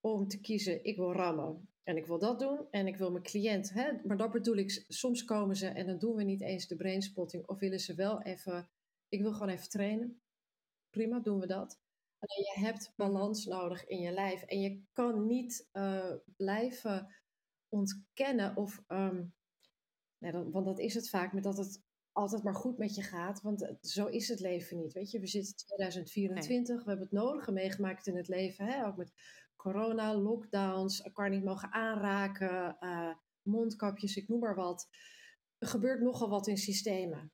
om 0.00 0.28
te 0.28 0.40
kiezen, 0.40 0.84
ik 0.84 0.96
wil 0.96 1.12
rammen. 1.12 1.68
En 1.82 1.96
ik 1.96 2.06
wil 2.06 2.18
dat 2.18 2.38
doen 2.38 2.66
en 2.70 2.86
ik 2.86 2.96
wil 2.96 3.10
mijn 3.10 3.22
cliënt. 3.22 3.72
Hè, 3.72 3.92
maar 4.04 4.16
dat 4.16 4.30
bedoel 4.30 4.56
ik, 4.56 4.84
soms 4.88 5.24
komen 5.24 5.56
ze 5.56 5.66
en 5.66 5.86
dan 5.86 5.98
doen 5.98 6.14
we 6.14 6.22
niet 6.22 6.40
eens 6.40 6.66
de 6.66 6.76
brainspotting. 6.76 7.46
Of 7.46 7.58
willen 7.58 7.80
ze 7.80 7.94
wel 7.94 8.22
even, 8.22 8.70
ik 9.08 9.20
wil 9.20 9.32
gewoon 9.32 9.48
even 9.48 9.68
trainen. 9.68 10.22
Prima, 10.90 11.20
doen 11.20 11.40
we 11.40 11.46
dat. 11.46 11.80
Alleen 12.18 12.44
je 12.54 12.60
hebt 12.60 12.92
balans 12.96 13.46
nodig 13.46 13.86
in 13.86 14.00
je 14.00 14.10
lijf. 14.10 14.42
En 14.42 14.60
je 14.60 14.82
kan 14.92 15.26
niet 15.26 15.68
uh, 15.72 16.14
blijven 16.36 17.14
ontkennen 17.68 18.56
of. 18.56 18.84
Um, 18.88 19.34
nee, 20.18 20.32
dat, 20.32 20.50
want 20.50 20.66
dat 20.66 20.78
is 20.78 20.94
het 20.94 21.08
vaak, 21.08 21.32
met 21.32 21.42
dat 21.42 21.56
het 21.56 21.82
altijd 22.12 22.42
maar 22.42 22.54
goed 22.54 22.78
met 22.78 22.94
je 22.94 23.02
gaat. 23.02 23.40
Want 23.40 23.76
zo 23.80 24.06
is 24.06 24.28
het 24.28 24.40
leven 24.40 24.76
niet. 24.76 24.92
Weet 24.92 25.10
je, 25.10 25.20
we 25.20 25.26
zitten 25.26 25.52
in 25.52 25.76
2024. 25.76 26.84
We 26.84 26.88
hebben 26.88 27.08
het 27.08 27.16
nodige 27.16 27.52
meegemaakt 27.52 28.06
in 28.06 28.16
het 28.16 28.28
leven. 28.28 28.66
Hè? 28.66 28.86
Ook 28.86 28.96
met 28.96 29.12
corona, 29.62 30.14
lockdowns, 30.14 31.02
elkaar 31.02 31.30
niet 31.30 31.44
mogen 31.44 31.72
aanraken, 31.72 32.76
uh, 32.80 33.14
mondkapjes, 33.42 34.16
ik 34.16 34.28
noem 34.28 34.40
maar 34.40 34.54
wat. 34.54 34.88
Er 35.58 35.66
gebeurt 35.66 36.00
nogal 36.00 36.28
wat 36.28 36.46
in 36.46 36.56
systemen. 36.56 37.32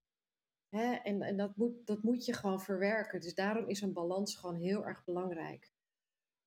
Hè? 0.68 0.94
En, 0.94 1.22
en 1.22 1.36
dat, 1.36 1.56
moet, 1.56 1.86
dat 1.86 2.02
moet 2.02 2.24
je 2.24 2.32
gewoon 2.32 2.60
verwerken. 2.60 3.20
Dus 3.20 3.34
daarom 3.34 3.68
is 3.68 3.80
een 3.80 3.92
balans 3.92 4.36
gewoon 4.36 4.56
heel 4.56 4.86
erg 4.86 5.04
belangrijk. 5.04 5.72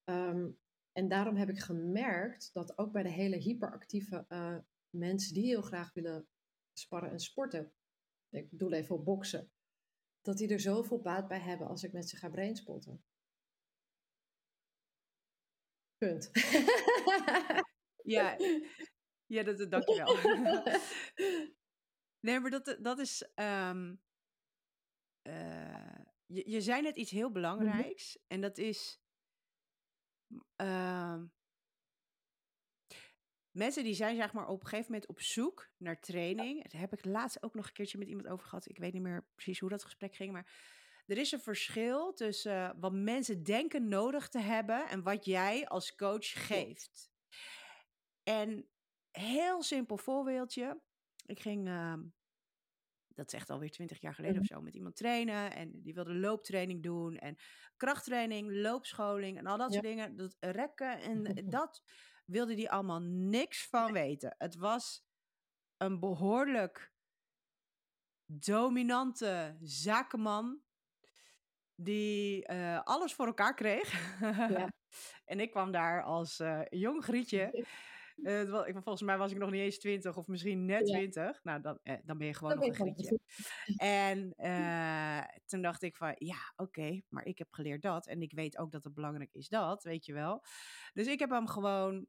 Ehm, 0.03 0.49
en 0.91 1.07
daarom 1.07 1.35
heb 1.35 1.49
ik 1.49 1.59
gemerkt 1.59 2.49
dat 2.53 2.77
ook 2.77 2.91
bij 2.91 3.03
de 3.03 3.09
hele 3.09 3.37
hyperactieve 3.37 4.25
uh, 4.29 4.57
mensen 4.89 5.33
die 5.33 5.45
heel 5.45 5.61
graag 5.61 5.93
willen 5.93 6.27
sparren 6.73 7.11
en 7.11 7.19
sporten, 7.19 7.73
ik 8.29 8.49
bedoel 8.49 8.71
even 8.71 8.95
op 8.95 9.05
boksen, 9.05 9.51
dat 10.21 10.37
die 10.37 10.47
er 10.47 10.59
zoveel 10.59 11.01
baat 11.01 11.27
bij 11.27 11.39
hebben 11.39 11.67
als 11.67 11.83
ik 11.83 11.93
met 11.93 12.09
ze 12.09 12.17
ga 12.17 12.29
brainspotten. 12.29 13.03
Punt. 16.01 16.31
ja, 18.15 18.37
ja 19.25 19.43
dat, 19.43 19.71
dankjewel. 19.71 20.15
nee, 22.25 22.39
maar 22.39 22.49
dat, 22.49 22.77
dat 22.79 22.99
is 22.99 23.29
um, 23.35 24.01
uh, 25.27 25.95
je, 26.25 26.49
je 26.49 26.61
zei 26.61 26.81
net 26.81 26.95
iets 26.95 27.11
heel 27.11 27.29
mhm. 27.29 27.33
belangrijks. 27.33 28.17
En 28.27 28.41
dat 28.41 28.57
is. 28.57 28.99
Uh, 30.61 31.21
mensen 33.51 33.83
die 33.83 33.93
zijn 33.93 34.15
zeg 34.15 34.33
maar 34.33 34.47
op 34.47 34.61
een 34.61 34.67
gegeven 34.67 34.91
moment 34.91 35.09
op 35.09 35.21
zoek 35.21 35.71
naar 35.77 35.99
training. 35.99 36.69
Daar 36.69 36.81
heb 36.81 36.93
ik 36.93 37.05
laatst 37.05 37.43
ook 37.43 37.53
nog 37.53 37.67
een 37.67 37.73
keertje 37.73 37.97
met 37.97 38.07
iemand 38.07 38.27
over 38.27 38.45
gehad. 38.45 38.69
Ik 38.69 38.77
weet 38.77 38.93
niet 38.93 39.01
meer 39.01 39.25
precies 39.35 39.59
hoe 39.59 39.69
dat 39.69 39.83
gesprek 39.83 40.15
ging. 40.15 40.31
Maar 40.31 40.51
er 41.11 41.17
is 41.17 41.31
een 41.31 41.41
verschil 41.41 42.13
tussen 42.13 42.79
wat 42.79 42.93
mensen 42.93 43.43
denken 43.43 43.87
nodig 43.87 44.29
te 44.29 44.39
hebben 44.39 44.89
en 44.89 45.03
wat 45.03 45.25
jij 45.25 45.67
als 45.67 45.95
coach 45.95 46.47
geeft. 46.47 47.11
En 48.23 48.69
heel 49.11 49.63
simpel 49.63 49.97
voorbeeldje. 49.97 50.81
Ik 51.25 51.39
ging 51.39 51.67
uh, 51.67 51.93
dat 53.15 53.33
is 53.33 53.39
echt 53.39 53.49
alweer 53.49 53.71
twintig 53.71 54.01
jaar 54.01 54.15
geleden 54.15 54.41
of 54.41 54.49
mhm. 54.49 54.53
zo, 54.53 54.61
met 54.61 54.75
iemand 54.75 54.95
trainen. 54.95 55.53
En 55.53 55.81
die 55.81 55.93
wilde 55.93 56.13
looptraining 56.13 56.83
doen. 56.83 57.17
En 57.17 57.37
krachttraining, 57.77 58.51
loopscholing 58.51 59.37
en 59.37 59.45
al 59.45 59.57
dat 59.57 59.71
soort 59.71 59.85
dingen. 59.85 60.15
Dat 60.15 60.35
rekken 60.39 61.01
en 61.01 61.23
dat 61.49 61.83
wilde 62.25 62.55
die 62.55 62.71
allemaal 62.71 63.01
niks 63.01 63.67
van 63.67 63.91
weten. 63.91 64.35
Het 64.37 64.55
was 64.55 65.05
een 65.77 65.99
behoorlijk 65.99 66.93
dominante 68.25 69.57
zakenman. 69.61 70.61
Die 71.83 72.51
uh, 72.51 72.81
alles 72.83 73.13
voor 73.13 73.25
elkaar 73.25 73.53
kreeg. 73.53 74.19
Ja. 74.19 74.69
en 75.31 75.39
ik 75.39 75.51
kwam 75.51 75.71
daar 75.71 76.03
als 76.03 76.39
uh, 76.39 76.61
jong 76.69 77.03
grietje. 77.03 77.49
Uh, 78.15 78.71
volgens 78.71 79.01
mij 79.01 79.17
was 79.17 79.31
ik 79.31 79.37
nog 79.37 79.51
niet 79.51 79.61
eens 79.61 79.79
20 79.79 80.17
of 80.17 80.27
misschien 80.27 80.65
net 80.65 80.87
ja. 80.87 80.97
20. 80.97 81.43
Nou, 81.43 81.61
dan, 81.61 81.79
eh, 81.83 81.95
dan 82.03 82.17
ben 82.17 82.27
je 82.27 82.33
gewoon 82.33 82.55
nog 82.55 82.65
een 82.65 82.73
grietje. 82.73 83.19
En 83.77 84.33
toen 85.45 85.61
dacht 85.61 85.81
ik 85.81 85.95
van, 85.95 86.13
ja, 86.17 86.53
oké, 86.55 86.79
okay, 86.79 87.03
maar 87.09 87.25
ik 87.25 87.37
heb 87.37 87.47
geleerd 87.51 87.81
dat. 87.81 88.07
En 88.07 88.21
ik 88.21 88.31
weet 88.33 88.57
ook 88.57 88.71
dat 88.71 88.83
het 88.83 88.93
belangrijk 88.93 89.33
is 89.33 89.49
dat, 89.49 89.83
weet 89.83 90.05
je 90.05 90.13
wel. 90.13 90.43
Dus 90.93 91.07
ik 91.07 91.19
heb 91.19 91.29
hem 91.29 91.47
gewoon 91.47 92.07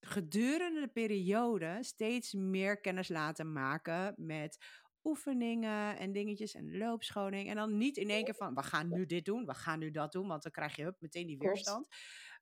gedurende 0.00 0.80
de 0.80 0.88
periode 0.88 1.78
steeds 1.80 2.32
meer 2.32 2.80
kennis 2.80 3.08
laten 3.08 3.52
maken 3.52 4.14
met 4.16 4.58
oefeningen 5.02 5.98
en 5.98 6.12
dingetjes 6.12 6.54
en 6.54 6.78
loopschoning. 6.78 7.48
En 7.48 7.56
dan 7.56 7.76
niet 7.76 7.96
in 7.96 8.10
één 8.10 8.24
keer 8.24 8.34
van, 8.34 8.54
we 8.54 8.62
gaan 8.62 8.88
nu 8.88 9.06
dit 9.06 9.24
doen, 9.24 9.46
we 9.46 9.54
gaan 9.54 9.78
nu 9.78 9.90
dat 9.90 10.12
doen, 10.12 10.28
want 10.28 10.42
dan 10.42 10.52
krijg 10.52 10.76
je 10.76 10.82
hup, 10.82 10.96
meteen 11.00 11.26
die 11.26 11.38
weerstand. 11.38 11.88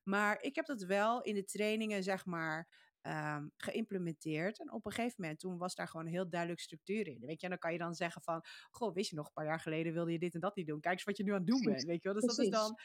Maar 0.03 0.41
ik 0.41 0.55
heb 0.55 0.65
dat 0.65 0.81
wel 0.81 1.21
in 1.21 1.33
de 1.33 1.43
trainingen, 1.43 2.03
zeg 2.03 2.25
maar, 2.25 2.67
um, 3.01 3.51
geïmplementeerd. 3.57 4.59
En 4.59 4.71
op 4.71 4.85
een 4.85 4.91
gegeven 4.91 5.15
moment, 5.21 5.39
toen 5.39 5.57
was 5.57 5.75
daar 5.75 5.87
gewoon 5.87 6.05
een 6.05 6.11
heel 6.11 6.29
duidelijk 6.29 6.61
structuur 6.61 7.07
in. 7.07 7.19
Weet 7.19 7.39
je, 7.39 7.43
en 7.43 7.49
dan 7.49 7.59
kan 7.59 7.71
je 7.71 7.77
dan 7.77 7.95
zeggen 7.95 8.21
van, 8.21 8.41
goh, 8.69 8.93
wist 8.93 9.09
je 9.09 9.15
nog, 9.15 9.25
een 9.25 9.33
paar 9.33 9.45
jaar 9.45 9.59
geleden 9.59 9.93
wilde 9.93 10.11
je 10.11 10.19
dit 10.19 10.33
en 10.33 10.39
dat 10.39 10.55
niet 10.55 10.67
doen. 10.67 10.79
Kijk 10.79 10.93
eens 10.93 11.03
wat 11.03 11.17
je 11.17 11.23
nu 11.23 11.31
aan 11.31 11.37
het 11.37 11.47
doen 11.47 11.63
bent, 11.63 11.83
weet 11.83 12.03
je 12.03 12.09
wel. 12.11 12.21
Dus 12.21 12.35
dat 12.35 12.45
is 12.45 12.49
dan... 12.49 12.79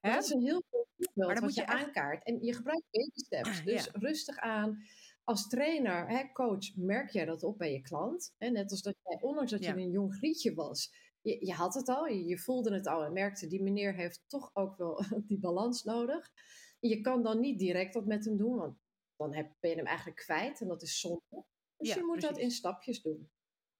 Hè? 0.00 0.10
Dat 0.12 0.24
is 0.24 0.30
een 0.30 0.40
heel 0.40 0.62
goed 0.70 0.70
voorbeeld 0.70 1.26
maar 1.26 1.34
dan 1.34 1.44
moet 1.44 1.54
je, 1.54 1.60
je 1.60 1.66
aankaart. 1.66 2.24
En 2.24 2.44
je 2.44 2.54
gebruikt 2.54 2.90
baby 2.90 3.18
steps, 3.18 3.62
dus 3.72 3.88
rustig 3.92 4.36
aan 4.36 4.84
als 5.24 5.48
trainer, 5.48 6.08
hè, 6.08 6.32
coach, 6.32 6.76
merk 6.76 7.10
jij 7.10 7.24
dat 7.24 7.42
op 7.42 7.58
bij 7.58 7.72
je 7.72 7.80
klant? 7.80 8.34
Hè? 8.38 8.48
Net 8.48 8.70
als 8.70 8.82
dat 8.82 8.94
jij, 9.04 9.18
ondanks 9.20 9.50
dat 9.50 9.64
je 9.64 9.70
een 9.70 9.90
jong 9.90 10.14
grietje 10.14 10.54
was, 10.54 10.92
je, 11.20 11.46
je, 11.46 11.52
had 11.52 11.74
het 11.74 11.88
al, 11.88 12.06
je, 12.06 12.24
je, 12.24 12.38
voelde 12.38 12.74
het 12.74 12.86
al 12.86 13.04
en 13.04 13.12
merkte, 13.12 13.46
die 13.46 13.62
meneer 13.62 13.94
heeft 13.94 14.24
toch 14.26 14.50
ook 14.52 14.76
wel 14.76 15.04
die 15.28 15.38
balans 15.38 15.82
nodig. 15.82 16.30
Je 16.80 17.00
kan 17.00 17.22
dan 17.22 17.40
niet 17.40 17.58
direct 17.58 17.94
dat 17.94 18.06
met 18.06 18.24
hem 18.24 18.36
doen, 18.36 18.56
want 18.56 18.78
dan 19.16 19.34
heb, 19.34 19.52
ben 19.60 19.70
je 19.70 19.76
hem 19.76 19.86
eigenlijk 19.86 20.16
kwijt 20.16 20.60
en 20.60 20.68
dat 20.68 20.82
is 20.82 21.00
zonde. 21.00 21.44
Dus 21.76 21.94
je 21.94 22.04
moet 22.04 22.20
dat 22.20 22.38
in 22.38 22.50
stapjes 22.50 23.02
doen. 23.02 23.30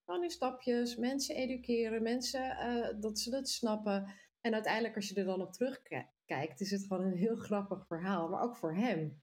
Gewoon 0.05 0.23
in 0.23 0.31
stapjes, 0.31 0.97
mensen 0.97 1.35
educeren, 1.35 2.03
mensen 2.03 2.41
uh, 2.43 3.01
dat 3.01 3.19
ze 3.19 3.31
dat 3.31 3.49
snappen. 3.49 4.15
En 4.41 4.55
uiteindelijk, 4.55 4.97
als 4.97 5.09
je 5.09 5.15
er 5.15 5.25
dan 5.25 5.43
op 5.43 5.53
terugkijkt, 5.53 6.61
is 6.61 6.71
het 6.71 6.87
gewoon 6.87 7.05
een 7.05 7.17
heel 7.17 7.37
grappig 7.37 7.87
verhaal, 7.87 8.29
maar 8.29 8.43
ook 8.43 8.57
voor 8.57 8.75
hem. 8.75 9.23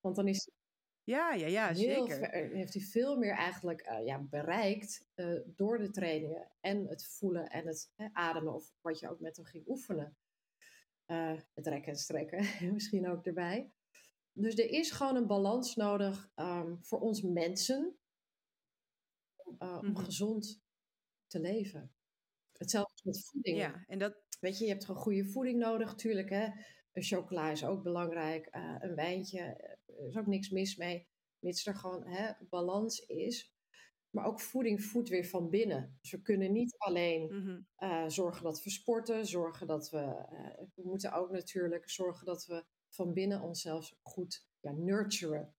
Want 0.00 0.16
dan 0.16 0.28
is 0.28 0.50
ja, 1.04 1.32
ja, 1.32 1.46
ja, 1.46 1.74
zeker. 1.74 2.30
heeft 2.30 2.74
hij 2.74 2.82
veel 2.82 3.16
meer 3.16 3.34
eigenlijk 3.34 3.86
uh, 3.88 4.06
ja, 4.06 4.18
bereikt 4.18 5.06
uh, 5.14 5.40
door 5.46 5.78
de 5.78 5.90
trainingen 5.90 6.50
en 6.60 6.86
het 6.86 7.06
voelen 7.06 7.48
en 7.48 7.66
het 7.66 7.92
ademen 8.12 8.54
of 8.54 8.72
wat 8.80 8.98
je 8.98 9.10
ook 9.10 9.20
met 9.20 9.36
hem 9.36 9.44
ging 9.44 9.68
oefenen. 9.68 10.16
Uh, 11.06 11.40
het 11.54 11.66
rekken 11.66 11.92
en 11.92 11.98
strekken 11.98 12.46
misschien 12.74 13.08
ook 13.08 13.26
erbij. 13.26 13.72
Dus 14.32 14.54
er 14.54 14.70
is 14.70 14.90
gewoon 14.90 15.16
een 15.16 15.26
balans 15.26 15.76
nodig 15.76 16.30
um, 16.36 16.78
voor 16.82 17.00
ons 17.00 17.22
mensen 17.22 17.96
om, 19.36 19.56
mm 19.58 19.68
-hmm. 19.68 19.78
om 19.78 19.96
gezond 19.96 20.62
te 21.26 21.40
leven. 21.40 21.94
Hetzelfde 22.52 23.02
met 23.04 23.24
voeding. 23.24 23.56
Ja, 23.56 23.84
en 23.86 23.98
dat... 23.98 24.20
Weet 24.40 24.58
je, 24.58 24.64
je 24.64 24.70
hebt 24.70 24.84
gewoon 24.84 25.00
goede 25.00 25.24
voeding 25.24 25.58
nodig, 25.58 25.94
tuurlijk. 25.94 26.30
Hè? 26.30 26.48
Een 26.92 27.02
chocola 27.02 27.50
is 27.50 27.64
ook 27.64 27.82
belangrijk. 27.82 28.48
Uh, 28.56 28.76
een 28.78 28.94
wijntje, 28.94 29.40
er 29.86 30.06
is 30.06 30.16
ook 30.16 30.26
niks 30.26 30.50
mis 30.50 30.76
mee. 30.76 31.08
Mits 31.38 31.66
er 31.66 31.76
gewoon 31.76 32.06
hè, 32.06 32.32
balans 32.40 33.00
is. 33.00 33.54
Maar 34.10 34.24
ook 34.24 34.40
voeding 34.40 34.84
voedt 34.84 35.08
weer 35.08 35.26
van 35.26 35.50
binnen. 35.50 35.98
Dus 36.00 36.10
we 36.10 36.22
kunnen 36.22 36.52
niet 36.52 36.74
alleen 36.78 37.22
mm 37.22 37.46
-hmm. 37.46 37.66
uh, 37.78 38.08
zorgen 38.08 38.42
dat 38.44 38.62
we 38.62 38.70
sporten, 38.70 39.26
zorgen 39.26 39.66
dat 39.66 39.90
we. 39.90 40.26
Uh, 40.32 40.66
we 40.74 40.82
moeten 40.82 41.12
ook 41.12 41.30
natuurlijk 41.30 41.90
zorgen 41.90 42.26
dat 42.26 42.46
we 42.46 42.64
van 42.88 43.12
binnen 43.12 43.40
onszelf 43.40 43.94
goed 44.02 44.46
ja, 44.60 44.72
nurturen. 44.72 45.54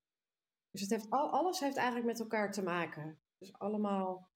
Dus 0.71 0.81
het 0.81 0.89
heeft, 0.89 1.09
al, 1.09 1.29
alles 1.29 1.59
heeft 1.59 1.75
eigenlijk 1.75 2.07
met 2.07 2.19
elkaar 2.19 2.51
te 2.51 2.63
maken. 2.63 3.21
Dus 3.37 3.53
allemaal. 3.53 4.31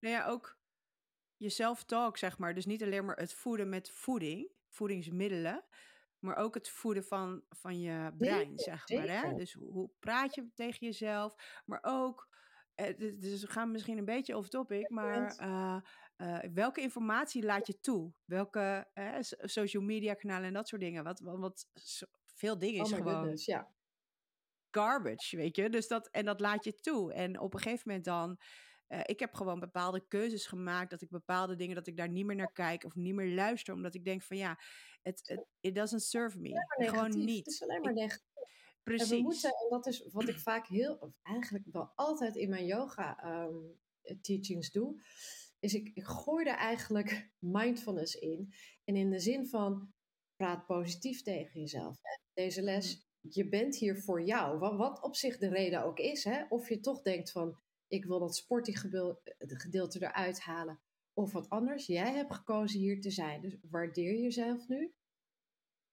Nou 0.00 0.14
ja, 0.14 0.26
ook 0.26 0.58
je 1.36 1.50
self-talk, 1.50 2.16
zeg 2.16 2.38
maar. 2.38 2.54
Dus 2.54 2.66
niet 2.66 2.82
alleen 2.82 3.04
maar 3.04 3.16
het 3.16 3.32
voeden 3.32 3.68
met 3.68 3.90
voeding, 3.90 4.50
voedingsmiddelen. 4.68 5.64
Maar 6.18 6.36
ook 6.36 6.54
het 6.54 6.68
voeden 6.68 7.04
van, 7.04 7.42
van 7.48 7.80
je 7.80 8.12
brein, 8.16 8.58
zeg 8.58 8.88
maar. 8.88 9.08
Hè? 9.08 9.34
Dus 9.34 9.52
hoe 9.52 9.90
praat 9.98 10.34
je 10.34 10.50
tegen 10.54 10.86
jezelf? 10.86 11.34
Maar 11.64 11.78
ook, 11.82 12.28
eh, 12.74 12.98
dus 12.98 13.40
we 13.40 13.50
gaan 13.50 13.70
misschien 13.70 13.98
een 13.98 14.04
beetje 14.04 14.36
off 14.36 14.48
topic, 14.48 14.90
maar 14.90 15.38
uh, 15.40 15.80
uh, 16.16 16.38
welke 16.52 16.80
informatie 16.80 17.44
laat 17.44 17.66
je 17.66 17.80
toe? 17.80 18.12
Welke 18.24 18.90
uh, 18.94 19.16
social 19.40 19.82
media 19.82 20.14
kanalen 20.14 20.46
en 20.46 20.52
dat 20.52 20.68
soort 20.68 20.82
dingen? 20.82 21.04
Wat, 21.04 21.20
wat, 21.20 21.38
wat 21.38 21.68
veel 22.24 22.58
dingen 22.58 22.84
is 22.84 22.92
oh 22.92 22.96
gewoon 22.96 23.14
goodness, 23.14 23.44
ja. 23.44 23.72
garbage, 24.70 25.36
weet 25.36 25.56
je? 25.56 25.70
Dus 25.70 25.88
dat, 25.88 26.08
en 26.08 26.24
dat 26.24 26.40
laat 26.40 26.64
je 26.64 26.74
toe. 26.74 27.12
En 27.12 27.40
op 27.40 27.54
een 27.54 27.60
gegeven 27.60 27.82
moment 27.86 28.04
dan 28.04 28.38
uh, 28.88 29.00
ik 29.02 29.20
heb 29.20 29.34
gewoon 29.34 29.60
bepaalde 29.60 30.06
keuzes 30.08 30.46
gemaakt. 30.46 30.90
Dat 30.90 31.02
ik 31.02 31.10
bepaalde 31.10 31.56
dingen, 31.56 31.74
dat 31.74 31.86
ik 31.86 31.96
daar 31.96 32.08
niet 32.08 32.26
meer 32.26 32.36
naar 32.36 32.52
kijk 32.52 32.84
of 32.84 32.94
niet 32.94 33.14
meer 33.14 33.34
luister. 33.34 33.74
Omdat 33.74 33.94
ik 33.94 34.04
denk 34.04 34.22
van 34.22 34.36
ja, 34.36 34.58
it, 35.06 35.44
it 35.60 35.74
doesn't 35.74 36.02
serve 36.02 36.38
me. 36.38 36.52
Gewoon 36.68 37.24
niet. 37.24 37.44
Het 37.44 37.54
is 37.54 37.62
alleen 37.62 37.80
maar 37.80 37.92
negatief. 37.92 38.24
Precies. 38.82 39.10
En 39.10 39.16
we 39.16 39.22
moeten, 39.22 39.50
en 39.50 39.68
dat 39.68 39.86
is 39.86 40.06
wat 40.12 40.28
ik 40.28 40.38
vaak 40.38 40.66
heel, 40.66 40.94
of 40.94 41.10
eigenlijk 41.22 41.64
wel 41.72 41.92
altijd 41.94 42.36
in 42.36 42.48
mijn 42.48 42.66
yoga 42.66 43.42
um, 43.44 43.78
teachings 44.20 44.70
doe. 44.70 45.02
Is 45.58 45.74
ik, 45.74 45.90
ik 45.94 46.04
gooi 46.04 46.46
er 46.46 46.56
eigenlijk 46.56 47.30
mindfulness 47.58 48.14
in. 48.14 48.52
En 48.84 48.96
in 48.96 49.10
de 49.10 49.18
zin 49.18 49.46
van, 49.46 49.94
praat 50.36 50.66
positief 50.66 51.22
tegen 51.22 51.60
jezelf. 51.60 51.96
Deze 52.32 52.62
les, 52.62 52.94
mm-hmm. 52.94 53.30
je 53.42 53.48
bent 53.48 53.76
hier 53.76 54.02
voor 54.02 54.22
jou. 54.22 54.58
Wat, 54.58 54.76
wat 54.76 55.02
op 55.02 55.16
zich 55.16 55.38
de 55.38 55.48
reden 55.48 55.84
ook 55.84 55.98
is. 55.98 56.24
Hè? 56.24 56.44
Of 56.48 56.68
je 56.68 56.80
toch 56.80 57.02
denkt 57.02 57.30
van, 57.30 57.58
ik 57.88 58.04
wil 58.04 58.18
dat 58.18 58.36
sportgedeelte 58.36 59.98
eruit 60.00 60.40
halen. 60.40 60.80
Of 61.18 61.32
wat 61.32 61.50
anders. 61.50 61.86
Jij 61.86 62.12
hebt 62.12 62.34
gekozen 62.34 62.80
hier 62.80 63.00
te 63.00 63.10
zijn. 63.10 63.40
Dus 63.40 63.56
waardeer 63.70 64.20
jezelf 64.20 64.68
nu. 64.68 64.94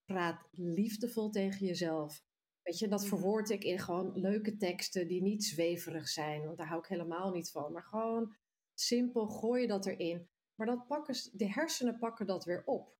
Praat 0.05 0.47
liefdevol 0.51 1.29
tegen 1.29 1.65
jezelf. 1.65 2.23
Weet 2.61 2.79
je, 2.79 2.87
dat 2.87 2.99
mhm. 2.99 3.09
verwoord 3.09 3.49
ik 3.49 3.63
in 3.63 3.79
gewoon 3.79 4.19
leuke 4.19 4.57
teksten 4.57 5.07
die 5.07 5.21
niet 5.21 5.43
zweverig 5.43 6.07
zijn. 6.07 6.45
Want 6.45 6.57
daar 6.57 6.67
hou 6.67 6.79
ik 6.79 6.87
helemaal 6.87 7.31
niet 7.31 7.51
van. 7.51 7.71
Maar 7.71 7.83
gewoon 7.83 8.35
simpel 8.73 9.27
gooi 9.27 9.61
je 9.61 9.67
dat 9.67 9.85
erin. 9.85 10.29
Maar 10.55 10.67
dat 10.67 10.87
pakken, 10.87 11.15
de 11.33 11.51
hersenen 11.51 11.99
pakken 11.99 12.25
dat 12.25 12.45
weer 12.45 12.63
op. 12.65 12.95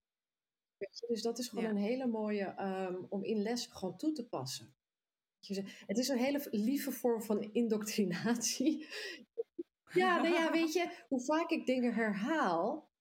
Weet 0.77 0.99
je, 0.99 1.07
dus 1.07 1.21
dat 1.21 1.39
is 1.39 1.47
gewoon 1.47 1.65
een 1.65 1.77
hele 1.77 2.07
mooie 2.07 2.61
um, 2.61 3.05
om 3.09 3.23
in 3.23 3.41
les 3.41 3.65
gewoon 3.65 3.97
toe 3.97 4.11
te 4.11 4.27
passen. 4.27 4.75
Het 5.85 5.97
is 5.97 6.07
een 6.07 6.17
hele 6.17 6.47
lieve 6.51 6.91
vorm 6.91 7.23
van 7.23 7.53
indoctrinatie. 7.53 8.87
Ja, 9.93 10.21
nou 10.21 10.33
ja, 10.33 10.51
weet 10.51 10.73
je, 10.73 11.03
hoe 11.07 11.23
vaak 11.23 11.49
ik 11.49 11.65
dingen 11.65 11.93
herhaal, 11.93 12.91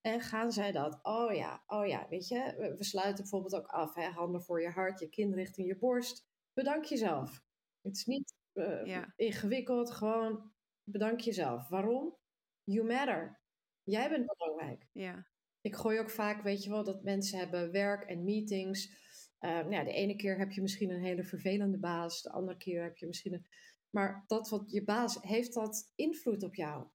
en 0.00 0.20
gaan 0.20 0.52
zij 0.52 0.72
dat? 0.72 0.98
Oh 1.02 1.34
ja, 1.34 1.62
oh 1.66 1.86
ja, 1.86 2.06
weet 2.08 2.28
je, 2.28 2.74
we 2.78 2.84
sluiten 2.84 3.22
bijvoorbeeld 3.22 3.54
ook 3.54 3.66
af, 3.66 3.94
hè? 3.94 4.08
handen 4.08 4.42
voor 4.42 4.62
je 4.62 4.68
hart, 4.68 5.00
je 5.00 5.08
kin 5.08 5.34
richting 5.34 5.66
je 5.66 5.78
borst. 5.78 6.28
Bedank 6.52 6.84
jezelf. 6.84 7.42
Het 7.80 7.96
is 7.96 8.04
niet 8.04 8.34
uh, 8.54 9.04
ingewikkeld, 9.16 9.90
gewoon 9.90 10.52
bedank 10.84 11.20
jezelf. 11.20 11.68
Waarom? 11.68 12.16
You 12.64 12.86
matter. 12.86 13.40
Jij 13.82 14.08
bent 14.08 14.26
belangrijk. 14.36 14.86
Ja. 14.92 15.26
Ik 15.60 15.74
gooi 15.74 15.98
ook 15.98 16.10
vaak, 16.10 16.42
weet 16.42 16.64
je 16.64 16.70
wel, 16.70 16.84
dat 16.84 17.02
mensen 17.02 17.38
hebben 17.38 17.72
werk 17.72 18.02
en 18.02 18.24
meetings 18.24 18.98
uh, 19.40 19.70
ja, 19.70 19.84
de 19.84 19.92
ene 19.92 20.16
keer 20.16 20.38
heb 20.38 20.50
je 20.50 20.62
misschien 20.62 20.90
een 20.90 21.02
hele 21.02 21.24
vervelende 21.24 21.78
baas, 21.78 22.22
de 22.22 22.30
andere 22.30 22.58
keer 22.58 22.82
heb 22.82 22.96
je 22.96 23.06
misschien 23.06 23.32
een. 23.32 23.46
Maar 23.90 24.24
dat 24.26 24.48
wat 24.48 24.70
je 24.70 24.84
baas, 24.84 25.22
heeft 25.22 25.54
dat 25.54 25.92
invloed 25.94 26.42
op 26.42 26.54
jou? 26.54 26.88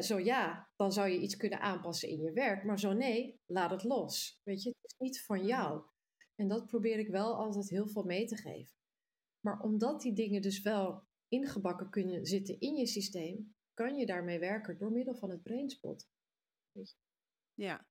zo 0.00 0.18
ja, 0.18 0.70
dan 0.76 0.92
zou 0.92 1.08
je 1.08 1.20
iets 1.20 1.36
kunnen 1.36 1.60
aanpassen 1.60 2.08
in 2.08 2.20
je 2.20 2.32
werk. 2.32 2.64
Maar 2.64 2.78
zo 2.78 2.92
nee, 2.92 3.40
laat 3.46 3.70
het 3.70 3.84
los. 3.84 4.40
Weet 4.44 4.62
je, 4.62 4.68
het 4.68 4.92
is 4.92 4.94
niet 4.98 5.24
van 5.24 5.38
mhm. 5.38 5.46
jou. 5.46 5.82
En 6.34 6.48
dat 6.48 6.66
probeer 6.66 6.98
ik 6.98 7.08
wel 7.08 7.34
altijd 7.34 7.68
heel 7.68 7.88
veel 7.88 8.02
mee 8.02 8.26
te 8.26 8.36
geven. 8.36 8.74
Maar 9.40 9.60
omdat 9.60 10.00
die 10.00 10.12
dingen 10.12 10.42
dus 10.42 10.62
wel 10.62 11.06
ingebakken 11.28 11.90
kunnen 11.90 12.26
zitten 12.26 12.60
in 12.60 12.76
je 12.76 12.86
systeem, 12.86 13.54
kan 13.74 13.96
je 13.96 14.06
daarmee 14.06 14.38
werken 14.38 14.78
door 14.78 14.92
middel 14.92 15.14
van 15.14 15.30
het 15.30 15.42
brainspot. 15.42 16.08
Weet 16.72 16.90
je? 16.90 16.96
Ja, 17.54 17.86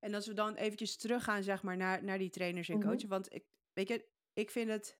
en 0.00 0.14
als 0.14 0.26
we 0.26 0.34
dan 0.34 0.54
eventjes 0.54 0.96
teruggaan, 0.96 1.42
zeg 1.42 1.62
maar, 1.62 1.76
naar, 1.76 2.04
naar 2.04 2.18
die 2.18 2.30
trainers 2.30 2.68
en 2.68 2.82
coaches. 2.82 3.04
Want 3.04 3.32
ik, 3.32 3.44
weet 3.72 3.88
je, 3.88 4.08
ik 4.32 4.50
vind 4.50 4.70
het. 4.70 4.99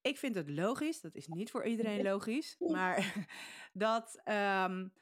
Ik 0.00 0.18
vind 0.18 0.34
het 0.34 0.50
logisch, 0.50 1.00
dat 1.00 1.14
is 1.14 1.26
niet 1.26 1.50
voor 1.50 1.64
iedereen 1.64 2.02
logisch, 2.02 2.56
maar 2.58 3.26
dat 3.72 4.20
um, 4.24 4.92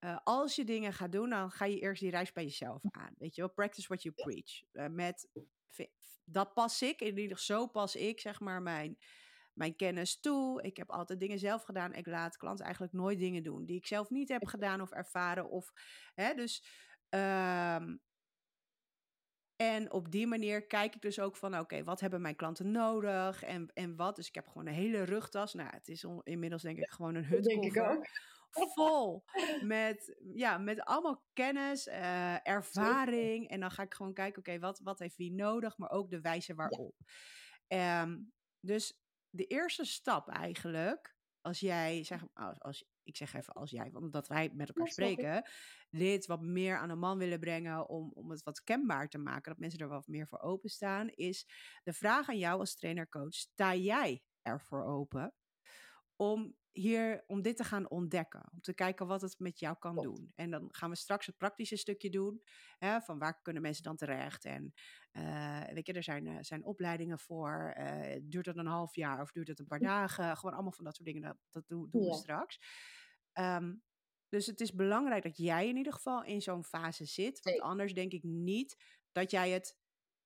uh, 0.00 0.18
als 0.24 0.56
je 0.56 0.64
dingen 0.64 0.92
gaat 0.92 1.12
doen, 1.12 1.30
dan 1.30 1.50
ga 1.50 1.64
je 1.64 1.80
eerst 1.80 2.00
die 2.00 2.10
reis 2.10 2.32
bij 2.32 2.44
jezelf 2.44 2.82
aan. 2.90 3.14
Weet 3.18 3.34
je 3.34 3.40
wel, 3.40 3.50
practice 3.50 3.88
what 3.88 4.02
you 4.02 4.14
preach. 4.14 4.62
Uh, 4.72 4.86
met, 4.86 5.28
dat 6.24 6.54
pas 6.54 6.82
ik, 6.82 7.00
in 7.00 7.18
ieder 7.18 7.36
geval 7.36 7.58
zo 7.58 7.66
pas 7.66 7.96
ik, 7.96 8.20
zeg 8.20 8.40
maar, 8.40 8.62
mijn, 8.62 8.98
mijn 9.52 9.76
kennis 9.76 10.20
toe. 10.20 10.62
Ik 10.62 10.76
heb 10.76 10.90
altijd 10.90 11.20
dingen 11.20 11.38
zelf 11.38 11.62
gedaan. 11.62 11.94
Ik 11.94 12.06
laat 12.06 12.36
klanten 12.36 12.64
eigenlijk 12.64 12.94
nooit 12.94 13.18
dingen 13.18 13.42
doen 13.42 13.64
die 13.64 13.76
ik 13.76 13.86
zelf 13.86 14.10
niet 14.10 14.28
heb 14.28 14.46
gedaan 14.46 14.80
of 14.80 14.90
ervaren. 14.90 15.50
Of, 15.50 15.72
hè, 16.14 16.34
dus 16.34 16.64
um, 17.10 18.00
En 19.60 19.92
op 19.92 20.10
die 20.10 20.26
manier 20.26 20.66
kijk 20.66 20.94
ik 20.94 21.00
dus 21.00 21.20
ook 21.20 21.36
van, 21.36 21.58
oké, 21.58 21.84
wat 21.84 22.00
hebben 22.00 22.20
mijn 22.20 22.36
klanten 22.36 22.70
nodig 22.70 23.42
en, 23.42 23.70
en 23.74 23.96
wat? 23.96 24.16
Dus 24.16 24.28
ik 24.28 24.34
heb 24.34 24.46
gewoon 24.46 24.66
een 24.66 24.72
hele 24.72 25.02
rugtas. 25.02 25.54
Nou, 25.54 25.68
het 25.70 25.88
is 25.88 26.06
inmiddels 26.22 26.62
denk 26.62 26.78
ik 26.78 26.90
gewoon 26.90 27.14
een 27.14 27.24
hutkoffer. 27.24 28.10
Vol 28.50 29.24
met, 29.62 30.16
ja, 30.34 30.58
met 30.58 30.80
allemaal 30.80 31.24
kennis, 31.32 31.86
uh, 31.86 32.46
ervaring. 32.46 33.48
En 33.48 33.60
dan 33.60 33.70
ga 33.70 33.82
ik 33.82 33.94
gewoon 33.94 34.14
kijken, 34.14 34.38
oké, 34.38 34.58
wat, 34.58 34.80
wat 34.80 34.98
heeft 34.98 35.16
wie 35.16 35.32
nodig? 35.32 35.78
Maar 35.78 35.90
ook 35.90 36.10
de 36.10 36.20
wijze 36.20 36.54
waarop. 36.54 36.94
Um, 37.68 38.32
dus 38.60 39.00
de 39.30 39.46
eerste 39.46 39.84
stap 39.84 40.28
eigenlijk, 40.28 41.16
als 41.40 41.60
jij, 41.60 42.04
zeg, 42.04 42.24
als, 42.58 42.84
ik 43.02 43.16
zeg 43.16 43.34
even 43.34 43.54
als 43.54 43.70
jij, 43.70 43.90
want 43.90 44.12
dat 44.12 44.28
wij 44.28 44.50
met 44.54 44.68
elkaar 44.68 44.88
spreken, 44.88 45.48
dit 45.90 46.26
wat 46.26 46.42
meer 46.42 46.78
aan 46.78 46.88
de 46.88 46.94
man 46.94 47.18
willen 47.18 47.40
brengen 47.40 47.88
om, 47.88 48.10
om 48.14 48.30
het 48.30 48.42
wat 48.42 48.62
kenbaar 48.62 49.08
te 49.08 49.18
maken, 49.18 49.50
dat 49.50 49.60
mensen 49.60 49.80
er 49.80 49.88
wat 49.88 50.06
meer 50.06 50.26
voor 50.28 50.40
openstaan, 50.40 51.08
is 51.08 51.46
de 51.82 51.92
vraag 51.92 52.28
aan 52.28 52.38
jou 52.38 52.60
als 52.60 52.74
trainer-coach, 52.74 53.34
sta 53.34 53.74
jij 53.74 54.22
ervoor 54.42 54.84
open 54.84 55.34
om 56.20 56.58
hier 56.72 57.24
om 57.26 57.42
dit 57.42 57.56
te 57.56 57.64
gaan 57.64 57.90
ontdekken. 57.90 58.48
Om 58.52 58.60
te 58.60 58.74
kijken 58.74 59.06
wat 59.06 59.20
het 59.20 59.38
met 59.38 59.58
jou 59.58 59.76
kan 59.78 59.96
doen. 59.96 60.32
En 60.34 60.50
dan 60.50 60.68
gaan 60.70 60.90
we 60.90 60.96
straks 60.96 61.26
het 61.26 61.36
praktische 61.36 61.76
stukje 61.76 62.10
doen. 62.10 62.42
Hè, 62.78 63.00
van 63.00 63.18
waar 63.18 63.42
kunnen 63.42 63.62
mensen 63.62 63.82
dan 63.82 63.96
terecht? 63.96 64.44
En 64.44 64.72
uh, 65.12 65.64
weet 65.64 65.86
je, 65.86 65.92
er 65.92 66.02
zijn, 66.02 66.26
uh, 66.26 66.36
zijn 66.40 66.64
opleidingen 66.64 67.18
voor. 67.18 67.74
Uh, 67.78 68.16
duurt 68.22 68.46
het 68.46 68.56
een 68.56 68.66
half 68.66 68.94
jaar 68.94 69.20
of 69.20 69.32
duurt 69.32 69.48
het 69.48 69.58
een 69.58 69.66
paar 69.66 69.80
dagen? 69.80 70.36
Gewoon 70.36 70.54
allemaal 70.54 70.72
van 70.72 70.84
dat 70.84 70.94
soort 70.94 71.08
dingen. 71.08 71.22
Dat, 71.22 71.36
dat 71.50 71.68
doen, 71.68 71.88
doen 71.90 72.04
we 72.04 72.14
straks. 72.14 72.60
Um, 73.32 73.82
dus 74.28 74.46
het 74.46 74.60
is 74.60 74.74
belangrijk 74.74 75.22
dat 75.22 75.36
jij 75.36 75.68
in 75.68 75.76
ieder 75.76 75.92
geval 75.92 76.24
in 76.24 76.42
zo'n 76.42 76.64
fase 76.64 77.04
zit. 77.04 77.42
Want 77.42 77.60
anders 77.60 77.94
denk 77.94 78.12
ik 78.12 78.22
niet 78.22 78.84
dat 79.12 79.30
jij 79.30 79.50
het. 79.50 79.78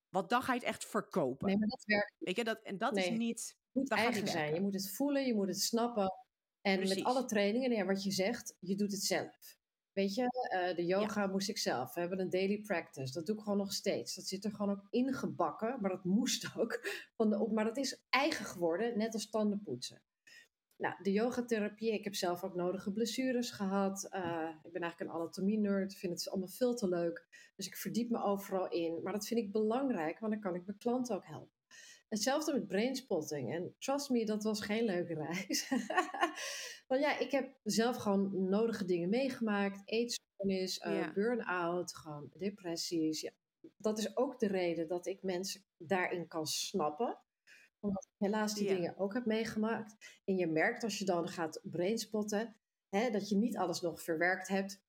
Want 0.09 0.29
dan 0.29 0.43
ga 0.43 0.53
je 0.53 0.59
het 0.59 0.69
echt 0.69 0.87
verkopen. 0.87 1.47
Nee, 1.47 1.59
maar 1.59 1.69
dat 1.69 1.85
werkt. 1.85 2.15
Weet 2.19 2.37
je, 2.37 2.45
dat, 2.45 2.63
en 2.63 2.79
dat 2.79 2.93
nee. 2.93 3.05
is 3.05 3.19
niet. 3.19 3.63
Het 3.75 3.83
moet 3.83 3.99
eigen 3.99 4.29
zijn. 4.29 4.55
Je 4.55 4.61
moet 4.61 4.75
het 4.75 4.91
voelen, 4.91 5.27
je 5.27 5.35
moet 5.35 5.49
het 5.49 5.61
snappen. 5.61 6.13
En 6.61 6.77
Precies. 6.77 6.97
met 6.97 7.05
alle 7.05 7.25
trainingen, 7.25 7.71
ja, 7.71 7.85
wat 7.85 8.03
je 8.03 8.11
zegt, 8.11 8.57
je 8.61 8.77
doet 8.77 8.93
het 8.93 9.03
zelf. 9.03 9.57
Weet 9.93 10.15
je, 10.15 10.23
uh, 10.23 10.77
de 10.77 10.85
yoga 10.85 11.21
ja. 11.21 11.27
moest 11.27 11.49
ik 11.49 11.59
zelf. 11.59 11.95
We 11.95 12.01
hebben 12.01 12.21
een 12.21 12.31
daily 12.31 12.61
practice. 12.61 13.13
Dat 13.13 13.27
doe 13.27 13.37
ik 13.37 13.43
gewoon 13.43 13.59
nog 13.59 13.73
steeds. 13.73 14.15
Dat 14.15 14.27
zit 14.27 14.45
er 14.45 14.51
gewoon 14.51 14.71
ook 14.71 14.87
ingebakken. 14.91 15.81
Maar 15.81 15.91
dat 15.91 16.05
moest 16.05 16.51
ook. 16.59 16.89
Van 17.17 17.31
de, 17.31 17.49
maar 17.53 17.65
dat 17.65 17.77
is 17.77 18.05
eigen 18.11 18.45
geworden, 18.45 18.99
net 18.99 19.15
als 19.15 19.31
tandenpoetsen. 19.31 20.03
Nou, 20.77 20.95
de 21.03 21.13
yogatherapie. 21.13 21.93
Ik 21.93 22.05
heb 22.05 22.15
zelf 22.15 22.45
ook 22.45 22.55
nodige 22.55 22.93
blessures 22.93 23.51
gehad. 23.51 24.09
Uh, 24.11 24.49
ik 24.63 24.73
ben 24.73 24.83
eigenlijk 24.83 25.01
een 25.01 25.17
anatomie-nerd. 25.17 25.93
Ik 25.93 25.99
vind 25.99 26.13
het 26.13 26.31
allemaal 26.31 26.49
veel 26.49 26.75
te 26.75 26.89
leuk. 26.89 27.27
Dus 27.57 27.67
ik 27.67 27.77
verdiep 27.77 28.11
me 28.11 28.23
overal 28.23 28.69
in. 28.69 29.03
Maar 29.03 29.13
dat 29.13 29.27
vind 29.27 29.41
ik 29.41 29.53
belangrijk, 29.53 30.19
want 30.19 30.33
dan 30.33 30.41
kan 30.41 30.55
ik 30.55 30.67
mijn 30.67 30.79
klanten 30.79 31.17
ook 31.17 31.27
helpen. 31.27 31.54
Hetzelfde 32.09 32.53
met 32.53 32.67
brainspotting. 32.67 33.53
En 33.55 33.75
trust 33.79 34.11
me, 34.11 34.25
dat 34.25 34.43
was 34.43 34.61
geen 34.61 34.85
leuke 34.85 35.15
reis. 35.15 35.69
Want 36.89 37.01
ja, 37.01 37.19
ik 37.19 37.31
heb 37.31 37.57
zelf 37.63 37.97
gewoon 37.97 38.49
nodige 38.49 38.85
dingen 38.85 39.09
meegemaakt. 39.09 39.83
Eetstoornis, 39.85 40.79
uh, 40.79 41.13
burn-out, 41.13 41.97
gewoon 41.97 42.31
depressies. 42.39 43.21
Ja, 43.21 43.31
dat 43.77 43.99
is 43.99 44.17
ook 44.17 44.39
de 44.39 44.47
reden 44.47 44.89
dat 44.89 45.07
ik 45.07 45.23
mensen 45.23 45.65
daarin 45.77 46.27
kan 46.27 46.47
snappen. 46.47 47.19
Omdat 47.81 48.05
ik 48.05 48.27
helaas 48.27 48.55
die 48.55 48.69
dingen 48.69 48.97
ook 48.99 49.15
heb 49.15 49.27
meegemaakt. 49.27 50.21
En 50.25 50.37
je 50.37 50.47
merkt 50.47 50.83
als 50.83 50.99
je 50.99 51.05
dan 51.05 51.29
gaat 51.29 51.61
brainspotten, 51.63 52.57
hè, 52.89 53.11
dat 53.11 53.29
je 53.29 53.37
niet 53.37 53.57
alles 53.57 53.81
nog 53.81 54.03
verwerkt 54.03 54.49
hebt. 54.49 54.83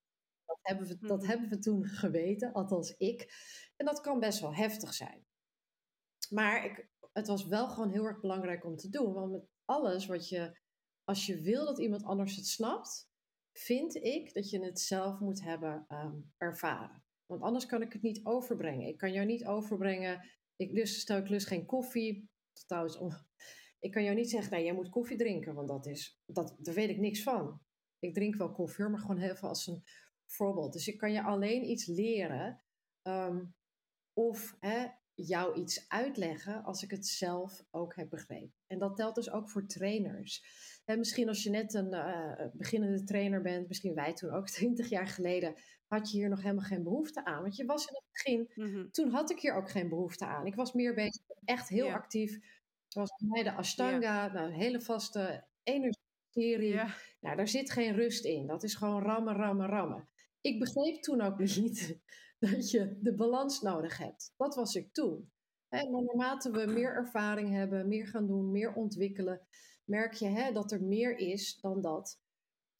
Dat 0.45 0.59
hebben, 0.61 0.87
we, 0.87 0.97
dat 0.99 1.21
mhm. 1.21 1.29
hebben 1.29 1.49
we 1.49 1.59
toen 1.59 1.85
geweten, 1.85 2.53
althans 2.53 2.95
ik. 2.97 3.33
En 3.75 3.85
dat 3.85 4.01
kan 4.01 4.19
best 4.19 4.39
wel 4.39 4.55
heftig 4.55 4.93
zijn. 4.93 5.25
Maar 6.29 6.65
ik, 6.65 6.87
het 7.15 7.27
was 7.27 7.45
wel 7.45 7.69
gewoon 7.69 7.91
heel 7.91 8.03
erg 8.03 8.19
belangrijk 8.19 8.65
om 8.65 8.75
te 8.75 8.89
doen. 8.89 9.13
Want 9.13 9.31
met 9.31 9.47
alles 9.65 10.05
wat 10.05 10.29
je, 10.29 10.57
als 11.03 11.25
je 11.25 11.41
wil 11.41 11.65
dat 11.65 11.79
iemand 11.79 12.03
anders 12.03 12.35
het 12.35 12.47
snapt, 12.47 13.09
vind 13.57 13.95
ik 13.95 14.33
dat 14.33 14.49
je 14.49 14.63
het 14.63 14.79
zelf 14.79 15.19
moet 15.19 15.41
hebben 15.41 15.85
um, 15.89 16.33
ervaren. 16.37 17.03
Want 17.25 17.41
anders 17.41 17.65
kan 17.65 17.81
ik 17.81 17.93
het 17.93 18.01
niet 18.01 18.25
overbrengen. 18.25 18.87
Ik 18.87 18.97
kan 18.97 19.11
jou 19.11 19.25
niet 19.25 19.45
overbrengen. 19.45 20.29
Ik 20.55 20.71
lust, 20.71 20.99
stel 20.99 21.17
ik 21.17 21.29
lust 21.29 21.47
geen 21.47 21.65
koffie. 21.65 22.29
Trouwens, 22.65 22.99
ik 23.79 23.91
kan 23.91 24.03
jou 24.03 24.15
niet 24.15 24.29
zeggen, 24.29 24.51
nee, 24.51 24.63
jij 24.63 24.73
moet 24.73 24.89
koffie 24.89 25.17
drinken, 25.17 25.53
want 25.53 25.67
dat 25.67 25.85
is, 25.85 26.21
dat, 26.25 26.55
daar 26.59 26.75
weet 26.75 26.89
ik 26.89 26.97
niks 26.97 27.23
van. 27.23 27.61
Ik 27.99 28.13
drink 28.13 28.35
wel 28.35 28.51
koffie, 28.51 28.85
maar 28.85 28.99
gewoon 28.99 29.17
heel 29.17 29.35
veel 29.35 29.49
als 29.49 29.67
een 29.67 29.83
voorbeeld. 30.25 30.73
Dus 30.73 30.87
ik 30.87 30.97
kan 30.97 31.11
je 31.11 31.23
alleen 31.23 31.69
iets 31.69 31.85
leren. 31.85 32.63
Um, 33.07 33.55
of 34.13 34.57
hè, 34.59 34.87
jou 35.15 35.55
iets 35.59 35.89
uitleggen 35.89 36.63
als 36.63 36.83
ik 36.83 36.91
het 36.91 37.07
zelf 37.07 37.63
ook 37.71 37.95
heb 37.95 38.09
begrepen. 38.09 38.53
En 38.67 38.79
dat 38.79 38.95
telt 38.95 39.15
dus 39.15 39.31
ook 39.31 39.49
voor 39.49 39.67
trainers. 39.67 40.43
En 40.85 40.97
misschien 40.97 41.27
als 41.27 41.43
je 41.43 41.49
net 41.49 41.73
een 41.73 41.93
uh, 41.93 42.45
beginnende 42.53 43.03
trainer 43.03 43.41
bent, 43.41 43.67
misschien 43.67 43.93
wij 43.93 44.13
toen 44.13 44.31
ook 44.31 44.49
20 44.59 44.89
jaar 44.89 45.07
geleden, 45.07 45.55
had 45.87 46.11
je 46.11 46.17
hier 46.17 46.29
nog 46.29 46.41
helemaal 46.41 46.63
geen 46.63 46.83
behoefte 46.83 47.25
aan. 47.25 47.41
Want 47.41 47.55
je 47.55 47.65
was 47.65 47.87
in 47.87 47.93
het 47.93 48.03
begin, 48.11 48.51
mm-hmm. 48.55 48.91
toen 48.91 49.09
had 49.09 49.31
ik 49.31 49.39
hier 49.39 49.55
ook 49.55 49.69
geen 49.69 49.89
behoefte 49.89 50.25
aan. 50.25 50.45
Ik 50.45 50.55
was 50.55 50.73
meer 50.73 50.93
bezig, 50.93 51.23
echt 51.45 51.69
heel 51.69 51.91
actief. 51.91 52.39
was 52.89 53.09
bij 53.17 53.29
mij 53.29 53.43
de 53.43 53.57
Ashtanga, 53.57 54.31
nou, 54.31 54.47
een 54.47 54.53
hele 54.53 54.81
vaste 54.81 55.45
energie. 55.63 56.03
Yeah. 56.35 56.91
Nou, 57.19 57.35
daar 57.35 57.47
zit 57.47 57.71
geen 57.71 57.95
rust 57.95 58.25
in. 58.25 58.47
Dat 58.47 58.63
is 58.63 58.75
gewoon 58.75 59.03
rammen, 59.03 59.35
rammen, 59.35 59.67
rammen. 59.67 60.09
Ik 60.41 60.59
begreep 60.59 61.01
toen 61.01 61.21
ook 61.21 61.37
niet 61.55 61.99
dat 62.51 62.71
je 62.71 62.99
de 63.01 63.15
balans 63.15 63.61
nodig 63.61 63.97
hebt. 63.97 64.33
Dat 64.37 64.55
was 64.55 64.75
ik 64.75 64.93
toen. 64.93 65.31
En 65.67 65.91
naarmate 65.91 66.51
we 66.51 66.65
meer 66.65 66.93
ervaring 66.93 67.49
hebben, 67.49 67.87
meer 67.87 68.07
gaan 68.07 68.27
doen, 68.27 68.51
meer 68.51 68.73
ontwikkelen, 68.73 69.47
merk 69.83 70.13
je 70.13 70.27
hè, 70.27 70.51
dat 70.51 70.71
er 70.71 70.83
meer 70.83 71.17
is 71.17 71.59
dan 71.61 71.81
dat. 71.81 72.19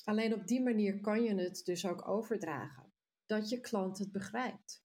Alleen 0.03 0.34
op 0.34 0.47
die 0.47 0.63
manier 0.63 0.99
kan 0.99 1.24
je 1.24 1.36
het 1.36 1.61
dus 1.66 1.86
ook 1.86 2.07
overdragen. 2.07 2.93
Dat 3.26 3.49
je 3.49 3.59
klant 3.59 3.97
het 3.97 4.11
begrijpt. 4.11 4.84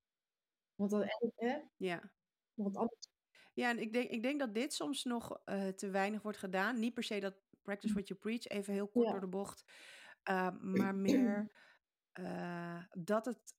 Want 0.74 0.90
dan, 0.90 1.04
hè? 1.36 1.58
Ja. 1.76 2.12
Want 2.54 2.76
anders... 2.76 3.08
Ja, 3.54 3.70
en 3.70 3.78
ik 3.78 3.92
denk, 3.92 4.10
ik 4.10 4.22
denk 4.22 4.38
dat 4.38 4.54
dit 4.54 4.72
soms 4.72 5.04
nog 5.04 5.40
uh, 5.44 5.68
te 5.68 5.90
weinig 5.90 6.22
wordt 6.22 6.38
gedaan. 6.38 6.78
Niet 6.78 6.94
per 6.94 7.02
se 7.02 7.20
dat 7.20 7.34
practice 7.62 7.92
what 7.92 8.08
you 8.08 8.20
preach, 8.20 8.46
even 8.46 8.72
heel 8.72 8.88
kort 8.88 9.06
ja. 9.06 9.10
door 9.10 9.20
de 9.20 9.26
bocht. 9.26 9.64
Uh, 10.30 10.50
maar 10.60 10.94
meer 10.94 11.52
uh, 12.20 12.84
dat 12.92 13.24
het 13.24 13.54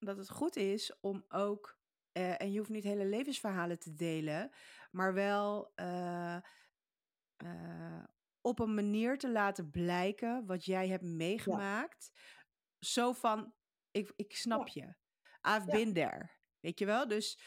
dat 0.00 0.16
het 0.16 0.30
goed 0.30 0.56
is 0.56 1.00
om 1.00 1.24
ook, 1.28 1.78
uh, 2.12 2.40
en 2.40 2.52
je 2.52 2.58
hoeft 2.58 2.70
niet 2.70 2.84
hele 2.84 3.04
levensverhalen 3.04 3.78
te 3.78 3.94
delen, 3.94 4.50
maar 4.90 5.14
wel 5.14 5.72
uh, 5.76 6.36
uh, 7.44 8.04
op 8.40 8.58
een 8.58 8.74
manier 8.74 9.18
te 9.18 9.30
laten 9.30 9.70
blijken 9.70 10.46
wat 10.46 10.64
jij 10.64 10.88
hebt 10.88 11.04
meegemaakt. 11.04 12.10
Ja. 12.12 12.20
Zo 12.78 13.12
van, 13.12 13.54
ik, 13.90 14.12
ik 14.16 14.36
snap 14.36 14.68
ja. 14.68 14.82
je. 14.82 14.88
I've 15.56 15.66
ja. 15.66 15.72
been 15.72 15.92
there. 15.92 16.30
Weet 16.60 16.78
je 16.78 16.86
wel? 16.86 17.08
Dus 17.08 17.40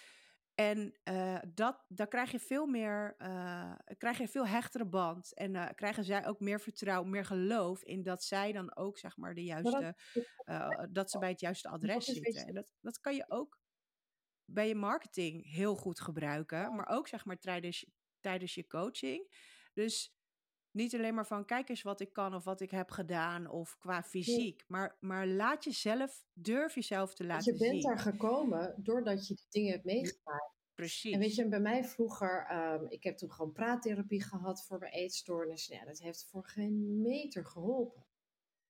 en 0.56 0.94
uh, 1.04 1.40
dat, 1.54 1.86
dan 1.88 2.08
krijg 2.08 2.32
je 2.32 2.40
veel 2.40 2.66
meer, 2.66 3.16
uh, 3.18 3.74
krijg 3.98 4.18
je 4.18 4.24
een 4.24 4.30
veel 4.30 4.48
hechtere 4.48 4.86
band. 4.86 5.34
En 5.34 5.54
uh, 5.54 5.70
krijgen 5.76 6.04
zij 6.04 6.28
ook 6.28 6.40
meer 6.40 6.60
vertrouwen, 6.60 7.10
meer 7.10 7.26
geloof 7.26 7.84
in 7.84 8.04
dat 8.04 8.24
zij 8.24 8.52
dan 8.52 8.76
ook, 8.76 8.98
zeg 8.98 9.18
maar, 9.18 9.34
de 9.34 9.44
juiste, 9.44 9.96
dat, 10.46 10.88
dat, 10.92 11.12
ze 11.12 11.20
bij 11.20 11.30
het 11.30 11.40
juiste 11.40 11.70
adres 11.70 12.06
zitten. 12.06 12.48
En 12.48 12.54
dat, 12.54 12.72
dat 12.82 13.00
kan 13.00 13.16
je 13.16 13.26
ook 13.28 13.62
bij 14.46 14.68
je 14.68 14.76
marketing 14.76 15.52
heel 15.52 15.76
goed 15.76 16.00
gebruiken, 16.00 16.76
maar 16.76 16.88
ook, 16.88 17.08
zeg 17.08 17.26
maar, 17.26 17.40
tijdens, 17.40 17.86
tijdens 18.20 18.54
je 18.54 18.68
coaching. 18.68 19.36
Dus 19.74 20.16
niet 20.74 20.96
alleen 20.96 21.14
maar 21.14 21.28
van 21.28 21.46
kijk 21.46 21.70
eens 21.70 21.82
wat 21.82 22.00
ik 22.00 22.14
kan 22.14 22.36
of 22.36 22.44
wat 22.44 22.62
ik 22.62 22.72
heb 22.72 22.92
gedaan 22.92 23.50
of 23.50 23.78
qua 23.80 24.04
fysiek. 24.04 24.58
Nee. 24.58 24.66
Maar, 24.68 24.98
maar 25.00 25.28
laat 25.28 25.64
jezelf, 25.64 26.26
durf 26.34 26.76
jezelf 26.76 27.14
te 27.14 27.26
laten 27.26 27.44
zien. 27.44 27.54
Je 27.54 27.60
bent 27.60 27.82
zien. 27.82 27.82
daar 27.82 28.00
gekomen 28.00 28.76
doordat 28.78 29.28
je 29.28 29.36
die 29.36 29.48
dingen 29.50 29.72
hebt 29.72 29.86
meegemaakt. 29.86 30.52
Precies. 30.74 31.14
En 31.14 31.20
weet 31.20 31.36
je, 31.36 31.48
bij 31.48 31.60
mij 31.60 31.84
vroeger, 31.84 32.52
um, 32.52 32.86
ik 32.90 33.04
heb 33.04 33.18
toen 33.18 33.32
gewoon 33.32 33.52
praattherapie 33.52 34.24
gehad 34.24 34.66
voor 34.66 34.80
mijn 34.80 34.94
eetstoornis. 34.94 35.68
Ja, 35.68 35.86
dat 35.86 36.00
heeft 36.00 36.28
voor 36.30 36.46
geen 36.46 37.02
meter 37.02 37.46
geholpen. 37.46 38.06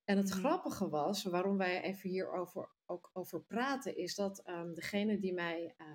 En 0.03 0.17
het 0.17 0.33
mm. 0.33 0.39
grappige 0.39 0.89
was, 0.89 1.23
waarom 1.23 1.57
wij 1.57 1.81
even 1.81 2.09
hierover 2.09 2.69
ook 2.85 3.09
over 3.13 3.43
praten, 3.43 3.97
is 3.97 4.15
dat 4.15 4.47
um, 4.47 4.73
degene 4.73 5.19
die 5.19 5.33
mij, 5.33 5.75
uh, 5.77 5.87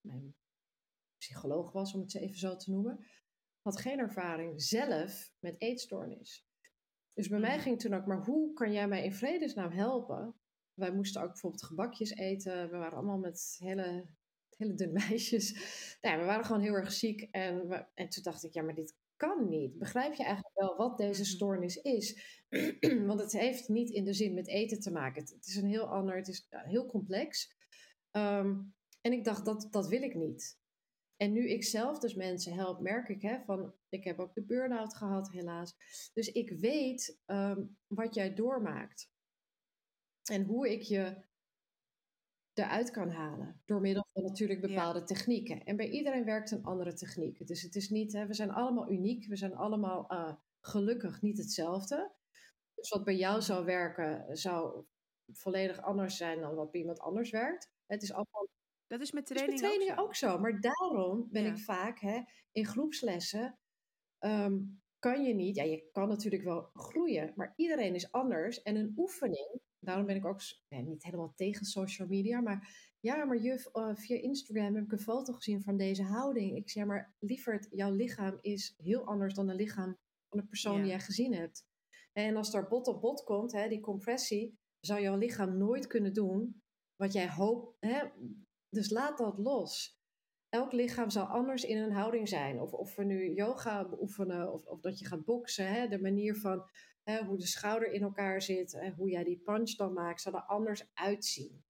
mijn 0.00 0.36
psycholoog 1.18 1.72
was, 1.72 1.94
om 1.94 2.00
het 2.00 2.14
even 2.14 2.38
zo 2.38 2.56
te 2.56 2.70
noemen, 2.70 3.06
had 3.64 3.80
geen 3.80 3.98
ervaring 3.98 4.62
zelf 4.62 5.32
met 5.38 5.54
eetstoornis. 5.58 6.46
Dus 7.12 7.28
bij 7.28 7.38
mij 7.38 7.58
ging 7.58 7.80
toen 7.80 7.94
ook, 7.94 8.06
maar 8.06 8.24
hoe 8.24 8.52
kan 8.52 8.72
jij 8.72 8.88
mij 8.88 9.04
in 9.04 9.12
vredesnaam 9.12 9.70
helpen? 9.70 10.34
Wij 10.74 10.92
moesten 10.92 11.22
ook 11.22 11.28
bijvoorbeeld 11.28 11.64
gebakjes 11.64 12.10
eten. 12.10 12.70
We 12.70 12.76
waren 12.76 12.96
allemaal 12.96 13.18
met 13.18 13.56
hele, 13.58 14.06
hele 14.56 14.74
dunne 14.74 15.00
meisjes. 15.08 15.52
Nou 16.00 16.14
ja, 16.14 16.20
we 16.20 16.26
waren 16.26 16.44
gewoon 16.44 16.62
heel 16.62 16.74
erg 16.74 16.92
ziek. 16.92 17.28
En, 17.30 17.68
we, 17.68 17.86
en 17.94 18.08
toen 18.08 18.22
dacht 18.22 18.44
ik, 18.44 18.52
ja, 18.52 18.62
maar 18.62 18.74
dit 18.74 18.96
kan 19.16 19.48
niet. 19.48 19.78
Begrijp 19.78 20.14
je 20.14 20.24
eigenlijk 20.24 20.54
wel 20.58 20.76
wat 20.76 20.98
deze 20.98 21.24
stoornis 21.24 21.76
is? 21.76 22.22
Want 23.06 23.20
het 23.20 23.32
heeft 23.32 23.68
niet 23.68 23.90
in 23.90 24.04
de 24.04 24.12
zin 24.12 24.34
met 24.34 24.48
eten 24.48 24.80
te 24.80 24.90
maken. 24.90 25.20
Het, 25.20 25.30
het 25.30 25.46
is 25.46 25.56
een 25.56 25.68
heel 25.68 25.86
ander, 25.86 26.16
het 26.16 26.28
is 26.28 26.46
heel 26.50 26.86
complex. 26.86 27.56
Um, 28.12 28.74
En 29.00 29.12
ik 29.12 29.24
dacht, 29.24 29.44
dat, 29.44 29.68
dat 29.70 29.88
wil 29.88 30.02
ik 30.02 30.14
niet. 30.14 30.58
En 31.16 31.32
nu 31.32 31.48
ik 31.48 31.64
zelf 31.64 31.98
dus 31.98 32.14
mensen 32.14 32.54
help, 32.54 32.80
merk 32.80 33.08
ik 33.08 33.22
hè, 33.22 33.38
van, 33.44 33.74
ik 33.88 34.04
heb 34.04 34.18
ook 34.18 34.34
de 34.34 34.42
burn-out 34.42 34.94
gehad 34.94 35.30
helaas. 35.30 35.76
Dus 36.12 36.32
ik 36.32 36.50
weet 36.50 37.20
ehm, 37.24 37.64
wat 37.86 38.14
jij 38.14 38.34
doormaakt. 38.34 39.12
En 40.24 40.44
hoe 40.44 40.72
ik 40.72 40.82
je 40.82 41.22
eruit 42.54 42.90
kan 42.90 43.10
halen. 43.10 43.62
Door 43.64 43.80
middel 43.80 44.06
van 44.12 44.22
natuurlijk 44.22 44.60
bepaalde 44.60 45.04
technieken. 45.04 45.64
En 45.64 45.76
bij 45.76 45.88
iedereen 45.88 46.24
werkt 46.24 46.50
een 46.50 46.64
andere 46.64 46.92
techniek. 46.92 47.46
Dus 47.46 47.62
het 47.62 47.74
is 47.74 47.90
niet, 47.90 48.12
hè, 48.12 48.26
we 48.26 48.34
zijn 48.34 48.50
allemaal 48.50 48.90
uniek. 48.90 49.26
We 49.26 49.36
zijn 49.36 49.54
allemaal 49.54 50.12
uh, 50.12 50.34
gelukkig 50.60 51.22
niet 51.22 51.38
hetzelfde. 51.38 52.12
Dus 52.74 52.88
wat 52.88 53.04
bij 53.04 53.16
jou 53.16 53.42
zou 53.42 53.64
werken, 53.64 54.36
zou 54.36 54.84
volledig 55.32 55.82
anders 55.82 56.16
zijn 56.16 56.40
dan 56.40 56.54
wat 56.54 56.70
bij 56.70 56.80
iemand 56.80 57.00
anders 57.00 57.30
werkt. 57.30 57.70
Het 57.86 58.02
is 58.02 58.12
allemaal. 58.12 58.48
Dat 58.86 59.00
is 59.00 59.12
met 59.12 59.26
training, 59.26 59.54
is 59.54 59.60
met 59.60 59.70
training 59.70 59.98
ook, 59.98 60.14
zo. 60.14 60.38
Maar 60.38 60.60
daarom 60.60 61.28
ben 61.30 61.46
ik 61.46 61.58
vaak 61.58 62.00
hè, 62.00 62.20
in 62.52 62.66
groepslessen. 62.66 63.58
Ehm, 64.18 64.58
kan 64.98 65.24
je 65.24 65.34
niet, 65.34 65.56
ja, 65.56 65.62
je 65.62 65.88
kan 65.92 66.08
natuurlijk 66.08 66.42
wel 66.42 66.70
groeien, 66.72 67.32
maar 67.36 67.52
iedereen 67.56 67.94
is 67.94 68.12
anders. 68.12 68.62
En 68.62 68.76
een 68.76 68.92
oefening, 68.96 69.60
daarom 69.78 70.06
ben 70.06 70.16
ik 70.16 70.24
ook 70.24 70.40
niet 70.68 71.04
helemaal 71.04 71.32
tegen 71.34 71.66
social 71.66 72.08
media, 72.08 72.40
maar 72.40 72.92
ja, 73.00 73.24
maar 73.24 73.38
juf, 73.38 73.68
uh, 73.72 73.94
via 73.94 74.16
Instagram 74.16 74.74
heb 74.74 74.84
ik 74.84 74.92
een 74.92 74.98
foto 74.98 75.32
gezien 75.32 75.62
van 75.62 75.76
deze 75.76 76.02
houding. 76.02 76.56
Ik 76.56 76.70
zeg 76.70 76.84
maar, 76.84 77.14
lieverd, 77.18 77.66
jouw 77.70 77.90
lichaam 77.90 78.38
is 78.40 78.74
heel 78.76 79.04
anders 79.04 79.34
dan 79.34 79.48
het 79.48 79.56
lichaam 79.56 79.98
van 80.28 80.38
de 80.38 80.46
persoon 80.46 80.80
die 80.80 80.90
jij 80.90 81.00
gezien 81.00 81.34
hebt. 81.34 81.66
En 82.12 82.36
als 82.36 82.54
er 82.54 82.68
bot 82.68 82.86
op 82.86 83.00
bot 83.00 83.24
komt, 83.24 83.52
hè, 83.52 83.68
die 83.68 83.80
compressie, 83.80 84.58
zou 84.80 85.00
jouw 85.00 85.16
lichaam 85.16 85.56
nooit 85.56 85.86
kunnen 85.86 86.12
doen 86.12 86.62
wat 86.96 87.12
jij 87.12 87.30
hoopt. 87.30 87.76
Hè? 87.80 88.02
Dus 88.74 88.90
laat 88.90 89.18
dat 89.18 89.38
los. 89.38 90.02
Elk 90.48 90.72
lichaam 90.72 91.10
zal 91.10 91.24
anders 91.24 91.64
in 91.64 91.78
een 91.78 91.92
houding 91.92 92.28
zijn. 92.28 92.60
Of, 92.60 92.72
of 92.72 92.96
we 92.96 93.04
nu 93.04 93.34
yoga 93.34 93.88
beoefenen 93.88 94.52
of, 94.52 94.64
of 94.64 94.80
dat 94.80 94.98
je 94.98 95.06
gaat 95.06 95.24
boksen. 95.24 95.66
Hè? 95.66 95.88
De 95.88 96.00
manier 96.00 96.36
van 96.36 96.68
hè, 97.02 97.24
hoe 97.24 97.36
de 97.36 97.46
schouder 97.46 97.92
in 97.92 98.02
elkaar 98.02 98.42
zit, 98.42 98.72
hè, 98.72 98.90
hoe 98.90 99.10
jij 99.10 99.24
die 99.24 99.42
punch 99.44 99.76
dan 99.76 99.92
maakt, 99.92 100.20
zal 100.20 100.34
er 100.34 100.42
anders 100.42 100.90
uitzien. 100.94 101.64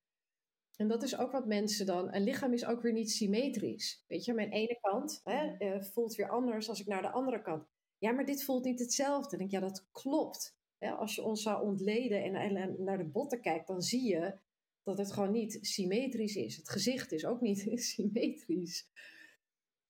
En 0.77 0.89
dat 0.89 1.03
is 1.03 1.19
ook 1.19 1.33
wat 1.33 1.47
mensen 1.47 1.87
dan. 1.87 2.15
Een 2.15 2.25
lichaam 2.25 2.53
is 2.53 2.65
ook 2.65 2.83
weer 2.83 2.93
niet 2.93 3.11
symmetrisch. 3.11 4.05
Weet 4.09 4.25
je, 4.25 4.35
mijn 4.35 4.51
ene 4.51 4.79
kant 4.81 5.21
hè, 5.25 5.57
eh, 5.59 5.83
voelt 5.83 6.15
weer 6.15 6.31
anders 6.31 6.69
als 6.69 6.81
ik 6.81 6.87
naar 6.87 7.03
de 7.03 7.11
andere 7.11 7.43
kant. 7.43 7.67
Ja, 7.99 8.13
maar 8.13 8.25
dit 8.25 8.45
voelt 8.45 8.65
niet 8.65 8.79
hetzelfde. 8.79 9.29
Dan 9.29 9.39
denk 9.39 9.51
ik, 9.51 9.61
ja, 9.61 9.67
dat 9.67 9.89
klopt. 9.93 10.57
als 10.79 11.15
je 11.15 11.23
ons 11.23 11.43
zou 11.43 11.67
ontleden 11.67 12.23
en, 12.23 12.35
en, 12.35 12.85
naar 12.85 12.99
de 12.99 13.05
botten 13.05 13.41
kijkt, 13.41 13.67
dan 13.67 13.83
zie 13.83 14.09
je 14.09 14.39
dat 14.85 14.99
het 14.99 15.13
gewoon 15.13 15.33
niet 15.33 15.59
symmetrisch 15.61 16.37
is. 16.37 16.57
Het 16.57 16.71
gezicht 16.71 17.13
is 17.13 17.25
ook 17.25 17.41
niet 17.41 17.73
symmetrisch. 17.93 18.89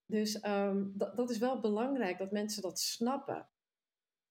Dus 0.07 0.45
um, 0.45 0.93
dat 0.97 1.31
is 1.31 1.39
wel 1.39 1.61
belangrijk 1.61 2.19
dat 2.19 2.33
mensen 2.33 2.63
dat 2.63 2.81
snappen. 2.81 3.49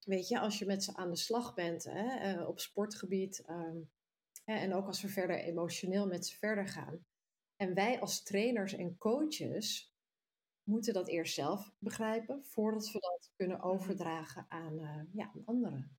Weet 0.05 0.27
je, 0.27 0.39
als 0.39 0.59
je 0.59 0.65
met 0.65 0.83
ze 0.83 0.95
aan 0.95 1.09
de 1.09 1.17
slag 1.17 1.53
bent 1.53 1.83
hè, 1.83 2.17
eh, 2.17 2.47
op 2.47 2.59
sportgebied 2.59 3.43
ehm, 3.45 3.77
en 4.45 4.73
ook 4.73 4.87
als 4.87 5.01
we 5.01 5.09
verder 5.09 5.39
emotioneel 5.39 6.07
met 6.07 6.27
ze 6.27 6.37
verder 6.37 6.67
gaan. 6.67 7.05
En 7.55 7.73
wij 7.73 7.99
als 7.99 8.23
trainers 8.23 8.73
en 8.73 8.97
coaches 8.97 9.93
moeten 10.63 10.93
dat 10.93 11.07
eerst 11.07 11.33
zelf 11.33 11.73
begrijpen 11.79 12.45
voordat 12.45 12.91
we 12.91 12.99
dat 12.99 13.31
kunnen 13.35 13.57
mhm. 13.57 13.67
overdragen 13.67 14.45
aan, 14.49 14.79
uh, 14.79 15.01
ja, 15.11 15.31
aan 15.35 15.45
anderen. 15.45 15.97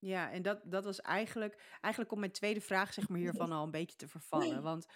Ja, 0.00 0.30
en 0.30 0.42
dat, 0.42 0.60
dat 0.64 0.84
was 0.84 1.00
eigenlijk, 1.00 1.62
eigenlijk 1.70 2.08
komt 2.08 2.20
mijn 2.20 2.32
tweede 2.32 2.60
vraag 2.60 2.92
zeg 2.92 3.08
maar, 3.08 3.18
hiervan 3.18 3.52
al 3.52 3.64
een 3.64 3.70
beetje 3.70 3.96
te 3.96 4.08
vervallen. 4.08 4.62
Want 4.62 4.86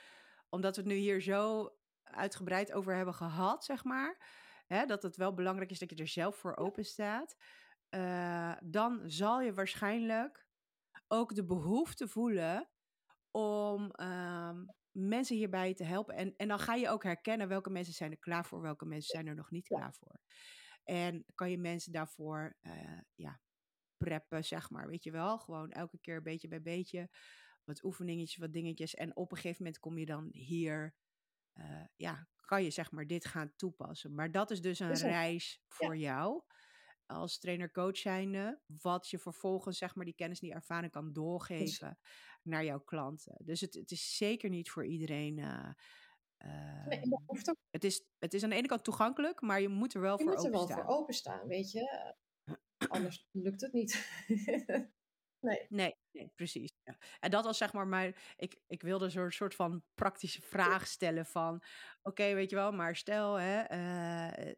omdat 0.49 0.77
we 0.77 0.83
het 0.83 0.91
nu 0.91 0.97
hier 0.97 1.21
zo 1.21 1.71
uitgebreid 2.03 2.73
over 2.73 2.95
hebben 2.95 3.15
gehad, 3.15 3.65
zeg 3.65 3.85
maar, 3.85 4.27
hè, 4.67 4.87
dat 4.87 5.03
het 5.03 5.17
wel 5.17 5.35
belangrijk 5.35 5.71
is 5.71 5.79
dat 5.79 5.91
je 5.91 5.97
er 5.97 6.09
zelf 6.09 6.37
voor 6.37 6.57
open 6.57 6.85
staat, 6.85 7.37
uh, 7.91 8.53
dan 8.65 9.01
zal 9.05 9.41
je 9.41 9.55
waarschijnlijk 9.55 10.47
ook 11.09 11.35
de 11.35 11.45
behoefte 11.45 12.09
voelen 12.09 12.69
om 13.31 13.93
um, 14.01 14.67
mensen 14.91 15.37
hierbij 15.37 15.75
te 15.75 15.85
helpen. 15.85 16.15
En, 16.15 16.37
en 16.37 16.49
dan 16.49 16.59
ga 16.59 16.75
je 16.75 16.89
ook 16.89 17.03
herkennen 17.03 17.49
welke 17.49 17.71
mensen 17.71 17.95
zijn 17.95 18.11
er 18.11 18.19
klaar 18.19 18.47
voor, 18.47 18.61
welke 18.61 18.87
mensen 18.87 19.11
zijn 19.11 19.27
er 19.27 19.35
nog 19.35 19.51
niet 19.51 19.67
klaar 19.67 19.95
voor. 19.95 20.21
En 20.85 21.25
kan 21.35 21.51
je 21.51 21.59
mensen 21.59 21.93
daarvoor 21.93 22.57
uh, 22.63 23.01
ja, 23.15 23.41
preppen, 24.05 24.45
zeg 24.45 24.71
maar. 24.71 24.87
Weet 24.87 25.05
je 25.05 25.11
wel, 25.11 25.39
gewoon 25.39 25.71
elke 25.71 25.99
keer 25.99 26.23
beetje 26.23 26.49
bij 26.49 26.63
beetje. 26.63 27.11
Wat 27.65 27.85
oefeningetjes, 27.85 28.37
wat 28.37 28.53
dingetjes. 28.53 28.95
En 28.95 29.17
op 29.17 29.31
een 29.31 29.37
gegeven 29.37 29.63
moment 29.63 29.81
kom 29.81 29.99
je 29.99 30.07
dan 30.07 30.29
hier. 30.33 30.95
Uh, 31.55 31.85
ja, 31.97 32.29
kan 32.41 32.63
je 32.63 32.71
zeg 32.71 32.91
maar 32.91 33.07
dit 33.07 33.25
gaan 33.25 33.53
toepassen. 33.57 34.15
Maar 34.15 34.31
dat 34.31 34.51
is 34.51 34.61
dus 34.61 34.79
een 34.79 34.95
reis 34.95 35.63
voor 35.69 35.97
jou 35.97 36.43
als 37.07 37.39
trainer-coach 37.39 37.97
zijnde, 37.97 38.61
wat 38.67 39.09
je 39.09 39.19
vervolgens 39.19 39.79
zeg 39.79 39.95
maar 39.95 40.05
die 40.05 40.15
kennis, 40.15 40.41
die 40.41 40.53
ervaring 40.53 40.93
kan 40.93 41.13
doorgeven 41.13 41.99
naar 42.43 42.65
jouw 42.65 42.81
klanten. 42.81 43.37
Dus 43.45 43.61
het, 43.61 43.75
het 43.75 43.91
is 43.91 44.17
zeker 44.17 44.51
niet 44.51 44.71
voor 44.71 44.87
iedereen. 44.87 45.39
Uh, 45.39 46.87
nee, 46.87 47.01
het, 47.71 47.85
is, 47.85 48.05
het 48.19 48.35
is 48.35 48.43
aan 48.43 48.51
de 48.51 48.57
ene 48.57 48.69
kant 48.69 48.85
toegankelijk, 48.85 49.41
maar 49.41 49.61
je 49.61 49.69
moet 49.69 49.95
er 49.95 50.01
wel 50.01 50.19
je 50.19 50.25
voor 50.25 50.33
openstaan. 50.33 50.53
Je 50.53 50.59
moet 50.59 50.71
er 50.71 50.77
wel 50.77 50.85
voor 50.85 50.97
openstaan, 50.97 51.47
weet 51.47 51.71
je. 51.71 52.15
Anders 52.89 53.26
lukt 53.30 53.61
het 53.61 53.72
niet. 53.72 54.09
nee. 55.41 55.66
nee. 55.68 55.97
Nee, 56.12 56.32
precies. 56.35 56.72
Ja. 56.85 56.99
En 57.20 57.30
dat 57.30 57.45
was 57.45 57.59
zeg 57.59 57.72
maar 57.72 57.87
mijn. 57.87 58.14
Ik, 58.37 58.61
ik 58.66 58.82
wilde 58.82 59.11
zo'n 59.11 59.30
soort 59.30 59.55
van 59.55 59.85
praktische 59.95 60.43
vraag 60.43 60.87
stellen 60.87 61.26
van. 61.26 61.62
Oké, 62.03 62.35
weet 62.35 62.51
je 62.51 62.57
wel, 62.57 62.72
maar 62.72 62.97
stel, 62.97 63.35
hè, 63.35 63.70
uh, 63.70 64.55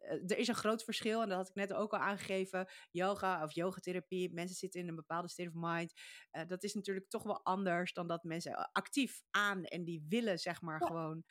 eh, 0.00 0.30
er 0.30 0.38
is 0.38 0.48
een 0.48 0.54
groot 0.54 0.84
verschil, 0.84 1.22
en 1.22 1.28
dat 1.28 1.36
had 1.36 1.48
ik 1.48 1.54
net 1.54 1.72
ook 1.72 1.92
al 1.92 1.98
aangegeven. 1.98 2.68
Yoga 2.90 3.44
of 3.44 3.52
yogatherapie, 3.52 4.32
mensen 4.32 4.56
zitten 4.56 4.80
in 4.80 4.88
een 4.88 4.94
bepaalde 4.94 5.28
state 5.28 5.48
of 5.48 5.54
mind. 5.56 5.92
Uh, 6.32 6.42
dat 6.46 6.62
is 6.62 6.74
natuurlijk 6.74 7.08
toch 7.08 7.22
wel 7.22 7.44
anders 7.44 7.92
dan 7.92 8.06
dat 8.06 8.24
mensen 8.24 8.52
eh, 8.52 8.64
actief 8.72 9.22
aan 9.30 9.64
en 9.64 9.84
die 9.84 10.04
willen, 10.08 10.38
zeg 10.38 10.60
maar, 10.60 10.82
gewoon 10.86 11.24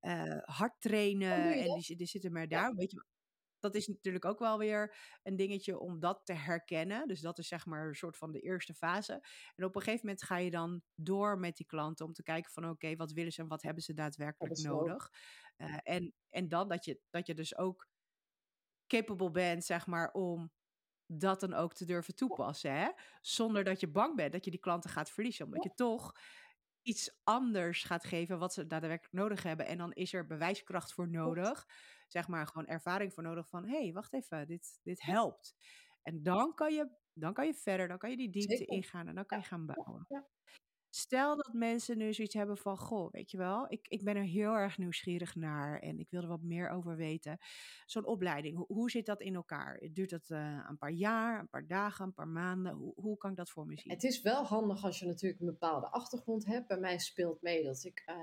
uh, 0.00 0.38
hard 0.42 0.80
trainen. 0.80 1.52
En 1.52 1.74
die, 1.80 1.96
die, 1.96 2.06
zitten 2.06 2.32
maar 2.32 2.48
daar. 2.48 2.74
Weet 2.74 2.90
je, 2.90 3.04
dat 3.60 3.74
is 3.74 3.86
natuurlijk 3.86 4.24
ook 4.24 4.38
wel 4.38 4.58
weer 4.58 4.96
een 5.22 5.36
dingetje 5.36 5.78
om 5.78 6.00
dat 6.00 6.20
te 6.24 6.32
herkennen. 6.32 7.08
Dus 7.08 7.20
dat 7.20 7.38
is 7.38 7.48
zeg 7.48 7.66
maar 7.66 7.86
een 7.86 7.94
soort 7.94 8.16
van 8.16 8.32
de 8.32 8.40
eerste 8.40 8.74
fase. 8.74 9.26
En 9.54 9.64
op 9.64 9.76
een 9.76 9.82
gegeven 9.82 10.06
moment 10.06 10.24
ga 10.24 10.36
je 10.36 10.50
dan 10.50 10.82
door 10.94 11.38
met 11.38 11.56
die 11.56 11.66
klanten 11.66 12.06
om 12.06 12.12
te 12.12 12.22
kijken 12.22 12.52
van 12.52 12.68
oké, 12.68 12.96
wat 12.96 13.12
willen 13.12 13.32
ze 13.32 13.42
en 13.42 13.48
wat 13.48 13.62
hebben 13.62 13.82
ze 13.82 13.94
daadwerkelijk 13.94 14.58
nodig. 14.62 15.12
Uh, 15.56 15.76
en, 15.82 16.14
en 16.28 16.48
dan 16.48 16.68
dat 16.68 16.84
je, 16.84 17.00
dat 17.10 17.26
je 17.26 17.34
dus 17.34 17.56
ook 17.56 17.88
capable 18.86 19.30
bent, 19.30 19.64
zeg 19.64 19.86
maar, 19.86 20.12
om 20.12 20.52
dat 21.06 21.40
dan 21.40 21.54
ook 21.54 21.74
te 21.74 21.84
durven 21.84 22.14
toepassen. 22.14 22.72
Hè? 22.72 22.88
Zonder 23.20 23.64
dat 23.64 23.80
je 23.80 23.90
bang 23.90 24.16
bent 24.16 24.32
dat 24.32 24.44
je 24.44 24.50
die 24.50 24.60
klanten 24.60 24.90
gaat 24.90 25.10
verliezen. 25.10 25.44
Omdat 25.44 25.62
je 25.62 25.74
toch 25.74 26.12
iets 26.82 27.20
anders 27.24 27.82
gaat 27.82 28.04
geven 28.04 28.38
wat 28.38 28.52
ze 28.52 28.66
daadwerkelijk 28.66 29.12
nodig 29.14 29.42
hebben. 29.42 29.66
En 29.66 29.78
dan 29.78 29.92
is 29.92 30.12
er 30.12 30.26
bewijskracht 30.26 30.92
voor 30.92 31.08
nodig. 31.08 31.66
Zeg 32.06 32.28
maar 32.28 32.46
gewoon 32.46 32.66
ervaring 32.66 33.12
voor 33.12 33.22
nodig 33.22 33.48
van... 33.48 33.64
hé, 33.64 33.82
hey, 33.82 33.92
wacht 33.92 34.12
even, 34.12 34.46
dit, 34.46 34.78
dit 34.82 35.02
helpt. 35.02 35.54
En 36.02 36.22
dan 36.22 36.54
kan, 36.54 36.74
je, 36.74 36.90
dan 37.12 37.32
kan 37.32 37.46
je 37.46 37.54
verder, 37.54 37.88
dan 37.88 37.98
kan 37.98 38.10
je 38.10 38.16
die 38.16 38.30
diepte 38.30 38.64
ingaan... 38.64 39.08
en 39.08 39.14
dan 39.14 39.26
kan 39.26 39.38
je 39.38 39.44
gaan 39.44 39.66
bouwen. 39.66 40.04
Ja. 40.08 40.26
Stel 40.90 41.36
dat 41.36 41.52
mensen 41.52 41.98
nu 41.98 42.12
zoiets 42.12 42.34
hebben 42.34 42.56
van, 42.56 42.78
goh, 42.78 43.12
weet 43.12 43.30
je 43.30 43.36
wel, 43.36 43.72
ik, 43.72 43.88
ik 43.88 44.04
ben 44.04 44.16
er 44.16 44.24
heel 44.24 44.52
erg 44.52 44.78
nieuwsgierig 44.78 45.34
naar 45.34 45.80
en 45.80 45.98
ik 45.98 46.10
wil 46.10 46.22
er 46.22 46.28
wat 46.28 46.42
meer 46.42 46.68
over 46.68 46.96
weten. 46.96 47.38
Zo'n 47.86 48.06
opleiding, 48.06 48.56
hoe, 48.56 48.66
hoe, 48.66 48.90
zit 48.90 49.06
dat 49.06 49.20
in 49.20 49.34
elkaar? 49.34 49.88
Duurt 49.92 50.10
dat 50.10 50.28
uh, 50.28 50.66
een 50.68 50.78
paar 50.78 50.92
jaar, 50.92 51.40
een 51.40 51.48
paar 51.48 51.66
dagen, 51.66 52.04
een 52.04 52.14
paar 52.14 52.28
maanden? 52.28 52.72
Hoe, 52.72 52.92
hoe 52.94 53.16
kan 53.16 53.30
ik 53.30 53.36
dat 53.36 53.50
voor 53.50 53.66
me 53.66 53.78
zien? 53.78 53.92
Het 53.92 54.04
is 54.04 54.22
wel 54.22 54.44
handig 54.44 54.84
als 54.84 54.98
je 54.98 55.06
natuurlijk 55.06 55.40
een 55.40 55.46
bepaalde 55.46 55.90
achtergrond 55.90 56.46
hebt. 56.46 56.66
Bij 56.66 56.78
mij 56.78 56.98
speelt 56.98 57.42
mee 57.42 57.64
dat 57.64 57.84
ik 57.84 58.02
uh, 58.06 58.16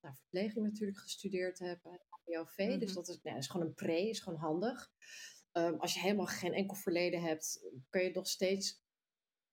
nou, 0.00 0.14
verpleging 0.14 0.64
natuurlijk 0.64 0.98
gestudeerd 0.98 1.58
heb, 1.58 1.84
HBOV. 2.08 2.58
Mm 2.58 2.68
-hmm. 2.68 2.78
Dus 2.78 2.92
dat 2.92 3.08
is, 3.08 3.20
nou, 3.22 3.36
is 3.36 3.48
gewoon 3.48 3.66
een 3.66 3.74
pre, 3.74 4.08
is 4.08 4.20
gewoon 4.20 4.38
handig. 4.38 4.90
Um, 5.52 5.80
als 5.80 5.94
je 5.94 6.00
helemaal 6.00 6.26
geen 6.26 6.52
enkel 6.52 6.76
verleden 6.76 7.22
hebt, 7.22 7.66
kun 7.90 8.02
je 8.02 8.10
nog 8.10 8.26
steeds 8.26 8.82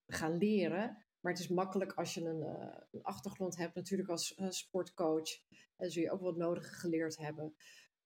gaan 0.07 0.37
leren. 0.37 1.08
Maar 1.19 1.31
het 1.31 1.41
is 1.41 1.47
makkelijk 1.47 1.93
als 1.93 2.13
je 2.13 2.21
een, 2.21 2.41
uh, 2.41 2.77
een 2.91 3.03
achtergrond 3.03 3.57
hebt, 3.57 3.75
natuurlijk 3.75 4.09
als 4.09 4.37
uh, 4.37 4.49
sportcoach. 4.49 5.29
En 5.77 5.91
zul 5.91 6.03
je 6.03 6.11
ook 6.11 6.21
wat 6.21 6.37
nodig 6.37 6.79
geleerd 6.79 7.17
hebben. 7.17 7.55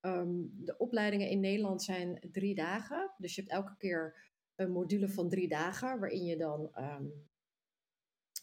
Um, 0.01 0.51
de 0.55 0.77
opleidingen 0.77 1.29
in 1.29 1.39
Nederland 1.39 1.83
zijn 1.83 2.27
drie 2.31 2.55
dagen. 2.55 3.13
Dus 3.17 3.35
je 3.35 3.41
hebt 3.41 3.53
elke 3.53 3.77
keer 3.77 4.31
een 4.55 4.71
module 4.71 5.09
van 5.09 5.29
drie 5.29 5.47
dagen, 5.47 5.99
waarin 5.99 6.23
je 6.23 6.37
dan 6.37 6.71
um, 6.75 7.29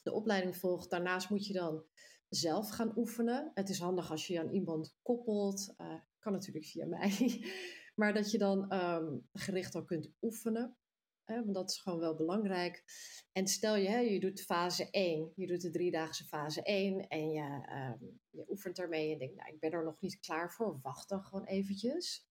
de 0.03 0.13
opleiding 0.13 0.57
volgt. 0.57 0.91
Daarnaast 0.91 1.31
moet 1.31 1.47
je 1.47 1.53
dan 1.53 1.85
zelf 2.29 2.69
gaan 2.69 2.93
oefenen. 2.97 3.51
Het 3.55 3.69
is 3.69 3.79
handig 3.79 4.11
als 4.11 4.27
je 4.27 4.33
je 4.33 4.41
aan 4.41 4.53
iemand 4.53 4.97
koppelt. 5.03 5.75
Uh, 5.79 5.95
kan 6.19 6.33
natuurlijk 6.33 6.67
via 6.67 6.87
mij. 6.97 7.45
maar 7.95 8.15
dat 8.15 8.31
je 8.31 8.39
dan 8.39 8.75
um, 8.75 9.29
gericht 9.33 9.75
al 9.75 9.85
kunt 9.85 10.11
oefenen. 10.21 10.77
Hè, 11.31 11.43
want 11.43 11.55
dat 11.55 11.71
is 11.71 11.79
gewoon 11.81 11.99
wel 11.99 12.15
belangrijk. 12.17 12.85
En 13.33 13.47
stel 13.47 13.77
je, 13.77 13.89
hè, 13.89 13.99
je 13.99 14.21
doet 14.21 14.43
fase 14.43 14.91
1, 14.91 15.33
je 15.37 15.47
doet 15.47 15.61
de 15.61 15.71
driedaagse 15.71 16.25
fase 16.25 16.63
1 16.63 17.09
en 17.09 17.31
je, 17.31 17.65
ehm, 17.67 17.99
je 18.31 18.45
oefent 18.49 18.79
ermee 18.79 19.13
en 19.13 19.19
denkt, 19.19 19.37
nou, 19.37 19.53
ik 19.55 19.61
ben 19.61 19.71
er 19.73 19.85
nog 19.85 20.01
niet 20.01 20.21
klaar 20.21 20.53
voor, 20.53 20.81
wacht 20.83 21.09
dan 21.09 21.25
gewoon 21.25 21.45
eventjes. 21.45 22.29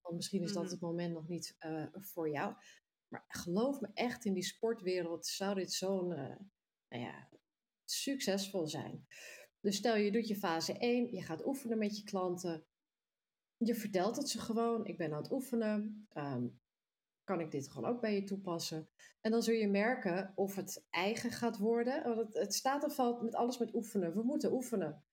Want 0.00 0.16
misschien 0.16 0.42
is 0.42 0.52
dat 0.52 0.62
Mhm. 0.62 0.72
het 0.72 0.80
moment 0.80 1.12
nog 1.14 1.28
niet 1.28 1.54
eh, 1.58 1.86
voor 1.92 2.30
jou. 2.30 2.54
Maar 3.08 3.24
geloof 3.28 3.80
me 3.80 3.88
echt, 3.94 4.24
in 4.24 4.34
die 4.34 4.42
sportwereld 4.42 5.26
zou 5.26 5.54
dit 5.54 5.72
zo'n 5.72 6.12
eh, 6.12 6.36
nou 6.88 7.02
ja, 7.02 7.28
succesvol 7.84 8.66
zijn. 8.66 9.06
Dus 9.60 9.76
stel 9.76 9.96
je 9.96 10.12
doet 10.12 10.28
je 10.28 10.36
fase 10.36 10.78
1, 10.78 11.12
je 11.14 11.22
gaat 11.22 11.46
oefenen 11.46 11.78
met 11.78 11.96
je 11.96 12.04
klanten. 12.04 12.66
Je 13.56 13.74
vertelt 13.74 14.16
het 14.16 14.28
ze 14.28 14.40
gewoon, 14.40 14.86
ik 14.86 14.96
ben 14.96 15.12
aan 15.12 15.22
het 15.22 15.32
oefenen. 15.32 16.06
ehm, 16.12 16.46
kan 17.24 17.40
ik 17.40 17.50
dit 17.50 17.68
gewoon 17.70 17.90
ook 17.90 18.00
bij 18.00 18.14
je 18.14 18.24
toepassen? 18.24 18.88
En 19.20 19.30
dan 19.30 19.42
zul 19.42 19.54
je 19.54 19.68
merken 19.68 20.32
of 20.34 20.54
het 20.54 20.86
eigen 20.90 21.30
gaat 21.30 21.58
worden. 21.58 22.02
Want 22.04 22.18
het, 22.18 22.34
het 22.34 22.54
staat 22.54 22.84
en 22.84 22.90
valt 22.90 23.22
met 23.22 23.34
alles 23.34 23.58
met 23.58 23.74
oefenen. 23.74 24.14
We 24.14 24.22
moeten 24.22 24.52
oefenen. 24.52 25.04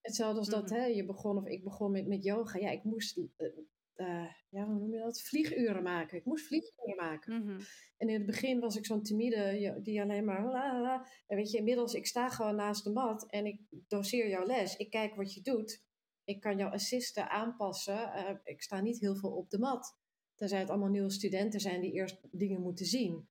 Hetzelfde 0.00 0.38
als 0.38 0.48
dat 0.48 0.70
Mhm. 0.70 0.74
hè, 0.74 0.84
je 0.84 1.04
begon 1.06 1.36
of 1.36 1.46
ik 1.46 1.64
begon 1.64 1.90
met, 1.90 2.06
met 2.06 2.24
yoga. 2.24 2.58
Ja, 2.58 2.70
ik 2.70 2.84
moest, 2.84 3.18
eh, 3.36 3.46
eh, 3.94 4.30
ja, 4.48 4.64
hoe 4.64 4.74
noem 4.74 4.92
je 4.92 4.98
dat? 4.98 5.20
Vlieguren 5.22 5.82
maken. 5.82 6.18
Ik 6.18 6.24
moest 6.24 6.46
vlieguren 6.46 6.96
maken. 6.96 7.44
Mhm. 7.44 7.60
En 7.96 8.08
in 8.08 8.14
het 8.14 8.26
begin 8.26 8.60
was 8.60 8.76
ik 8.76 8.86
zo'n 8.86 9.02
timide 9.02 9.78
die 9.82 10.00
alleen 10.02 10.24
maar. 10.24 10.44
La, 10.44 10.80
la. 10.80 11.06
En 11.26 11.36
weet 11.36 11.50
je, 11.50 11.58
inmiddels, 11.58 11.94
ik 11.94 12.06
sta 12.06 12.28
gewoon 12.28 12.56
naast 12.56 12.84
de 12.84 12.90
mat 12.90 13.30
en 13.30 13.46
ik 13.46 13.60
doseer 13.88 14.28
jouw 14.28 14.46
les. 14.46 14.76
Ik 14.76 14.90
kijk 14.90 15.14
wat 15.14 15.34
je 15.34 15.40
doet. 15.42 15.84
Ik 16.24 16.40
kan 16.40 16.56
jou 16.56 16.72
assisten, 16.72 17.30
aanpassen. 17.30 18.12
Eh, 18.12 18.36
ik 18.44 18.62
sta 18.62 18.80
niet 18.80 19.00
heel 19.00 19.16
veel 19.16 19.30
op 19.36 19.50
de 19.50 19.58
mat. 19.58 19.98
Tenzij 20.40 20.58
het 20.58 20.70
allemaal 20.70 20.88
nieuwe 20.88 21.10
studenten 21.10 21.60
zijn 21.60 21.80
die 21.80 21.92
eerst 21.92 22.18
dingen 22.30 22.60
moeten 22.60 22.86
zien. 22.86 23.28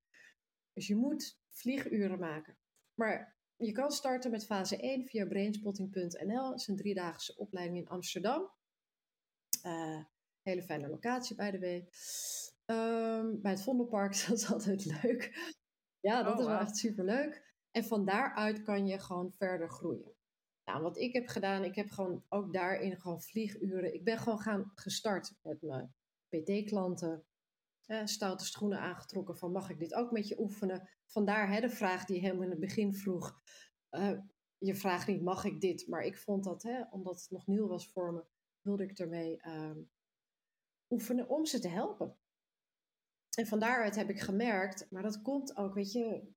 Dus 0.74 0.88
je 0.88 0.96
moet 0.96 1.40
vlieguren 1.50 2.20
maken. 2.20 2.58
Maar 2.94 3.38
je 3.56 3.72
kan 3.72 3.92
starten 3.92 4.32
met 4.32 4.46
fase 4.46 4.78
1 4.78 5.06
via 5.06 5.26
brainspotting.nl. 5.26 6.50
Dat 6.50 6.60
is 6.60 6.68
een 6.68 6.76
driedaagse 6.76 7.38
opleiding 7.38 7.78
in 7.78 7.88
Amsterdam. 7.88 8.52
Eh, 9.62 10.04
hele 10.42 10.64
fijne 10.64 10.88
locatie, 10.90 11.36
by 11.36 11.52
the 11.52 11.60
way. 11.60 11.90
Ehm, 12.66 13.42
bij 13.42 13.52
het 13.52 13.62
Vondelpark, 13.62 14.12
dat 14.28 14.38
is 14.38 14.52
altijd 14.52 14.86
leuk. 14.86 15.54
Ja, 16.00 16.24
dat 16.24 16.34
Oh, 16.34 16.40
is 16.40 16.46
wel 16.46 16.54
wauw. 16.54 16.66
echt 16.66 16.78
superleuk. 16.78 17.56
En 17.72 17.84
van 17.84 18.06
daaruit 18.06 18.64
kan 18.64 18.86
je 18.88 19.00
gewoon 19.00 19.32
verder 19.32 19.70
groeien. 19.70 20.14
Nou, 20.66 20.82
wat 20.82 20.98
ik 20.98 21.14
heb 21.14 21.28
gedaan, 21.28 21.64
ik 21.64 21.76
heb 21.76 21.90
gewoon 21.90 22.26
ook 22.28 22.54
daarin 22.54 23.00
gewoon 23.00 23.22
vlieguren. 23.22 23.94
Ik 23.94 24.04
ben 24.04 24.18
gewoon 24.18 24.40
gaan 24.40 24.72
gestart 24.76 25.36
met 25.42 25.62
mijn 25.62 25.94
PT-klanten. 26.30 27.24
Stoute 28.04 28.46
schoenen 28.46 28.80
aangetrokken 28.80 29.38
van 29.38 29.52
mag 29.52 29.70
ik 29.70 29.80
dit 29.80 29.94
ook 29.94 30.12
met 30.12 30.28
je 30.28 30.40
oefenen? 30.40 30.90
Vandaar 31.06 31.52
hè, 31.52 31.62
de 31.62 31.70
vraag 31.70 32.06
die 32.06 32.20
helemaal 32.20 32.44
in 32.44 32.50
het 32.50 32.60
begin 32.60 32.96
vroeg. 32.96 33.42
Eh, 33.90 34.20
je 34.58 34.76
vraagt 34.76 35.08
niet 35.08 35.22
mag 35.22 35.44
ik 35.44 35.62
dit, 35.62 35.88
maar 35.88 36.02
ik 36.02 36.18
vond 36.18 36.44
dat, 36.44 36.64
hè, 36.64 36.84
omdat 36.90 37.22
het 37.22 37.32
nog 37.32 37.48
nieuw 37.48 37.68
was 37.68 37.92
voor 37.92 38.14
me, 38.14 38.26
wilde 38.62 38.84
ik 38.84 39.00
ermee 39.00 39.42
ehm, 39.42 39.80
oefenen 40.90 41.30
om 41.30 41.46
ze 41.46 41.60
te 41.60 41.68
helpen. 41.68 42.18
En 43.38 43.48
van 43.48 43.60
daaruit 43.60 43.96
heb 43.96 44.10
ik 44.10 44.20
gemerkt, 44.20 44.92
maar 44.92 45.04
dat 45.04 45.22
komt 45.22 45.58
ook, 45.58 45.74
weet 45.74 45.92
je, 45.92 46.34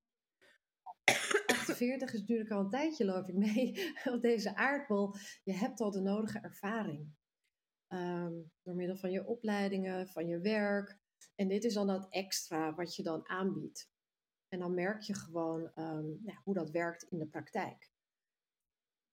48 1.47 2.13
is 2.13 2.21
natuurlijk 2.21 2.51
al 2.51 2.61
een 2.61 2.71
tijdje, 2.71 3.05
loop 3.05 3.29
ik 3.29 3.35
mee 3.53 3.93
op 4.05 4.23
deze 4.23 4.57
aardbol. 4.57 5.15
Je 5.45 5.53
hebt 5.53 5.81
al 5.81 5.91
de 5.91 6.01
nodige 6.01 6.39
ervaring. 6.39 7.15
Ehm, 7.93 8.33
door 8.63 8.75
middel 8.75 8.97
van 8.97 9.11
je 9.11 9.27
opleidingen, 9.27 10.09
van 10.09 10.27
je 10.27 10.41
werk. 10.41 10.99
En 11.35 11.49
dit 11.49 11.65
is 11.65 11.75
dan 11.75 11.87
dat 11.87 12.07
extra 12.11 12.75
wat 12.75 12.97
je 12.97 13.03
dan 13.03 13.29
aanbiedt. 13.29 13.91
En 14.49 14.59
dan 14.59 14.75
merk 14.75 15.03
je 15.03 15.15
gewoon 15.15 15.71
ehm, 15.75 16.07
hoe 16.45 16.55
dat 16.55 16.71
werkt 16.71 17.03
in 17.03 17.19
de 17.19 17.27
praktijk. 17.27 17.91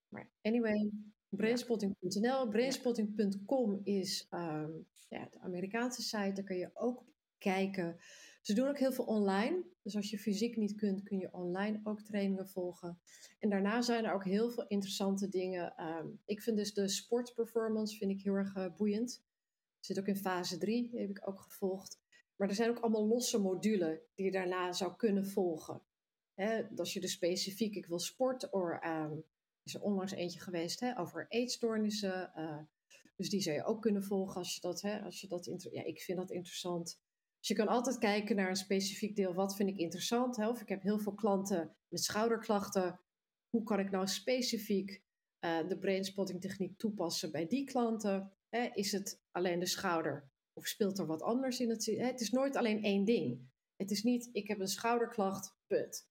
Maar 0.08 0.32
anyway, 0.42 0.92
brainspotting.nl. 1.30 2.48
Brainspotting.com 2.48 3.80
is 3.84 4.28
ehm, 4.30 4.72
ja, 5.10 5.28
de 5.30 5.40
Amerikaanse 5.40 6.02
site. 6.02 6.34
Daar 6.34 6.44
kun 6.44 6.58
je 6.58 6.72
ook 6.74 7.06
kijken. 7.38 8.00
Ze 8.50 8.56
doen 8.56 8.68
ook 8.68 8.80
heel 8.80 8.92
veel 8.92 9.06
online. 9.06 9.64
Dus 9.82 9.96
als 9.96 10.10
je 10.10 10.20
fysiek 10.20 10.58
niet 10.58 10.76
kunt, 10.76 11.04
kun 11.04 11.18
je 11.20 11.34
online 11.34 11.80
ook 11.84 12.02
trainingen 12.02 12.48
volgen. 12.48 13.00
En 13.40 13.50
daarna 13.50 13.82
zijn 13.82 14.06
er 14.06 14.14
ook 14.14 14.26
heel 14.26 14.50
veel 14.50 14.68
interessante 14.68 15.30
dingen. 15.30 15.76
Ehm, 15.76 16.08
ik 16.26 16.42
vind 16.42 16.58
dus 16.58 16.74
de 16.74 16.88
sportperformance 16.88 17.98
vind 17.98 18.12
ik 18.12 18.22
heel 18.22 18.34
erg 18.34 18.56
eh, 18.56 18.76
boeiend. 18.76 19.24
Zit 19.80 20.00
ook 20.00 20.08
in 20.08 20.16
fase 20.16 20.58
3, 20.58 20.90
die 20.90 21.00
heb 21.00 21.10
ik 21.10 21.28
ook 21.28 21.40
gevolgd. 21.40 22.00
Maar 22.36 22.48
er 22.50 22.56
zijn 22.56 22.70
ook 22.70 22.80
allemaal 22.80 23.08
losse 23.08 23.40
modules 23.40 24.00
die 24.16 24.26
je 24.26 24.32
daarna 24.32 24.72
zou 24.72 24.96
kunnen 24.96 25.28
volgen. 25.28 25.82
Als 26.76 26.94
je 26.94 27.00
dus 27.00 27.12
specifiek, 27.12 27.76
ik 27.76 27.86
wil 27.86 28.00
sport, 28.00 28.50
of 28.50 28.70
ehm, 28.80 29.18
is 29.64 29.76
er 29.76 29.82
onlangs 29.82 30.12
eentje 30.12 30.40
geweest 30.40 30.96
over 30.98 31.26
eetstoornissen. 31.30 32.34
eh, 32.34 32.60
dus 33.16 33.30
die 33.30 33.42
zou 33.42 33.56
je 33.56 33.64
ook 33.64 33.82
kunnen 33.82 34.04
volgen 34.04 34.36
als 34.36 34.56
je 34.56 34.62
dat, 34.62 34.82
hè, 34.82 35.02
als 35.02 35.22
je 35.22 35.28
dat 35.28 35.46
ja, 35.72 35.84
ik 35.84 36.02
vind 36.02 36.18
dat 36.18 36.32
interessant. 36.32 37.00
Dus 37.40 37.48
je 37.48 37.56
kan 37.56 37.68
altijd 37.68 37.98
kijken 37.98 38.36
naar 38.36 38.50
een 38.50 38.56
specifiek 38.56 39.16
deel. 39.16 39.34
Wat 39.34 39.56
vind 39.56 39.70
ik 39.70 39.78
interessant? 39.78 40.36
Hè? 40.36 40.50
Of 40.50 40.62
ik 40.62 40.70
heb 40.70 40.82
heel 40.82 41.00
veel 41.00 41.14
klanten 41.14 41.76
met 41.88 42.04
schouderklachten. 42.04 43.00
Hoe 43.50 43.64
kan 43.64 43.80
ik 43.80 43.92
nou 43.92 44.08
specifiek 44.08 45.02
eh, 45.40 45.68
de 45.68 45.78
brainspotting 45.78 46.42
techniek 46.42 46.78
toepassen 46.78 47.32
bij 47.32 47.48
die 47.48 47.66
klanten? 47.66 48.34
Hè? 48.50 48.70
Is 48.74 48.92
het 48.92 49.22
alleen 49.32 49.60
de 49.60 49.66
schouder? 49.66 50.32
Of 50.54 50.68
speelt 50.68 51.00
er 51.00 51.06
wat 51.06 51.22
anders 51.22 51.60
in 51.60 51.70
het? 51.70 51.86
Hè? 51.86 52.06
Het 52.06 52.22
is 52.22 52.30
nooit 52.30 52.56
alleen 52.56 52.84
één 52.84 53.06
ding. 53.06 53.50
Het 53.76 53.92
is 53.92 54.04
niet, 54.04 54.30
ik 54.32 54.48
heb 54.48 54.60
een 54.60 54.68
schouderklacht, 54.68 55.56
punt. 55.68 56.08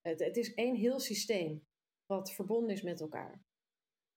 Het, 0.00 0.20
het 0.20 0.36
is 0.36 0.54
één 0.54 0.74
heel 0.74 1.00
systeem 1.00 1.66
wat 2.06 2.32
verbonden 2.32 2.74
is 2.74 2.82
met 2.82 3.00
elkaar. 3.00 3.44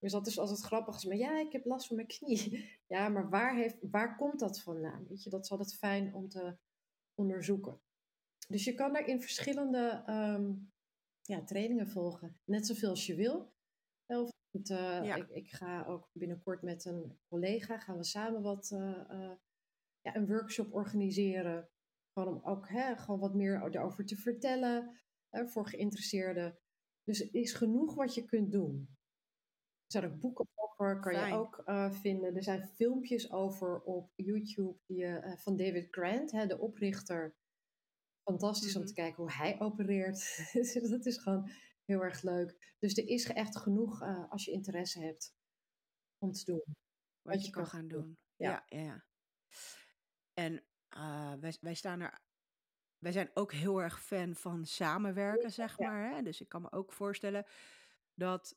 Dus 0.04 0.12
dat 0.12 0.28
is 0.28 0.40
altijd 0.40 0.60
grappig. 0.60 0.94
als 0.94 1.06
Maar 1.06 1.18
ja, 1.18 1.40
ik 1.40 1.52
heb 1.52 1.66
last 1.66 1.88
van 1.88 1.96
mijn 1.96 2.08
knie. 2.08 2.66
Ja, 2.88 3.10
maar 3.10 3.30
waar, 3.30 3.56
heeft, 3.56 3.78
waar 3.82 4.16
komt 4.16 4.40
dat 4.40 4.62
vandaan? 4.62 5.08
Weet 5.08 5.24
je, 5.24 5.30
dat 5.30 5.44
is 5.44 5.52
altijd 5.52 5.76
fijn 5.76 6.14
om 6.14 6.30
te 6.30 6.58
onderzoeken. 7.14 7.82
Dus 8.48 8.64
je 8.64 8.74
kan 8.74 8.94
daarin 8.94 9.22
verschillende 9.22 10.04
ehm, 10.06 10.54
ja, 11.22 11.44
trainingen 11.44 11.88
volgen. 11.88 12.40
Net 12.44 12.68
zoveel 12.68 12.90
als 12.90 13.06
je 13.06 13.16
wil. 13.16 13.54
Of, 14.06 14.32
eh, 14.52 15.04
Ja. 15.04 15.16
ik, 15.16 15.30
ik 15.30 15.52
ga 15.52 15.86
ook 15.86 16.10
binnenkort 16.14 16.62
met 16.62 16.86
een 16.86 17.20
collega, 17.28 17.80
gaan 17.80 17.98
we 17.98 18.04
samen 18.04 18.42
wat, 18.42 18.72
eh, 18.72 19.10
eh, 19.10 19.38
ja, 20.02 20.16
een 20.16 20.28
workshop 20.28 20.74
organiseren. 20.74 21.70
Gewoon 22.14 22.36
om 22.36 22.44
ook 22.44 22.70
hè, 22.70 22.96
gewoon 22.96 23.20
wat 23.20 23.34
meer 23.34 23.64
erover 23.64 24.06
te 24.06 24.16
vertellen 24.16 25.00
voor 25.30 25.68
geïnteresseerden. 25.68 26.60
Dus 27.04 27.22
er 27.22 27.36
is 27.36 27.54
genoeg 27.54 27.96
wat 27.96 28.16
je 28.16 28.26
kunt 28.26 28.52
doen. 28.52 28.98
Er 29.94 30.00
zijn 30.02 30.14
ook 30.14 30.20
boeken 30.20 30.48
over, 30.56 31.00
kan 31.00 31.14
Fijn. 31.14 31.34
je 31.34 31.40
ook 31.40 31.58
eh, 31.66 31.92
vinden. 31.92 32.36
Er 32.36 32.44
zijn 32.44 32.68
filmpjes 32.68 33.32
over 33.32 33.82
op 33.82 34.12
YouTube 34.16 34.78
die, 34.86 34.98
je, 34.98 35.16
eh, 35.18 35.38
van 35.38 35.56
David 35.58 35.88
Grant, 35.92 36.32
hè, 36.32 36.48
de 36.48 36.60
oprichter. 36.60 37.36
Fantastisch 38.24 38.76
om 38.76 38.82
Mhm. 38.82 38.90
te 38.90 38.96
kijken 38.96 39.24
hoe 39.24 39.32
hij 39.32 39.60
opereert. 39.60 40.20
Dus 40.54 40.90
dat 40.90 41.06
is 41.06 41.18
gewoon 41.18 41.50
heel 41.86 42.02
erg 42.04 42.22
leuk. 42.22 42.76
Dus 42.80 42.98
er 42.98 43.08
is 43.08 43.26
echt 43.26 43.58
genoeg 43.58 44.02
eh, 44.02 44.32
als 44.32 44.46
je 44.46 44.52
interesse 44.52 45.00
hebt 45.04 45.36
om 46.18 46.32
te 46.32 46.46
doen. 46.46 46.64
Wat 47.22 47.46
je 47.46 47.52
kan 47.52 47.68
gaan 47.68 47.88
doen. 47.88 48.18
Ja. 48.36 48.50
Ja, 48.50 48.78
ja. 48.78 48.84
ja. 48.84 49.04
En 50.34 50.64
wij, 51.40 51.58
wij 51.62 51.74
staan 51.74 52.00
er. 52.00 52.22
Wij 52.98 53.12
zijn 53.12 53.30
ook 53.34 53.52
heel 53.54 53.82
erg 53.82 54.02
fan 54.04 54.36
van 54.36 54.66
samenwerken, 54.66 55.52
zeg 55.52 55.80
maar. 55.80 56.10
Hè? 56.16 56.22
Dus 56.22 56.42
ik 56.42 56.50
kan 56.50 56.62
me 56.62 56.72
ook 56.72 56.94
voorstellen 56.94 57.46
dat. 58.14 58.56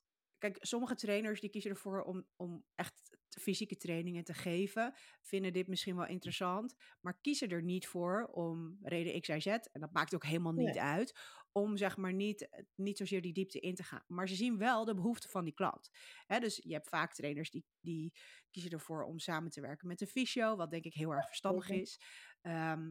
Kijk, 0.53 0.65
sommige 0.67 0.95
trainers 0.95 1.41
die 1.41 1.51
kiezen 1.51 1.71
ervoor 1.71 2.03
om, 2.03 2.27
om 2.37 2.65
echt 2.75 3.19
fysieke 3.29 3.77
trainingen 3.77 4.25
te 4.25 4.35
geven, 4.35 4.95
vinden 5.21 5.53
dit 5.53 5.69
misschien 5.69 5.97
wel 5.97 6.07
interessant, 6.07 6.75
maar 7.01 7.21
kiezen 7.21 7.49
er 7.49 7.63
niet 7.63 7.87
voor 7.87 8.27
om 8.33 8.79
reden 8.83 9.21
X, 9.21 9.29
Y, 9.29 9.41
Z, 9.41 9.47
en 9.47 9.81
dat 9.81 9.93
maakt 9.93 10.15
ook 10.15 10.25
helemaal 10.25 10.53
niet 10.53 10.67
Nee. 10.67 10.81
uit, 10.81 11.19
om 11.53 11.77
zeg 11.77 11.97
maar 11.97 12.13
niet, 12.13 12.65
niet 12.75 12.99
zozeer 12.99 13.23
die 13.23 13.33
diepte 13.33 13.61
in 13.61 13.75
te 13.75 13.83
gaan. 13.83 14.05
Maar 14.07 14.29
ze 14.29 14.35
zien 14.35 14.59
wel 14.59 14.85
de 14.85 14.95
behoefte 14.95 15.29
van 15.29 15.45
die 15.45 15.55
klant. 15.55 15.91
Dus 16.27 16.61
je 16.63 16.73
hebt 16.73 16.89
vaak 16.89 17.15
trainers 17.15 17.51
die, 17.51 17.65
die 17.81 18.13
kiezen 18.51 18.71
ervoor 18.71 19.05
om 19.05 19.19
samen 19.19 19.51
te 19.51 19.61
werken 19.61 19.89
met 19.89 20.01
een 20.01 20.07
fysio, 20.07 20.57
wat 20.57 20.71
denk 20.71 20.85
ik 20.85 20.95
heel 20.95 21.15
erg 21.15 21.27
verstandig 21.27 21.71
is. 21.71 22.01
Ehm, 22.41 22.91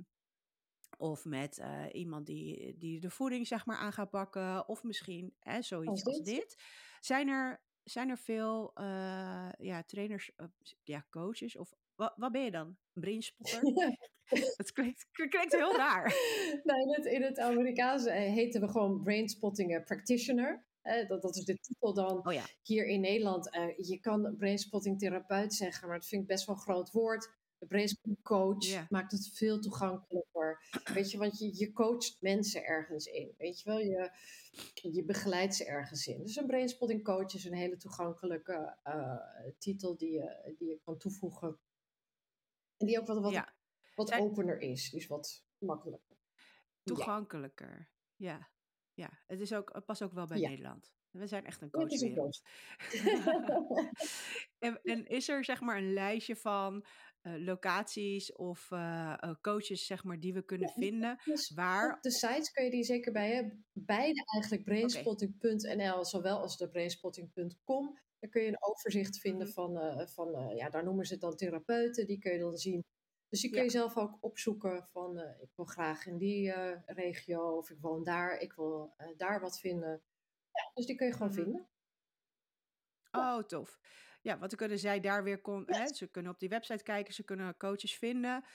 of 0.97 1.25
met 1.25 1.57
eh, 1.57 1.85
iemand 1.91 2.25
die, 2.25 2.77
die 2.77 2.99
de 2.99 3.09
voeding 3.09 3.47
zeg 3.47 3.65
maar 3.65 3.77
aan 3.77 3.93
gaat 3.93 4.09
pakken. 4.09 4.67
Of 4.67 4.83
misschien 4.83 5.35
hè, 5.39 5.61
zoiets 5.61 6.05
Als 6.05 6.17
als, 6.17 6.21
dit. 6.21 6.63
Zijn 7.05 7.27
er, 7.27 7.61
zijn 7.83 8.09
er 8.09 8.17
veel 8.17 8.71
eh, 8.73 9.49
ja, 9.57 9.83
trainers, 9.83 10.31
eh, 10.35 10.45
ja, 10.83 11.05
coaches? 11.09 11.57
Of 11.57 11.73
wa- 11.95 12.13
wat 12.15 12.31
ben 12.31 12.43
je 12.43 12.51
dan? 12.51 12.77
Brainspotter? 12.93 13.59
Het 14.57 14.71
klinkt, 14.71 15.07
klinkt 15.11 15.55
heel 15.55 15.75
raar. 15.75 16.13
nou, 16.63 16.81
in, 16.81 16.93
het, 16.93 17.05
in 17.05 17.21
het 17.21 17.39
Amerikaanse 17.39 18.09
eh, 18.09 18.33
heten 18.33 18.61
we 18.61 18.67
gewoon 18.67 19.01
Brainspotting 19.03 19.83
Practitioner. 19.83 20.65
Eh, 20.81 21.07
dat, 21.07 21.21
dat 21.21 21.35
is 21.35 21.45
de 21.45 21.59
titel 21.59 21.93
dan. 21.93 22.27
Oh 22.27 22.33
ja, 22.33 22.43
Hier 22.61 22.85
in 22.85 23.01
Nederland, 23.01 23.51
eh, 23.51 23.77
je 23.77 23.99
kan 23.99 24.35
brainspotting 24.37 24.99
therapeut 24.99 25.53
zeggen, 25.53 25.87
maar 25.87 25.97
dat 25.99 26.07
vind 26.07 26.21
ik 26.21 26.27
best 26.27 26.45
wel 26.45 26.55
een 26.55 26.61
groot 26.61 26.91
woord. 26.91 27.33
De 27.65 27.71
brainspotting 27.71 28.23
coach 28.23 28.89
maakt 28.89 29.11
het 29.11 29.29
veel 29.33 29.59
toegankelijker. 29.59 30.65
Weet 30.93 31.11
je, 31.11 31.17
want 31.17 31.39
je, 31.39 31.57
je 31.57 31.73
coacht 31.73 32.17
mensen 32.19 32.63
ergens 32.63 33.05
in. 33.05 33.33
Weet 33.37 33.61
je 33.61 33.69
wel, 33.69 33.79
je, 33.79 34.11
je 34.73 35.03
begeleidt 35.03 35.55
ze 35.55 35.65
ergens 35.65 36.07
in. 36.07 36.23
Dus 36.23 36.35
een 36.35 36.47
brainspotting 36.47 37.03
coach 37.03 37.33
is 37.33 37.45
een 37.45 37.53
hele 37.53 37.77
toegankelijke 37.77 38.77
uh, 38.87 39.51
titel 39.57 39.97
die 39.97 40.11
je, 40.11 40.55
die 40.57 40.69
je 40.69 40.79
kan 40.83 40.97
toevoegen. 40.97 41.59
En 42.77 42.87
die 42.87 42.99
ook 42.99 43.07
wat, 43.07 43.21
wat, 43.21 43.53
wat 43.95 44.19
opener 44.19 44.59
is, 44.59 44.89
dus 44.89 45.07
wat 45.07 45.45
makkelijker. 45.57 46.17
Toegankelijker, 46.83 47.89
ja. 48.15 48.49
ja. 48.93 49.19
Het, 49.27 49.39
is 49.39 49.53
ook, 49.53 49.85
past 49.85 50.01
ook 50.01 50.13
wel 50.13 50.25
bij 50.25 50.39
Nederland. 50.39 50.93
We 51.11 51.27
zijn 51.27 51.45
echt 51.45 51.61
een 51.61 51.69
coachwereld. 51.69 52.41
en, 54.65 54.79
en 54.83 55.07
is 55.07 55.29
er 55.29 55.43
zeg 55.43 55.61
maar 55.61 55.77
een 55.77 55.93
lijstje 55.93 56.35
van 56.35 56.85
locaties 57.37 58.33
of 58.33 58.71
uh, 58.71 59.33
coaches 59.41 59.85
zeg 59.85 60.03
maar, 60.03 60.19
die 60.19 60.33
we 60.33 60.41
kunnen 60.41 60.67
ja, 60.67 60.73
vinden. 60.73 61.19
Dus 61.23 61.53
waar... 61.53 61.95
Op 61.95 62.01
de 62.01 62.11
sites 62.11 62.51
kun 62.51 62.63
je 62.63 62.69
die 62.69 62.83
zeker 62.83 63.11
bij 63.11 63.33
hebben. 63.33 63.65
Beide 63.71 64.23
eigenlijk 64.33 64.63
brainspotting.nl, 64.63 66.05
zowel 66.05 66.39
als 66.39 66.57
de 66.57 66.69
brainspotting.com. 66.69 67.99
Daar 68.19 68.29
kun 68.29 68.41
je 68.41 68.47
een 68.47 68.63
overzicht 68.63 69.19
vinden 69.19 69.47
mhm. 69.47 69.53
van, 69.55 70.07
van 70.07 70.55
ja, 70.55 70.69
daar 70.69 70.83
noemen 70.83 71.05
ze 71.05 71.13
het 71.13 71.21
dan 71.21 71.35
therapeuten. 71.35 72.07
Die 72.07 72.19
kun 72.19 72.31
je 72.31 72.39
dan 72.39 72.57
zien. 72.57 72.83
Dus 73.29 73.41
die 73.41 73.51
kun 73.51 73.63
je 73.63 73.69
zelf 73.69 73.97
ook 73.97 74.17
opzoeken 74.21 74.87
van 74.91 75.19
ik 75.19 75.49
wil 75.55 75.65
graag 75.65 76.05
in 76.05 76.17
die 76.17 76.53
regio 76.85 77.57
of 77.57 77.69
ik 77.69 77.77
woon 77.79 78.03
daar, 78.03 78.37
ik 78.37 78.53
wil 78.53 78.93
daar 79.17 79.41
wat 79.41 79.59
vinden. 79.59 80.01
Ja, 80.51 80.71
dus 80.73 80.85
die 80.85 80.95
kun 80.95 81.07
je 81.07 81.13
gewoon 81.13 81.31
mhm. 81.31 81.41
vinden. 81.41 81.67
Oh, 83.11 83.43
tof. 83.43 83.79
Ja, 84.25 84.37
wat 84.37 84.55
kunnen 84.55 84.79
zij 84.79 84.99
daar 84.99 85.23
weer... 85.23 85.41
Kon, 85.41 85.63
hè, 85.65 85.93
ze 85.93 86.07
kunnen 86.07 86.31
op 86.31 86.39
die 86.39 86.49
website 86.49 86.83
kijken, 86.83 87.13
ze 87.13 87.23
kunnen 87.23 87.57
coaches 87.57 87.97
vinden. 87.97 88.45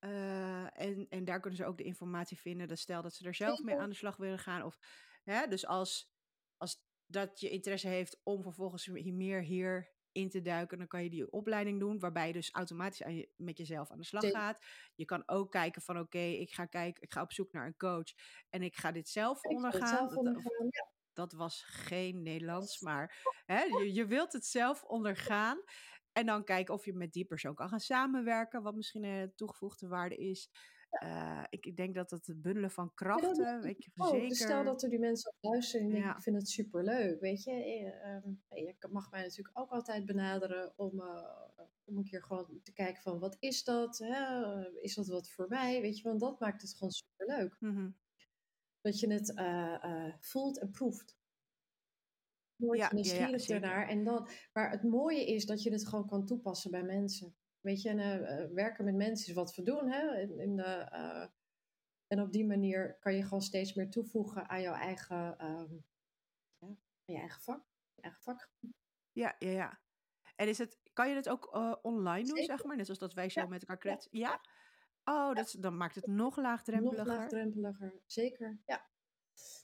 Uh, 0.00 0.80
en, 0.80 1.06
en 1.08 1.24
daar 1.24 1.40
kunnen 1.40 1.58
ze 1.58 1.66
ook 1.66 1.78
de 1.78 1.84
informatie 1.84 2.40
vinden. 2.40 2.68
Dat 2.68 2.78
stel 2.78 3.02
dat 3.02 3.14
ze 3.14 3.24
er 3.24 3.34
zelf 3.34 3.62
mee 3.62 3.76
aan 3.76 3.88
de 3.88 3.94
slag 3.94 4.16
willen 4.16 4.38
gaan. 4.38 4.62
Of, 4.62 4.78
hè, 5.24 5.46
dus 5.46 5.66
als, 5.66 6.12
als 6.56 6.84
dat 7.06 7.40
je 7.40 7.50
interesse 7.50 7.88
heeft 7.88 8.20
om 8.22 8.42
vervolgens 8.42 8.86
meer 8.86 9.42
hier 9.42 9.90
in 10.12 10.28
te 10.30 10.42
duiken, 10.42 10.78
dan 10.78 10.86
kan 10.86 11.02
je 11.02 11.10
die 11.10 11.32
opleiding 11.32 11.80
doen, 11.80 11.98
waarbij 11.98 12.26
je 12.26 12.32
dus 12.32 12.50
automatisch 12.52 13.02
aan 13.02 13.14
je, 13.14 13.32
met 13.36 13.58
jezelf 13.58 13.90
aan 13.90 13.98
de 13.98 14.04
slag 14.04 14.30
gaat. 14.30 14.64
Je 14.94 15.04
kan 15.04 15.22
ook 15.26 15.50
kijken 15.50 15.82
van 15.82 15.98
oké, 15.98 16.18
ik 16.18 16.52
ga 16.52 16.66
kijken, 16.66 17.02
ik 17.02 17.12
ga 17.12 17.22
op 17.22 17.32
zoek 17.32 17.52
naar 17.52 17.66
een 17.66 17.76
coach 17.76 18.12
en 18.48 18.62
ik 18.62 18.76
ga 18.76 18.92
dit 18.92 19.08
zelf 19.08 19.42
ondergaan. 19.42 19.98
Zelf 19.98 20.16
ondergaan 20.16 20.66
ja 20.70 20.98
dat 21.20 21.32
was 21.32 21.62
geen 21.62 22.22
Nederlands, 22.22 22.80
maar 22.80 23.22
hè, 23.46 23.62
je, 23.62 23.92
je 23.92 24.06
wilt 24.06 24.32
het 24.32 24.46
zelf 24.46 24.84
ondergaan. 24.84 25.58
En 26.12 26.26
dan 26.26 26.44
kijken 26.44 26.74
of 26.74 26.84
je 26.84 26.92
met 26.92 27.12
die 27.12 27.24
persoon 27.24 27.54
kan 27.54 27.68
gaan 27.68 27.80
samenwerken, 27.80 28.62
wat 28.62 28.74
misschien 28.74 29.04
een 29.04 29.32
toegevoegde 29.34 29.88
waarde 29.88 30.16
is. 30.16 30.50
Uh, 31.02 31.44
ik 31.50 31.76
denk 31.76 31.94
dat 31.94 32.10
het 32.10 32.32
bundelen 32.36 32.70
van 32.70 32.94
krachten, 32.94 33.44
ja, 33.44 33.60
weet 33.60 33.84
je, 33.84 33.90
zeker. 33.94 34.28
Dus 34.28 34.38
stel 34.38 34.64
dat 34.64 34.82
er 34.82 34.88
die 34.88 34.98
mensen 34.98 35.30
op 35.30 35.50
luisteren 35.52 35.86
en 35.86 35.92
denken, 35.92 36.10
ik 36.10 36.22
vind 36.22 36.36
het 36.36 36.48
superleuk, 36.48 37.20
weet 37.20 37.42
je. 37.42 37.52
Uh, 38.50 38.64
je 38.64 38.74
mag 38.90 39.10
mij 39.10 39.22
natuurlijk 39.22 39.58
ook 39.58 39.70
altijd 39.70 40.06
benaderen 40.06 40.72
om, 40.76 41.00
uh, 41.00 41.40
om 41.84 41.96
een 41.96 42.04
keer 42.04 42.22
gewoon 42.22 42.60
te 42.62 42.72
kijken 42.72 43.02
van, 43.02 43.18
wat 43.18 43.36
is 43.38 43.64
dat? 43.64 43.98
Hè? 43.98 44.80
Is 44.80 44.94
dat 44.94 45.06
wat 45.06 45.30
voor 45.30 45.48
mij? 45.48 45.80
Weet 45.80 45.98
je, 45.98 46.02
want 46.08 46.20
dat 46.20 46.40
maakt 46.40 46.62
het 46.62 46.74
gewoon 46.74 46.92
superleuk. 46.92 47.56
Mm 47.58 47.94
dat 48.80 49.00
je 49.00 49.12
het 49.12 49.32
uh, 49.38 49.76
uh, 49.84 50.14
voelt 50.18 50.58
en 50.58 50.70
proeft. 50.70 51.18
Je 52.56 52.76
ja, 52.76 52.92
nieuwsgierig 52.92 53.46
ja, 53.46 53.54
ernaar. 53.54 53.88
En 53.88 54.04
dan, 54.04 54.28
maar 54.52 54.70
het 54.70 54.82
mooie 54.82 55.26
is 55.26 55.46
dat 55.46 55.62
je 55.62 55.72
het 55.72 55.88
gewoon 55.88 56.06
kan 56.06 56.26
toepassen 56.26 56.70
bij 56.70 56.82
mensen. 56.82 57.36
Weet 57.60 57.82
je, 57.82 57.88
en, 57.88 57.98
uh, 57.98 58.54
werken 58.54 58.84
met 58.84 58.94
mensen 58.94 59.28
is 59.28 59.34
wat 59.34 59.54
we 59.54 59.62
doen. 59.62 59.90
Hè? 59.90 60.20
In, 60.20 60.38
in 60.38 60.56
de, 60.56 60.88
en 62.06 62.20
op 62.20 62.32
die 62.32 62.46
manier 62.46 62.98
kan 63.00 63.14
je 63.14 63.22
gewoon 63.22 63.42
steeds 63.42 63.74
meer 63.74 63.90
toevoegen 63.90 64.48
aan 64.48 64.60
jouw 64.60 64.74
eigen, 64.74 65.16
ja, 65.16 65.36
aan 66.58 66.78
je 67.04 67.16
eigen 67.16 67.42
vak. 67.42 67.64
Je 67.94 68.02
eigen 68.02 68.22
vak. 68.22 68.50
Ja, 69.12 69.36
ja, 69.38 69.50
ja. 69.50 69.80
En 70.36 70.48
is 70.48 70.58
het, 70.58 70.78
kan 70.92 71.08
je 71.08 71.14
het 71.14 71.28
ook 71.28 71.56
online 71.82 72.28
doen, 72.28 72.44
zeg 72.44 72.64
maar? 72.64 72.76
Net 72.76 72.84
zoals 72.84 73.00
dat 73.00 73.14
wij 73.14 73.28
zo 73.28 73.46
met 73.46 73.60
elkaar 73.60 73.78
kletsen? 73.78 74.18
Ja? 74.18 74.40
Oh, 75.10 75.34
dat, 75.34 75.56
dan 75.58 75.76
maakt 75.76 75.94
het 75.94 76.06
nog 76.06 76.36
laagdrempeliger. 76.36 77.06
Nog 77.06 77.16
laagdrempeliger, 77.16 78.00
zeker. 78.06 78.58
Ja. 78.66 78.88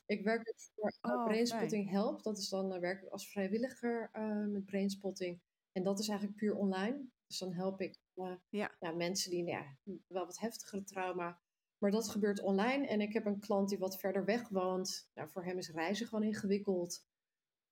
Ik 0.06 0.24
werk 0.24 0.54
voor 0.74 0.92
uh, 1.02 1.24
Brainspotting 1.24 1.90
Help. 1.90 2.22
Dat 2.22 2.38
is 2.38 2.48
dan 2.48 2.74
uh, 2.74 2.80
werk 2.80 3.02
ik 3.02 3.08
als 3.08 3.30
vrijwilliger 3.30 4.10
uh, 4.12 4.46
met 4.46 4.64
Brainspotting. 4.64 5.40
En 5.72 5.82
dat 5.82 5.98
is 5.98 6.08
eigenlijk 6.08 6.38
puur 6.38 6.56
online. 6.56 7.04
Dus 7.26 7.38
dan 7.38 7.52
help 7.52 7.80
ik 7.80 8.00
ja. 8.48 8.76
ja. 8.78 8.92
mensen 8.92 9.30
die 9.30 9.44
ja, 9.44 9.76
wel 10.06 10.26
wat 10.26 10.38
heftigere 10.38 10.84
trauma. 10.84 11.40
Maar 11.78 11.90
dat 11.90 12.08
gebeurt 12.08 12.40
online. 12.40 12.86
En 12.86 13.00
ik 13.00 13.12
heb 13.12 13.26
een 13.26 13.40
klant 13.40 13.68
die 13.68 13.78
wat 13.78 13.98
verder 13.98 14.24
weg 14.24 14.48
woont. 14.48 15.10
Nou, 15.14 15.30
voor 15.30 15.44
hem 15.44 15.58
is 15.58 15.70
reizen 15.70 16.06
gewoon 16.06 16.24
ingewikkeld. 16.24 17.06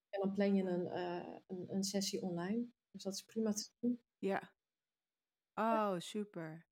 En 0.08 0.20
dan 0.20 0.32
plan 0.32 0.54
je 0.54 0.62
een, 0.62 0.98
een, 1.46 1.74
een 1.74 1.84
sessie 1.84 2.22
online. 2.22 2.66
Dus 2.90 3.02
dat 3.02 3.14
is 3.14 3.22
prima 3.22 3.52
te 3.52 3.70
doen. 3.78 4.00
Ja. 4.18 4.52
Oh, 5.54 5.98
super. 5.98 6.66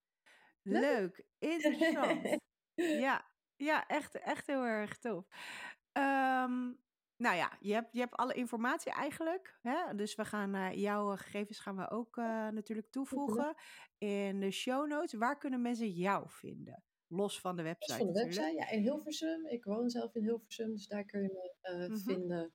Leuk, 0.62 1.24
interessant. 1.38 2.38
ja, 3.04 3.24
ja 3.56 3.86
echt, 3.86 4.18
echt 4.18 4.46
heel 4.46 4.64
erg 4.64 4.98
tof. 4.98 5.26
Um, 5.92 6.80
nou 7.16 7.36
ja, 7.36 7.56
je 7.60 7.72
hebt, 7.72 7.88
je 7.92 8.00
hebt 8.00 8.16
alle 8.16 8.34
informatie 8.34 8.92
eigenlijk. 8.92 9.58
Hè? 9.60 9.94
Dus 9.94 10.14
we 10.14 10.24
gaan 10.24 10.54
uh, 10.54 10.72
jouw 10.72 11.16
gegevens 11.16 11.58
gaan 11.58 11.76
we 11.76 11.90
ook 11.90 12.16
uh, 12.16 12.48
natuurlijk 12.48 12.90
toevoegen 12.90 13.54
in 13.98 14.40
de 14.40 14.50
show 14.50 14.88
notes. 14.88 15.12
Waar 15.12 15.38
kunnen 15.38 15.62
mensen 15.62 15.90
jou 15.90 16.24
vinden? 16.28 16.84
Los 17.06 17.40
van 17.40 17.56
de 17.56 17.62
website. 17.62 17.92
Los 17.92 18.02
van 18.02 18.12
de 18.12 18.22
website, 18.22 18.54
ja, 18.54 18.70
in 18.70 18.80
Hilversum. 18.80 19.46
Ik 19.46 19.64
woon 19.64 19.90
zelf 19.90 20.14
in 20.14 20.22
Hilversum, 20.22 20.72
dus 20.72 20.86
daar 20.86 21.04
kun 21.04 21.22
je 21.22 21.28
me 21.28 21.72
uh, 21.72 21.78
mm 21.78 21.86
-hmm. 21.86 21.98
vinden. 21.98 22.52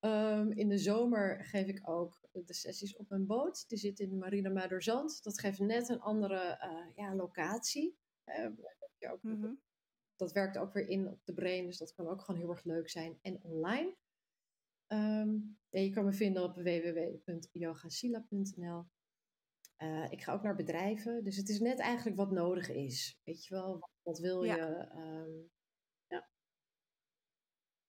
Um, 0.00 0.52
in 0.52 0.68
de 0.68 0.78
zomer 0.78 1.44
geef 1.44 1.66
ik 1.66 1.88
ook 1.88 2.28
de 2.32 2.54
sessies 2.54 2.96
op 2.96 3.08
mijn 3.08 3.26
boot. 3.26 3.68
Die 3.68 3.78
zit 3.78 3.98
in 3.98 4.18
Marina 4.18 4.50
Madorzand. 4.50 5.22
Dat 5.22 5.40
geeft 5.40 5.58
net 5.58 5.88
een 5.88 6.00
andere 6.00 6.60
uh, 6.64 6.86
ja, 6.94 7.14
locatie. 7.14 7.98
Uh, 8.26 8.50
ook, 9.10 9.22
mm 9.22 9.42
-hmm. 9.42 9.60
Dat 10.16 10.32
werkt 10.32 10.58
ook 10.58 10.72
weer 10.72 10.88
in 10.88 11.08
op 11.08 11.24
de 11.24 11.34
brain, 11.34 11.66
dus 11.66 11.78
dat 11.78 11.94
kan 11.94 12.08
ook 12.08 12.20
gewoon 12.20 12.40
heel 12.40 12.50
erg 12.50 12.64
leuk 12.64 12.88
zijn. 12.88 13.18
En 13.22 13.42
online. 13.42 13.96
Um, 14.86 15.58
ja, 15.68 15.80
je 15.80 15.90
kan 15.90 16.04
me 16.04 16.12
vinden 16.12 16.42
op 16.42 16.54
www.yogasila.nl. 16.54 18.84
Uh, 19.78 20.10
ik 20.10 20.22
ga 20.22 20.32
ook 20.32 20.42
naar 20.42 20.56
bedrijven, 20.56 21.24
dus 21.24 21.36
het 21.36 21.48
is 21.48 21.60
net 21.60 21.78
eigenlijk 21.78 22.16
wat 22.16 22.30
nodig 22.30 22.68
is. 22.68 23.20
Weet 23.24 23.44
je 23.44 23.54
wel, 23.54 23.78
wat, 23.78 23.90
wat 24.02 24.18
wil 24.18 24.42
ja. 24.42 24.56
je? 24.56 24.88
Um, 24.96 25.50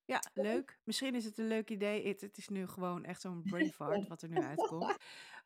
ja, 0.09 0.21
leuk. 0.33 0.79
Misschien 0.83 1.15
is 1.15 1.25
het 1.25 1.37
een 1.37 1.47
leuk 1.47 1.69
idee. 1.69 2.07
Het, 2.07 2.21
het 2.21 2.37
is 2.37 2.47
nu 2.47 2.67
gewoon 2.67 3.05
echt 3.05 3.21
zo'n 3.21 3.41
brain 3.49 3.71
fart 3.71 4.07
wat 4.07 4.21
er 4.21 4.29
nu 4.29 4.41
uitkomt. 4.41 4.97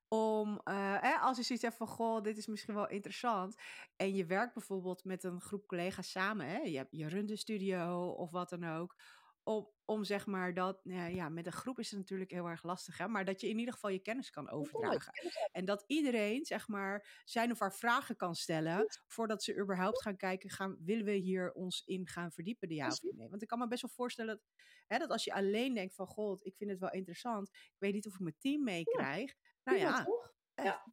Om, 0.07 0.61
uh, 0.66 1.24
als 1.24 1.38
je 1.38 1.43
zoiets 1.43 1.66
hebt 1.66 1.78
van, 1.78 1.88
goh, 1.88 2.22
dit 2.22 2.38
is 2.38 2.47
misschien 2.47 2.74
wel 2.74 2.88
interessant. 2.88 3.55
En 3.95 4.16
je 4.16 4.26
werkt 4.26 4.53
bijvoorbeeld 4.53 5.03
met 5.03 5.24
een 5.24 5.41
groep 5.41 5.68
collega's 5.68 6.11
samen. 6.11 6.47
Hè? 6.47 6.57
Je, 6.57 6.88
je 6.89 7.07
runt 7.07 7.30
een 7.30 7.38
studio 7.38 8.07
of 8.07 8.32
wat 8.32 8.49
dan 8.49 8.64
ook 8.64 8.95
om, 9.44 9.72
om 9.86 10.04
zeg 10.04 10.26
maar 10.26 10.54
dat, 10.54 10.80
ja, 10.84 11.30
met 11.30 11.46
een 11.46 11.52
groep 11.52 11.80
is 11.80 11.89
het 11.89 12.00
natuurlijk 12.00 12.32
heel 12.32 12.46
erg 12.46 12.64
lastig, 12.64 12.98
hè, 12.98 13.08
maar 13.08 13.26
dat 13.26 13.41
je 13.41 13.50
in 13.50 13.58
ieder 13.58 13.74
geval 13.74 13.89
je 13.89 14.00
kennis 14.00 14.30
kan 14.30 14.50
overdragen. 14.50 15.14
En 15.52 15.66
dat 15.66 15.84
iedereen, 15.88 16.46
zeg 16.46 16.68
maar, 16.68 17.22
zijn 17.26 17.52
of 17.52 17.60
haar 17.60 17.74
vragen 17.74 18.16
kan 18.16 18.36
stellen 18.36 18.86
voordat 19.08 19.44
ze 19.44 19.58
überhaupt 19.58 20.02
gaan 20.02 20.18
kijken, 20.18 20.50
gaan, 20.50 20.78
willen 20.80 21.06
we 21.06 21.12
hier 21.12 21.52
ons 21.52 21.84
in 21.86 22.08
gaan 22.08 22.32
verdiepen, 22.32 22.68
de 22.68 22.76
ja 22.76 22.88
of 22.88 23.02
nee? 23.02 23.30
Want 23.30 23.41
ik 23.41 23.48
kan 23.48 23.60
me 23.60 23.68
best 23.68 23.82
wel 23.82 23.91
voorstellen 23.91 24.36
dat, 24.36 24.44
hè, 24.88 24.98
dat 24.98 25.10
als 25.10 25.24
je 25.24 25.34
alleen 25.34 25.74
denkt 25.74 25.96
van, 25.96 26.08
god, 26.08 26.46
ik 26.46 26.56
vind 26.56 26.70
het 26.70 26.80
wel 26.80 26.91
interessant, 26.91 27.50
ik 27.50 27.80
weet 27.80 27.94
niet 27.94 28.08
of 28.08 28.14
ik 28.14 28.20
mijn 28.20 28.36
team 28.39 28.64
meekrijg. 28.64 29.34
Nou 29.64 29.78
ja, 29.78 30.08
eh, 30.54 30.66
ja. 30.66 30.84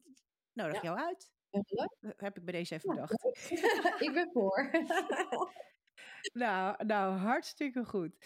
nodig 0.53 0.83
jou 0.83 0.99
uit. 0.99 1.33
heb 2.17 2.37
ik 2.37 2.45
bij 2.45 2.53
deze 2.53 2.75
even 2.75 2.89
bedacht. 2.89 3.25
ik 4.07 4.11
ben 4.13 4.31
voor. 4.33 4.71
nou, 6.33 6.85
nou, 6.85 7.17
hartstikke 7.17 7.85
goed. 7.85 8.17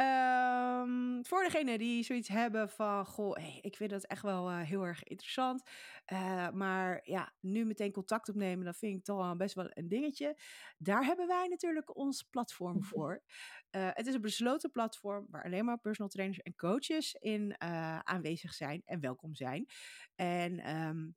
Um, 0.00 1.26
voor 1.26 1.42
degene 1.42 1.78
die 1.78 2.02
zoiets 2.04 2.28
hebben 2.28 2.68
van, 2.68 3.06
goh, 3.06 3.36
hey, 3.36 3.58
ik 3.60 3.76
vind 3.76 3.90
dat 3.90 4.04
echt 4.04 4.22
wel 4.22 4.50
uh, 4.50 4.60
heel 4.60 4.86
erg 4.86 5.02
interessant. 5.02 5.62
Uh, 6.12 6.50
maar 6.50 7.00
ja, 7.02 7.32
nu 7.40 7.64
meteen 7.64 7.92
contact 7.92 8.28
opnemen, 8.28 8.64
dat 8.64 8.76
vind 8.76 8.96
ik 8.96 9.04
toch 9.04 9.16
wel 9.16 9.36
best 9.36 9.54
wel 9.54 9.66
een 9.68 9.88
dingetje. 9.88 10.36
Daar 10.78 11.04
hebben 11.04 11.26
wij 11.26 11.46
natuurlijk 11.46 11.96
ons 11.96 12.22
platform 12.22 12.84
voor. 12.92 13.22
Uh, 13.70 13.88
het 13.92 14.06
is 14.06 14.14
een 14.14 14.20
besloten 14.20 14.70
platform 14.70 15.26
waar 15.30 15.44
alleen 15.44 15.64
maar 15.64 15.78
personal 15.78 16.10
trainers 16.10 16.40
en 16.40 16.56
coaches 16.56 17.14
in 17.14 17.60
aanwezig 18.04 18.54
zijn 18.54 18.82
en 18.84 19.00
welkom 19.00 19.34
zijn. 19.34 19.66
En 20.14 20.76
um, 20.76 21.16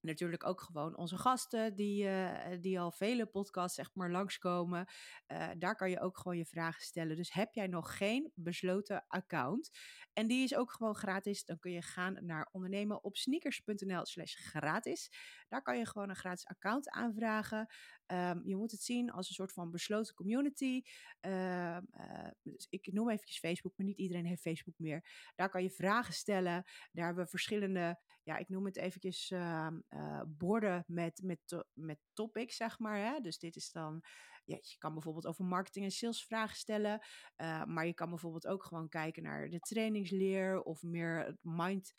Natuurlijk 0.00 0.46
ook 0.46 0.60
gewoon 0.60 0.96
onze 0.96 1.18
gasten 1.18 1.74
die, 1.74 2.04
uh, 2.04 2.30
die 2.60 2.80
al 2.80 2.92
vele 2.92 3.26
podcasts 3.26 3.74
zeg 3.76 3.94
maar 3.94 4.10
langskomen. 4.10 4.86
Uh, 5.32 5.48
daar 5.58 5.76
kan 5.76 5.90
je 5.90 6.00
ook 6.00 6.18
gewoon 6.18 6.36
je 6.36 6.46
vragen 6.46 6.82
stellen. 6.82 7.16
Dus 7.16 7.32
heb 7.32 7.54
jij 7.54 7.66
nog 7.66 7.96
geen 7.96 8.32
besloten 8.34 9.04
account 9.08 9.70
en 10.12 10.26
die 10.26 10.42
is 10.42 10.54
ook 10.54 10.72
gewoon 10.72 10.94
gratis, 10.94 11.44
dan 11.44 11.58
kun 11.58 11.72
je 11.72 11.82
gaan 11.82 12.18
naar 12.20 12.48
ondernemen 12.52 13.04
op 13.04 13.16
sneakers.nl 13.16 14.06
slash 14.06 14.34
gratis. 14.34 15.12
Daar 15.48 15.62
kan 15.62 15.78
je 15.78 15.86
gewoon 15.86 16.08
een 16.08 16.16
gratis 16.16 16.46
account 16.46 16.88
aanvragen. 16.88 17.66
Ehm, 18.06 18.40
je 18.44 18.56
moet 18.56 18.70
het 18.70 18.82
zien 18.82 19.10
als 19.10 19.28
een 19.28 19.34
soort 19.34 19.52
van 19.52 19.70
besloten 19.70 20.14
community. 20.14 20.82
Ehm, 21.20 21.82
eh, 21.90 22.28
dus 22.42 22.66
ik 22.70 22.92
noem 22.92 23.10
eventjes 23.10 23.38
Facebook, 23.38 23.72
maar 23.76 23.86
niet 23.86 23.98
iedereen 23.98 24.26
heeft 24.26 24.42
Facebook 24.42 24.78
meer. 24.78 25.30
Daar 25.34 25.50
kan 25.50 25.62
je 25.62 25.70
vragen 25.70 26.14
stellen. 26.14 26.64
Daar 26.92 27.04
hebben 27.04 27.24
we 27.24 27.30
verschillende, 27.30 28.00
ja, 28.22 28.36
ik 28.36 28.48
noem 28.48 28.64
het 28.64 28.76
eventjes 28.76 29.32
uh, 29.90 30.22
borden 30.26 30.84
met, 30.86 31.20
met, 31.22 31.64
met 31.72 31.98
topics, 32.12 32.56
zeg 32.56 32.78
maar. 32.78 32.96
Hè? 32.96 33.20
Dus 33.20 33.38
dit 33.38 33.56
is 33.56 33.70
dan, 33.72 34.04
ja, 34.44 34.58
je 34.60 34.78
kan 34.78 34.92
bijvoorbeeld 34.92 35.26
over 35.26 35.44
marketing 35.44 35.84
en 35.84 35.90
sales 35.90 36.24
vragen 36.24 36.56
stellen. 36.56 37.00
Uh, 37.36 37.64
maar 37.64 37.86
je 37.86 37.94
kan 37.94 38.08
bijvoorbeeld 38.08 38.46
ook 38.46 38.64
gewoon 38.64 38.88
kijken 38.88 39.22
naar 39.22 39.48
de 39.48 39.60
trainingsleer 39.60 40.62
of 40.62 40.82
meer 40.82 41.24
het 41.24 41.38
mind 41.42 41.92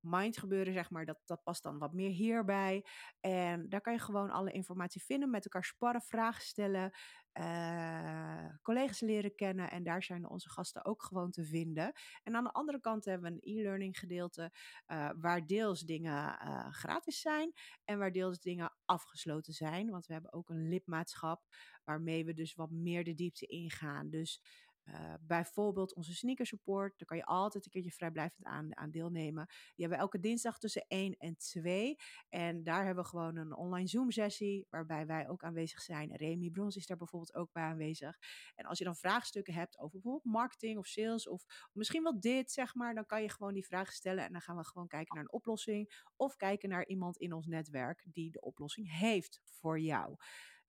mind 0.00 0.38
gebeuren, 0.38 0.72
zeg 0.72 0.90
maar, 0.90 1.04
dat, 1.04 1.18
dat 1.24 1.42
past 1.42 1.62
dan 1.62 1.78
wat 1.78 1.92
meer 1.92 2.10
hierbij. 2.10 2.84
En 3.20 3.68
daar 3.68 3.80
kan 3.80 3.92
je 3.92 3.98
gewoon 3.98 4.30
alle 4.30 4.52
informatie 4.52 5.02
vinden, 5.02 5.30
met 5.30 5.44
elkaar 5.44 5.64
sparren, 5.64 6.02
vragen 6.02 6.42
stellen, 6.42 6.92
uh, 7.38 8.54
collega's 8.62 9.00
leren 9.00 9.34
kennen. 9.34 9.70
En 9.70 9.82
daar 9.82 10.02
zijn 10.02 10.28
onze 10.28 10.48
gasten 10.48 10.84
ook 10.84 11.02
gewoon 11.02 11.30
te 11.30 11.44
vinden. 11.44 11.92
En 12.22 12.36
aan 12.36 12.44
de 12.44 12.52
andere 12.52 12.80
kant 12.80 13.04
hebben 13.04 13.32
we 13.32 13.36
een 13.36 13.58
e-learning 13.58 13.98
gedeelte, 13.98 14.52
uh, 14.86 15.10
waar 15.16 15.46
deels 15.46 15.80
dingen 15.80 16.38
uh, 16.44 16.72
gratis 16.72 17.20
zijn 17.20 17.52
en 17.84 17.98
waar 17.98 18.12
deels 18.12 18.40
dingen 18.40 18.72
afgesloten 18.84 19.52
zijn. 19.52 19.90
Want 19.90 20.06
we 20.06 20.12
hebben 20.12 20.32
ook 20.32 20.48
een 20.48 20.68
lidmaatschap 20.68 21.42
waarmee 21.84 22.24
we 22.24 22.34
dus 22.34 22.54
wat 22.54 22.70
meer 22.70 23.04
de 23.04 23.14
diepte 23.14 23.46
ingaan. 23.46 24.10
Dus 24.10 24.42
uh, 24.88 25.14
bijvoorbeeld 25.20 25.94
onze 25.94 26.14
sneaker 26.14 26.46
support. 26.46 26.98
Daar 26.98 27.08
kan 27.08 27.16
je 27.16 27.24
altijd 27.24 27.64
een 27.64 27.70
keertje 27.70 27.92
vrijblijvend 27.92 28.46
aan, 28.46 28.90
deelnemen. 28.90 29.46
Die 29.46 29.56
hebben 29.76 29.98
we 29.98 30.04
elke 30.04 30.20
dinsdag 30.20 30.58
tussen 30.58 30.84
1 30.88 31.16
en 31.16 31.36
2. 31.36 31.96
En 32.28 32.62
daar 32.62 32.84
hebben 32.84 33.04
we 33.04 33.10
gewoon 33.10 33.36
een 33.36 33.56
online 33.56 33.88
Zoom 33.88 34.10
sessie. 34.10 34.66
Waarbij 34.70 35.06
wij 35.06 35.28
ook 35.28 35.42
aanwezig 35.42 35.80
zijn. 35.80 36.16
Remy 36.16 36.50
Brons 36.50 36.76
is 36.76 36.86
daar 36.86 36.96
bijvoorbeeld 36.96 37.34
ook 37.34 37.52
bij 37.52 37.62
aanwezig. 37.62 38.18
En 38.54 38.64
als 38.64 38.78
je 38.78 38.84
dan 38.84 38.96
vraagstukken 38.96 39.54
hebt 39.54 39.78
over 39.78 39.92
bijvoorbeeld 39.92 40.24
marketing 40.24 40.78
of 40.78 40.86
sales. 40.86 41.28
Of 41.28 41.44
misschien 41.72 42.02
wel 42.02 42.20
dit 42.20 42.50
zeg 42.50 42.74
maar. 42.74 42.94
Dan 42.94 43.06
kan 43.06 43.22
je 43.22 43.30
gewoon 43.30 43.54
die 43.54 43.66
vragen 43.66 43.92
stellen. 43.92 44.24
En 44.24 44.32
dan 44.32 44.40
gaan 44.40 44.56
we 44.56 44.64
gewoon 44.64 44.88
kijken 44.88 45.14
naar 45.14 45.24
een 45.24 45.32
oplossing. 45.32 46.04
Of 46.16 46.36
kijken 46.36 46.68
naar 46.68 46.86
iemand 46.86 47.16
in 47.16 47.32
ons 47.32 47.46
netwerk 47.46 48.04
die 48.04 48.30
de 48.30 48.40
oplossing 48.40 48.98
heeft 48.98 49.40
voor 49.44 49.80
jou. 49.80 50.16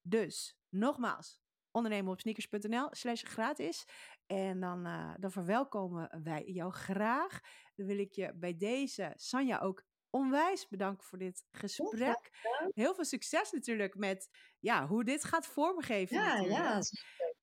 Dus 0.01 0.57
nogmaals, 0.69 1.41
ondernemen 1.71 2.11
op 2.11 2.19
sneakers.nl 2.19 2.87
slash 2.91 3.23
gratis. 3.23 3.85
En 4.25 4.59
dan, 4.59 4.87
uh, 4.87 5.13
dan 5.17 5.31
verwelkomen 5.31 6.19
wij 6.23 6.43
jou 6.45 6.71
graag. 6.71 7.39
Dan 7.75 7.85
wil 7.85 7.99
ik 7.99 8.13
je 8.13 8.33
bij 8.35 8.57
deze, 8.57 9.13
Sanja, 9.15 9.59
ook 9.59 9.83
onwijs 10.09 10.67
bedanken 10.67 11.05
voor 11.05 11.17
dit 11.17 11.45
gesprek. 11.51 12.29
Heel 12.73 12.95
veel 12.95 13.05
succes 13.05 13.51
natuurlijk 13.51 13.95
met 13.95 14.29
ja, 14.59 14.87
hoe 14.87 15.03
dit 15.03 15.23
gaat 15.23 15.47
vormgeven. 15.47 16.17
Ja, 16.17 16.41
natuurlijk. 16.41 16.49
ja. 16.49 16.81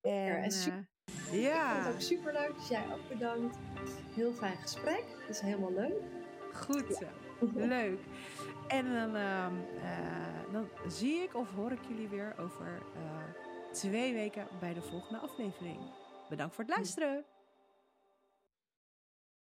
En, 0.01 0.43
en 0.43 0.51
super, 0.51 0.89
uh, 1.33 1.43
ja. 1.43 1.71
Ik 1.71 1.75
vond 1.75 1.87
het 1.87 1.95
ook 1.95 2.01
super 2.01 2.33
leuk, 2.33 2.55
dus 2.55 2.69
jij 2.69 2.93
ook 2.93 3.09
bedankt. 3.09 3.59
Heel 4.15 4.33
fijn 4.33 4.57
gesprek, 4.57 5.05
is 5.29 5.41
helemaal 5.41 5.73
leuk. 5.73 6.03
Goed 6.53 7.05
leuk. 7.55 8.01
En 8.69 8.95
dan, 8.95 9.17
uh, 9.17 9.49
uh, 9.77 10.53
dan 10.53 10.69
zie 10.89 11.23
ik 11.23 11.35
of 11.35 11.51
hoor 11.51 11.73
ik 11.73 11.83
jullie 11.89 12.09
weer 12.09 12.35
over 12.39 12.83
twee 13.77 14.13
weken 14.15 14.47
bij 14.61 14.75
de 14.75 14.83
volgende 14.83 15.19
aflevering. 15.19 15.79
Bedankt 16.29 16.55
voor 16.55 16.65
het 16.65 16.73
luisteren. 16.77 17.25